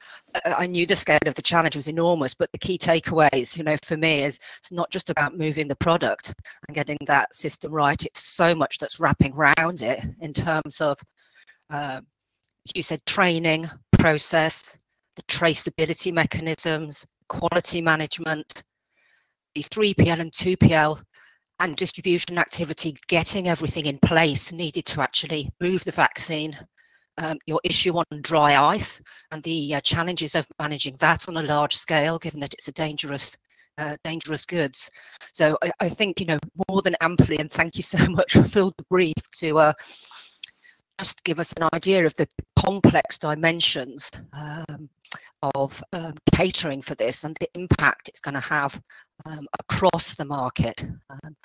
I 0.45 0.67
knew 0.67 0.85
the 0.85 0.95
scale 0.95 1.19
of 1.25 1.33
the 1.33 1.41
challenge 1.41 1.75
was 1.75 1.87
enormous, 1.87 2.35
but 2.35 2.51
the 2.51 2.59
key 2.59 2.77
takeaways, 2.77 3.57
you 3.57 3.63
know, 3.63 3.77
for 3.83 3.97
me 3.97 4.23
is 4.23 4.39
it's 4.59 4.71
not 4.71 4.91
just 4.91 5.09
about 5.09 5.37
moving 5.37 5.67
the 5.67 5.75
product 5.75 6.35
and 6.67 6.75
getting 6.75 6.97
that 7.07 7.33
system 7.33 7.71
right. 7.71 8.05
It's 8.05 8.21
so 8.21 8.53
much 8.53 8.77
that's 8.77 8.99
wrapping 8.99 9.33
around 9.33 9.81
it 9.81 10.03
in 10.19 10.33
terms 10.33 10.81
of 10.81 10.99
uh, 11.69 12.01
you 12.75 12.83
said 12.83 13.05
training 13.05 13.69
process, 13.97 14.77
the 15.15 15.23
traceability 15.23 16.13
mechanisms, 16.13 17.05
quality 17.27 17.81
management, 17.81 18.63
the 19.55 19.63
3PL 19.63 20.19
and 20.19 20.31
2PL 20.31 21.03
and 21.59 21.75
distribution 21.75 22.37
activity, 22.37 22.95
getting 23.07 23.47
everything 23.47 23.85
in 23.85 23.99
place 23.99 24.51
needed 24.51 24.85
to 24.85 25.01
actually 25.01 25.49
move 25.61 25.83
the 25.83 25.91
vaccine. 25.91 26.57
Um, 27.19 27.37
your 27.45 27.59
issue 27.63 27.95
on 27.95 28.05
dry 28.21 28.59
ice 28.59 28.99
and 29.31 29.43
the 29.43 29.75
uh, 29.75 29.81
challenges 29.81 30.33
of 30.33 30.47
managing 30.57 30.95
that 30.99 31.29
on 31.29 31.37
a 31.37 31.43
large 31.43 31.75
scale, 31.75 32.17
given 32.17 32.39
that 32.39 32.55
it's 32.55 32.67
a 32.67 32.71
dangerous 32.71 33.37
uh, 33.77 33.97
dangerous 34.03 34.45
goods. 34.45 34.89
So 35.31 35.57
I, 35.61 35.71
I, 35.79 35.89
think, 35.89 36.19
you 36.19 36.25
know, 36.25 36.37
more 36.69 36.81
than 36.81 36.95
amply, 37.01 37.37
and 37.37 37.49
thank 37.51 37.75
you 37.75 37.83
so 37.83 37.97
much 38.09 38.33
for 38.33 38.43
fill 38.43 38.73
the 38.77 38.83
brief 38.89 39.15
to 39.37 39.59
uh, 39.59 39.73
just 41.03 41.25
give 41.25 41.37
us 41.37 41.51
an 41.53 41.67
idea 41.73 42.05
of 42.05 42.13
the 42.13 42.25
complex 42.57 43.17
dimensions 43.17 44.09
um, 44.31 44.89
of 45.53 45.83
um, 45.91 46.13
catering 46.33 46.81
for 46.81 46.95
this 46.95 47.25
and 47.25 47.35
the 47.41 47.49
impact 47.55 48.07
it's 48.07 48.21
going 48.21 48.33
to 48.33 48.39
have 48.39 48.81
um, 49.25 49.45
across 49.59 50.15
the 50.15 50.23
market. 50.23 50.85
Um, 51.09 51.35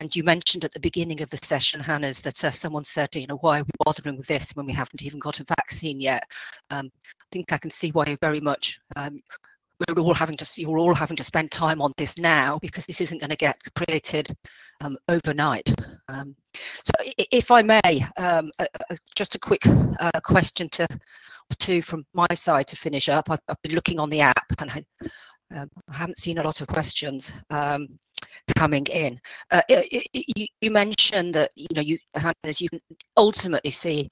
and 0.00 0.16
you 0.16 0.24
mentioned 0.24 0.64
at 0.64 0.72
the 0.72 0.80
beginning 0.80 1.22
of 1.22 1.30
the 1.30 1.38
session, 1.40 1.78
Hannes, 1.78 2.22
that 2.22 2.42
uh, 2.42 2.50
someone 2.50 2.82
said, 2.82 3.14
you 3.14 3.28
know, 3.28 3.36
why 3.36 3.60
are 3.60 3.62
we 3.62 3.70
bothering 3.84 4.16
with 4.16 4.26
this 4.26 4.50
when 4.54 4.66
we 4.66 4.72
haven't 4.72 5.04
even 5.04 5.20
got 5.20 5.38
a 5.38 5.44
vaccine 5.44 6.00
yet? 6.00 6.24
Um, 6.70 6.90
I 7.06 7.24
think 7.30 7.52
I 7.52 7.58
can 7.58 7.70
see 7.70 7.90
why 7.90 8.16
very 8.20 8.40
much 8.40 8.80
um, 8.96 9.22
we're 9.88 10.02
all 10.02 10.14
having 10.14 10.36
to 10.36 10.60
you're 10.60 10.78
all 10.78 10.94
having 10.94 11.16
to 11.16 11.24
spend 11.24 11.52
time 11.52 11.80
on 11.80 11.92
this 11.96 12.18
now 12.18 12.58
because 12.60 12.86
this 12.86 13.00
isn't 13.00 13.20
going 13.20 13.30
to 13.30 13.36
get 13.36 13.58
created 13.76 14.36
um, 14.84 14.96
overnight. 15.08 15.72
Um, 16.08 16.36
so, 16.82 16.92
if 17.16 17.50
I 17.50 17.62
may, 17.62 18.06
um, 18.16 18.50
uh, 18.58 18.66
just 19.14 19.34
a 19.34 19.38
quick 19.38 19.62
uh, 19.66 20.20
question 20.22 20.68
to 20.70 20.86
two 21.58 21.82
from 21.82 22.04
my 22.12 22.26
side 22.34 22.66
to 22.68 22.76
finish 22.76 23.08
up. 23.08 23.30
I've, 23.30 23.40
I've 23.48 23.60
been 23.62 23.74
looking 23.74 23.98
on 23.98 24.10
the 24.10 24.20
app 24.20 24.46
and 24.58 24.70
I, 24.70 24.84
um, 25.54 25.70
I, 25.88 25.94
haven't 25.94 26.18
seen 26.18 26.38
a 26.38 26.42
lot 26.42 26.60
of 26.60 26.68
questions 26.68 27.32
um, 27.50 27.88
coming 28.56 28.86
in. 28.86 29.20
Uh, 29.50 29.62
you, 29.68 30.46
you, 30.60 30.70
mentioned 30.70 31.34
that 31.34 31.50
you 31.54 31.68
know 31.74 31.82
you 31.82 31.98
as 32.44 32.60
you 32.60 32.68
can 32.68 32.80
ultimately 33.16 33.70
see, 33.70 34.08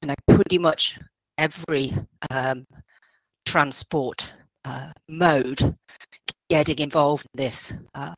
you 0.00 0.08
know, 0.08 0.14
pretty 0.28 0.58
much 0.58 0.98
every 1.38 1.94
um, 2.30 2.66
transport 3.44 4.34
uh, 4.64 4.92
mode 5.08 5.76
getting 6.48 6.78
involved 6.78 7.26
in 7.32 7.44
this 7.44 7.72
uh, 7.94 8.14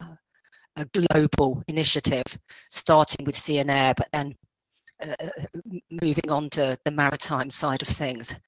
a 0.77 0.87
global 0.87 1.63
initiative, 1.69 2.25
starting 2.71 3.25
with 3.25 3.37
Sea 3.37 3.59
and 3.59 3.71
Air, 3.71 3.95
but 3.97 4.09
then 4.13 4.35
uh, 5.03 5.15
uh 5.21 5.29
moving 5.91 6.31
on 6.31 6.51
to 6.51 6.77
the 6.85 6.91
maritime 6.91 7.51
side 7.51 7.83
of 7.83 7.89
things. 7.89 8.39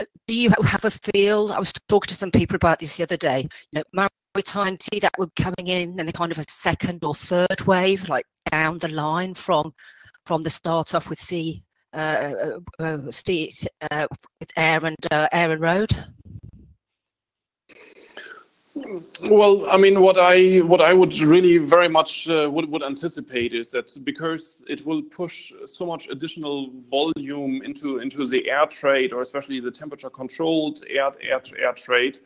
Uh, 0.00 0.04
do 0.26 0.36
you 0.36 0.50
have 0.64 0.84
a 0.84 0.90
feel? 0.90 1.52
I 1.52 1.58
was 1.58 1.72
talking 1.88 2.08
to 2.08 2.14
some 2.14 2.30
people 2.30 2.56
about 2.56 2.78
this 2.78 2.96
the 2.96 3.02
other 3.04 3.16
day. 3.16 3.48
You 3.72 3.82
know, 3.94 4.08
maritime, 4.34 4.78
see 4.80 5.00
that 5.00 5.12
we're 5.18 5.26
coming 5.36 5.66
in 5.66 5.98
and 5.98 6.08
the 6.08 6.12
kind 6.12 6.32
of 6.32 6.38
a 6.38 6.44
second 6.48 7.04
or 7.04 7.14
third 7.14 7.60
wave, 7.66 8.08
like 8.08 8.24
down 8.50 8.78
the 8.78 8.88
line 8.88 9.34
from 9.34 9.72
from 10.24 10.42
the 10.42 10.50
start 10.50 10.94
off 10.94 11.10
with 11.10 11.18
sea, 11.18 11.64
uh, 11.92 12.50
uh, 12.78 13.10
sea 13.10 13.50
with 14.40 14.50
air 14.56 14.84
and 14.84 14.96
air 15.10 15.50
and 15.50 15.60
road. 15.60 15.92
Well, 19.22 19.70
I 19.70 19.76
mean, 19.76 20.00
what 20.00 20.18
I 20.18 20.58
what 20.58 20.80
I 20.80 20.92
would 20.92 21.18
really 21.20 21.58
very 21.58 21.88
much 21.88 22.28
uh, 22.28 22.50
would 22.50 22.70
would 22.70 22.82
anticipate 22.82 23.54
is 23.54 23.70
that 23.70 23.96
because 24.04 24.64
it 24.68 24.84
will 24.84 25.02
push 25.02 25.52
so 25.64 25.86
much 25.86 26.08
additional 26.08 26.70
volume 26.90 27.62
into 27.62 27.98
into 27.98 28.26
the 28.26 28.48
air 28.48 28.66
trade, 28.66 29.12
or 29.12 29.22
especially 29.22 29.60
the 29.60 29.70
temperature 29.70 30.10
controlled 30.10 30.84
air 30.88 31.12
air 31.22 31.40
air 31.58 31.72
trade, 31.72 32.18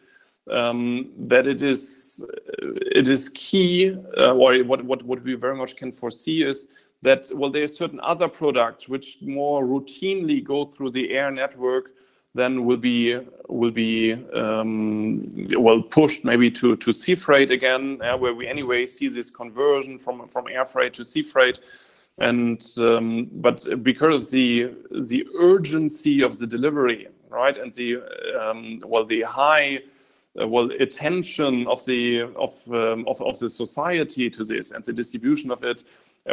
um, 0.51 1.11
that 1.19 1.47
it 1.47 1.63
is 1.63 2.25
it 2.59 3.09
is 3.09 3.29
key, 3.31 3.97
uh, 4.17 4.35
or 4.35 4.57
what 4.65 4.85
what 4.85 5.03
what 5.03 5.23
we 5.23 5.35
very 5.35 5.57
much 5.57 5.77
can 5.77 5.93
foresee 5.93 6.43
is 6.43 6.69
that 7.03 7.31
well, 7.35 7.51
there 7.51 7.63
are 7.63 7.69
certain 7.69 8.01
other 8.01 8.29
products 8.29 8.89
which 8.89 9.19
more 9.21 9.65
routinely 9.65 10.43
go 10.43 10.65
through 10.65 10.91
the 10.91 11.11
air 11.13 11.31
network 11.31 11.91
then 12.37 12.65
will 12.65 12.77
be 12.77 13.19
will 13.49 13.71
be 13.71 14.13
um, 14.35 15.49
well 15.57 15.83
pushed 15.83 16.25
maybe 16.25 16.51
to 16.51 16.93
sea 16.93 17.15
freight 17.15 17.51
again, 17.51 17.99
where 18.19 18.35
we 18.35 18.47
anyway 18.47 18.87
see 18.87 19.09
this 19.09 19.31
conversion 19.31 19.99
from 19.99 20.49
air 20.51 20.65
freight 20.65 20.95
to 20.95 21.05
sea 21.05 21.23
freight. 21.23 21.61
And 22.19 22.65
um, 22.79 23.29
but 23.33 23.83
because 23.83 24.15
of 24.15 24.31
the 24.31 24.75
the 25.11 25.27
urgency 25.39 26.23
of 26.23 26.39
the 26.39 26.47
delivery, 26.47 27.09
right, 27.29 27.57
and 27.57 27.73
the 27.73 27.99
well 28.85 29.05
the 29.05 29.23
high 29.23 29.81
attention 30.39 31.67
of 31.67 31.85
the 31.87 32.23
of, 32.37 32.53
of 32.73 33.21
of 33.23 33.39
the 33.39 33.49
society 33.49 34.31
to 34.31 34.45
this 34.45 34.71
and 34.71 34.85
the 34.85 34.93
distribution 34.93 35.51
of 35.51 35.63
it 35.65 35.85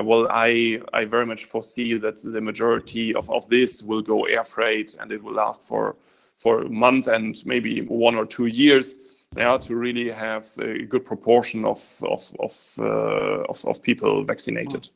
well, 0.01 0.27
I, 0.29 0.79
I 0.93 1.05
very 1.05 1.25
much 1.25 1.45
foresee 1.45 1.93
that 1.97 2.21
the 2.21 2.41
majority 2.41 3.13
of, 3.13 3.29
of 3.29 3.47
this 3.49 3.83
will 3.83 4.01
go 4.01 4.25
air 4.25 4.43
freight 4.43 4.95
and 4.99 5.11
it 5.11 5.23
will 5.23 5.33
last 5.33 5.63
for, 5.63 5.95
for 6.39 6.63
a 6.63 6.69
month 6.69 7.07
and 7.07 7.35
maybe 7.45 7.81
one 7.81 8.15
or 8.15 8.25
two 8.25 8.47
years 8.47 8.97
yeah, 9.37 9.57
to 9.57 9.75
really 9.75 10.11
have 10.11 10.45
a 10.59 10.83
good 10.83 11.05
proportion 11.05 11.65
of, 11.65 11.79
of, 12.03 12.31
of, 12.39 12.75
uh, 12.79 13.43
of, 13.49 13.65
of 13.65 13.81
people 13.81 14.23
vaccinated. 14.23 14.89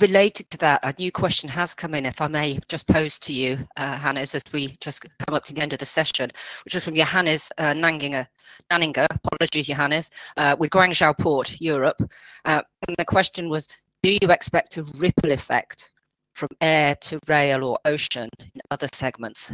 Related 0.00 0.48
to 0.50 0.58
that, 0.58 0.78
a 0.84 0.94
new 0.96 1.10
question 1.10 1.48
has 1.48 1.74
come 1.74 1.92
in, 1.94 2.06
if 2.06 2.20
I 2.20 2.28
may 2.28 2.60
just 2.68 2.86
pose 2.86 3.18
to 3.18 3.32
you, 3.32 3.58
uh, 3.76 3.96
Hannes, 3.96 4.32
as 4.32 4.44
we 4.52 4.76
just 4.80 5.02
come 5.02 5.34
up 5.34 5.44
to 5.46 5.52
the 5.52 5.60
end 5.60 5.72
of 5.72 5.80
the 5.80 5.86
session, 5.86 6.30
which 6.64 6.76
is 6.76 6.84
from 6.84 6.94
Johannes 6.94 7.50
uh, 7.58 7.72
Nanginger, 7.72 8.28
Nanninger, 8.70 9.08
apologies, 9.10 9.66
Johannes, 9.66 10.08
uh, 10.36 10.54
with 10.56 10.70
Guangzhou 10.70 11.18
Port, 11.18 11.60
Europe. 11.60 12.00
Uh, 12.44 12.62
and 12.86 12.96
the 12.96 13.04
question 13.04 13.48
was, 13.48 13.66
do 14.04 14.12
you 14.12 14.30
expect 14.30 14.76
a 14.76 14.84
ripple 14.98 15.32
effect 15.32 15.90
from 16.36 16.50
air 16.60 16.94
to 17.00 17.18
rail 17.26 17.64
or 17.64 17.76
ocean 17.84 18.28
in 18.38 18.60
other 18.70 18.86
segments? 18.92 19.50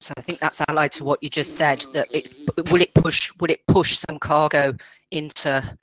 So 0.00 0.12
I 0.18 0.20
think 0.20 0.40
that's 0.40 0.60
allied 0.68 0.92
to 0.92 1.04
what 1.04 1.22
you 1.22 1.30
just 1.30 1.56
said, 1.56 1.86
that 1.94 2.14
it, 2.14 2.34
will 2.70 2.82
it 2.82 2.92
push, 2.92 3.32
will 3.40 3.50
it 3.50 3.66
push 3.66 3.96
some 3.96 4.18
cargo 4.18 4.74
into, 5.10 5.78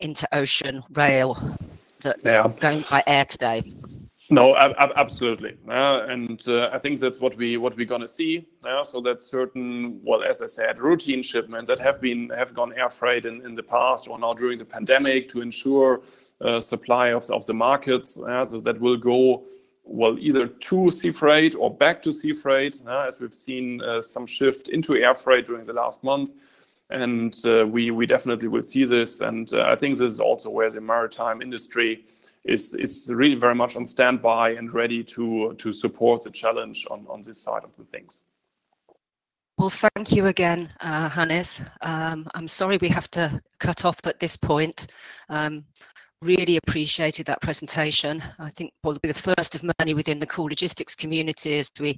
into 0.00 0.26
ocean, 0.32 0.82
rail, 0.94 1.36
that's 2.02 2.24
yeah. 2.24 2.48
going 2.60 2.84
by 2.90 3.02
air 3.06 3.24
today. 3.24 3.62
No, 4.30 4.56
ab- 4.56 4.92
absolutely, 4.96 5.56
uh, 5.68 6.06
and 6.08 6.40
uh, 6.48 6.70
I 6.72 6.78
think 6.78 7.00
that's 7.00 7.20
what 7.20 7.36
we 7.36 7.58
what 7.58 7.76
we're 7.76 7.86
gonna 7.86 8.08
see. 8.08 8.46
Uh, 8.64 8.82
so 8.82 9.00
that 9.02 9.22
certain, 9.22 10.00
well, 10.02 10.22
as 10.22 10.40
I 10.40 10.46
said, 10.46 10.80
routine 10.80 11.22
shipments 11.22 11.68
that 11.68 11.78
have 11.80 12.00
been 12.00 12.30
have 12.30 12.54
gone 12.54 12.72
air 12.72 12.88
freight 12.88 13.26
in, 13.26 13.44
in 13.44 13.54
the 13.54 13.62
past 13.62 14.08
or 14.08 14.18
now 14.18 14.32
during 14.32 14.56
the 14.56 14.64
pandemic 14.64 15.28
to 15.30 15.42
ensure 15.42 16.02
uh, 16.40 16.60
supply 16.60 17.08
of 17.08 17.28
of 17.30 17.44
the 17.46 17.52
markets. 17.52 18.14
so 18.14 18.60
that 18.60 18.80
will 18.80 18.96
go 18.96 19.44
well 19.84 20.16
either 20.18 20.46
to 20.46 20.90
sea 20.90 21.10
freight 21.10 21.54
or 21.54 21.68
back 21.70 22.00
to 22.02 22.12
sea 22.12 22.32
freight, 22.32 22.80
as 22.88 23.20
we've 23.20 23.34
seen 23.34 23.82
uh, 23.82 24.00
some 24.00 24.26
shift 24.26 24.68
into 24.68 24.94
air 24.96 25.14
freight 25.14 25.46
during 25.46 25.64
the 25.64 25.72
last 25.72 26.04
month 26.04 26.30
and 26.92 27.34
uh, 27.44 27.66
we 27.66 28.06
definitely 28.06 28.48
will 28.48 28.64
see 28.64 28.84
this. 28.84 29.20
And 29.20 29.52
uh, 29.52 29.62
I 29.62 29.76
think 29.76 29.98
this 29.98 30.14
is 30.14 30.20
also 30.20 30.50
where 30.50 30.70
the 30.70 30.80
maritime 30.80 31.40
industry 31.42 32.04
is 32.44 32.74
is 32.74 33.10
really 33.12 33.36
very 33.36 33.54
much 33.54 33.76
on 33.76 33.86
standby 33.86 34.50
and 34.50 34.72
ready 34.74 35.04
to 35.04 35.54
to 35.58 35.72
support 35.72 36.22
the 36.22 36.30
challenge 36.30 36.86
on 36.90 37.22
this 37.22 37.38
side 37.38 37.64
of 37.64 37.74
the 37.76 37.84
things. 37.84 38.24
Well, 39.58 39.70
thank 39.70 40.10
you 40.10 40.26
again, 40.26 40.70
uh, 40.80 41.08
Hannes. 41.08 41.62
Um, 41.82 42.26
I'm 42.34 42.48
sorry 42.48 42.78
we 42.78 42.88
have 42.88 43.10
to 43.12 43.40
cut 43.60 43.84
off 43.84 44.00
at 44.06 44.18
this 44.18 44.36
point. 44.36 44.86
Really 46.22 46.56
appreciated 46.56 47.26
that 47.26 47.40
presentation. 47.40 48.22
I 48.38 48.48
think 48.48 48.72
be 48.84 49.08
the 49.08 49.12
first 49.12 49.56
of 49.56 49.64
many 49.80 49.92
within 49.92 50.20
the 50.20 50.26
cool 50.26 50.44
logistics 50.44 50.94
community 50.94 51.58
as 51.58 51.68
we 51.80 51.96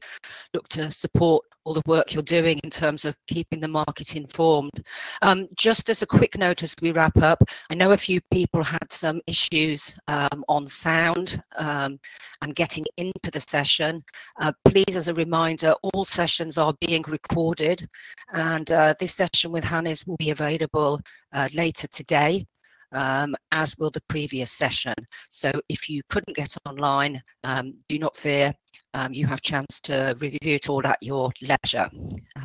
look 0.54 0.66
to 0.68 0.90
support 0.90 1.44
all 1.64 1.74
the 1.74 1.82
work 1.86 2.14
you're 2.14 2.22
doing 2.22 2.58
in 2.64 2.70
terms 2.70 3.04
of 3.04 3.18
keeping 3.26 3.60
the 3.60 3.68
market 3.68 4.16
informed. 4.16 4.82
Um, 5.20 5.48
just 5.58 5.90
as 5.90 6.00
a 6.00 6.06
quick 6.06 6.38
note 6.38 6.62
as 6.62 6.74
we 6.80 6.90
wrap 6.92 7.18
up, 7.18 7.42
I 7.68 7.74
know 7.74 7.90
a 7.90 7.98
few 7.98 8.22
people 8.30 8.64
had 8.64 8.90
some 8.90 9.20
issues 9.26 9.94
um, 10.08 10.42
on 10.48 10.66
sound 10.66 11.42
um, 11.56 12.00
and 12.40 12.56
getting 12.56 12.86
into 12.96 13.30
the 13.30 13.40
session. 13.40 14.02
Uh, 14.40 14.52
please, 14.64 14.96
as 14.96 15.08
a 15.08 15.14
reminder, 15.14 15.74
all 15.82 16.06
sessions 16.06 16.56
are 16.56 16.72
being 16.80 17.04
recorded 17.08 17.86
and 18.32 18.72
uh, 18.72 18.94
this 18.98 19.12
session 19.12 19.52
with 19.52 19.64
Hannes 19.64 20.06
will 20.06 20.16
be 20.16 20.30
available 20.30 21.02
uh, 21.34 21.50
later 21.54 21.86
today 21.88 22.46
um, 22.94 23.34
as 23.52 23.76
will 23.78 23.90
the 23.90 24.02
previous 24.08 24.50
session. 24.50 24.94
So 25.28 25.52
if 25.68 25.88
you 25.88 26.02
couldn't 26.08 26.36
get 26.36 26.56
online, 26.66 27.22
um, 27.42 27.74
do 27.88 27.98
not 27.98 28.16
fear. 28.16 28.54
Um, 28.94 29.12
you 29.12 29.26
have 29.26 29.40
chance 29.40 29.80
to 29.80 30.16
review 30.20 30.54
it 30.54 30.68
all 30.68 30.86
at 30.86 31.02
your 31.02 31.32
leisure. 31.42 31.90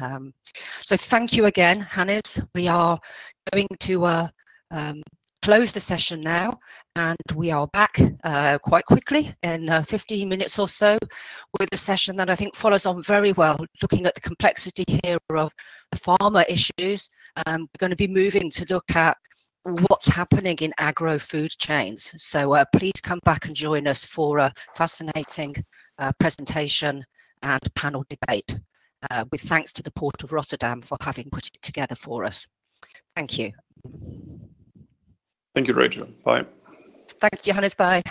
Um, 0.01 0.33
so 0.81 0.97
thank 0.97 1.33
you 1.33 1.45
again, 1.45 1.81
Hannes. 1.81 2.41
We 2.55 2.67
are 2.67 2.99
going 3.53 3.67
to 3.81 4.05
uh, 4.05 4.27
um, 4.71 5.03
close 5.41 5.71
the 5.71 5.79
session 5.79 6.21
now 6.21 6.59
and 6.95 7.17
we 7.35 7.51
are 7.51 7.67
back 7.67 7.97
uh, 8.23 8.57
quite 8.59 8.85
quickly 8.85 9.33
in 9.43 9.69
uh, 9.69 9.83
15 9.83 10.27
minutes 10.27 10.59
or 10.59 10.67
so 10.67 10.97
with 11.59 11.69
a 11.71 11.77
session 11.77 12.17
that 12.17 12.29
I 12.29 12.35
think 12.35 12.55
follows 12.55 12.85
on 12.85 13.01
very 13.01 13.31
well, 13.31 13.65
looking 13.81 14.05
at 14.05 14.15
the 14.15 14.21
complexity 14.21 14.83
here 15.03 15.17
of 15.29 15.53
the 15.91 16.45
issues. 16.49 17.09
Um, 17.45 17.61
we're 17.61 17.79
going 17.79 17.91
to 17.91 17.95
be 17.95 18.07
moving 18.07 18.49
to 18.51 18.65
look 18.69 18.95
at 18.95 19.17
what's 19.63 20.07
happening 20.07 20.57
in 20.61 20.73
agro 20.77 21.19
food 21.19 21.51
chains. 21.51 22.11
So 22.17 22.53
uh, 22.53 22.65
please 22.75 22.99
come 23.01 23.19
back 23.23 23.45
and 23.45 23.55
join 23.55 23.87
us 23.87 24.05
for 24.05 24.37
a 24.37 24.53
fascinating 24.75 25.55
uh, 25.97 26.11
presentation 26.19 27.03
and 27.41 27.61
panel 27.75 28.05
debate 28.09 28.59
uh, 29.09 29.25
with 29.31 29.41
thanks 29.41 29.73
to 29.73 29.83
the 29.83 29.91
Port 29.91 30.23
of 30.23 30.31
Rotterdam 30.31 30.81
for 30.81 30.97
having 31.01 31.29
put 31.31 31.47
it 31.47 31.61
together 31.61 31.95
for 31.95 32.25
us. 32.25 32.47
Thank 33.15 33.37
you. 33.37 33.51
Thank 35.53 35.67
you, 35.67 35.73
Rachel. 35.73 36.07
Bye. 36.23 36.45
Thank 37.19 37.45
you, 37.45 37.53
Johannes. 37.53 37.75
Bye. 37.75 38.03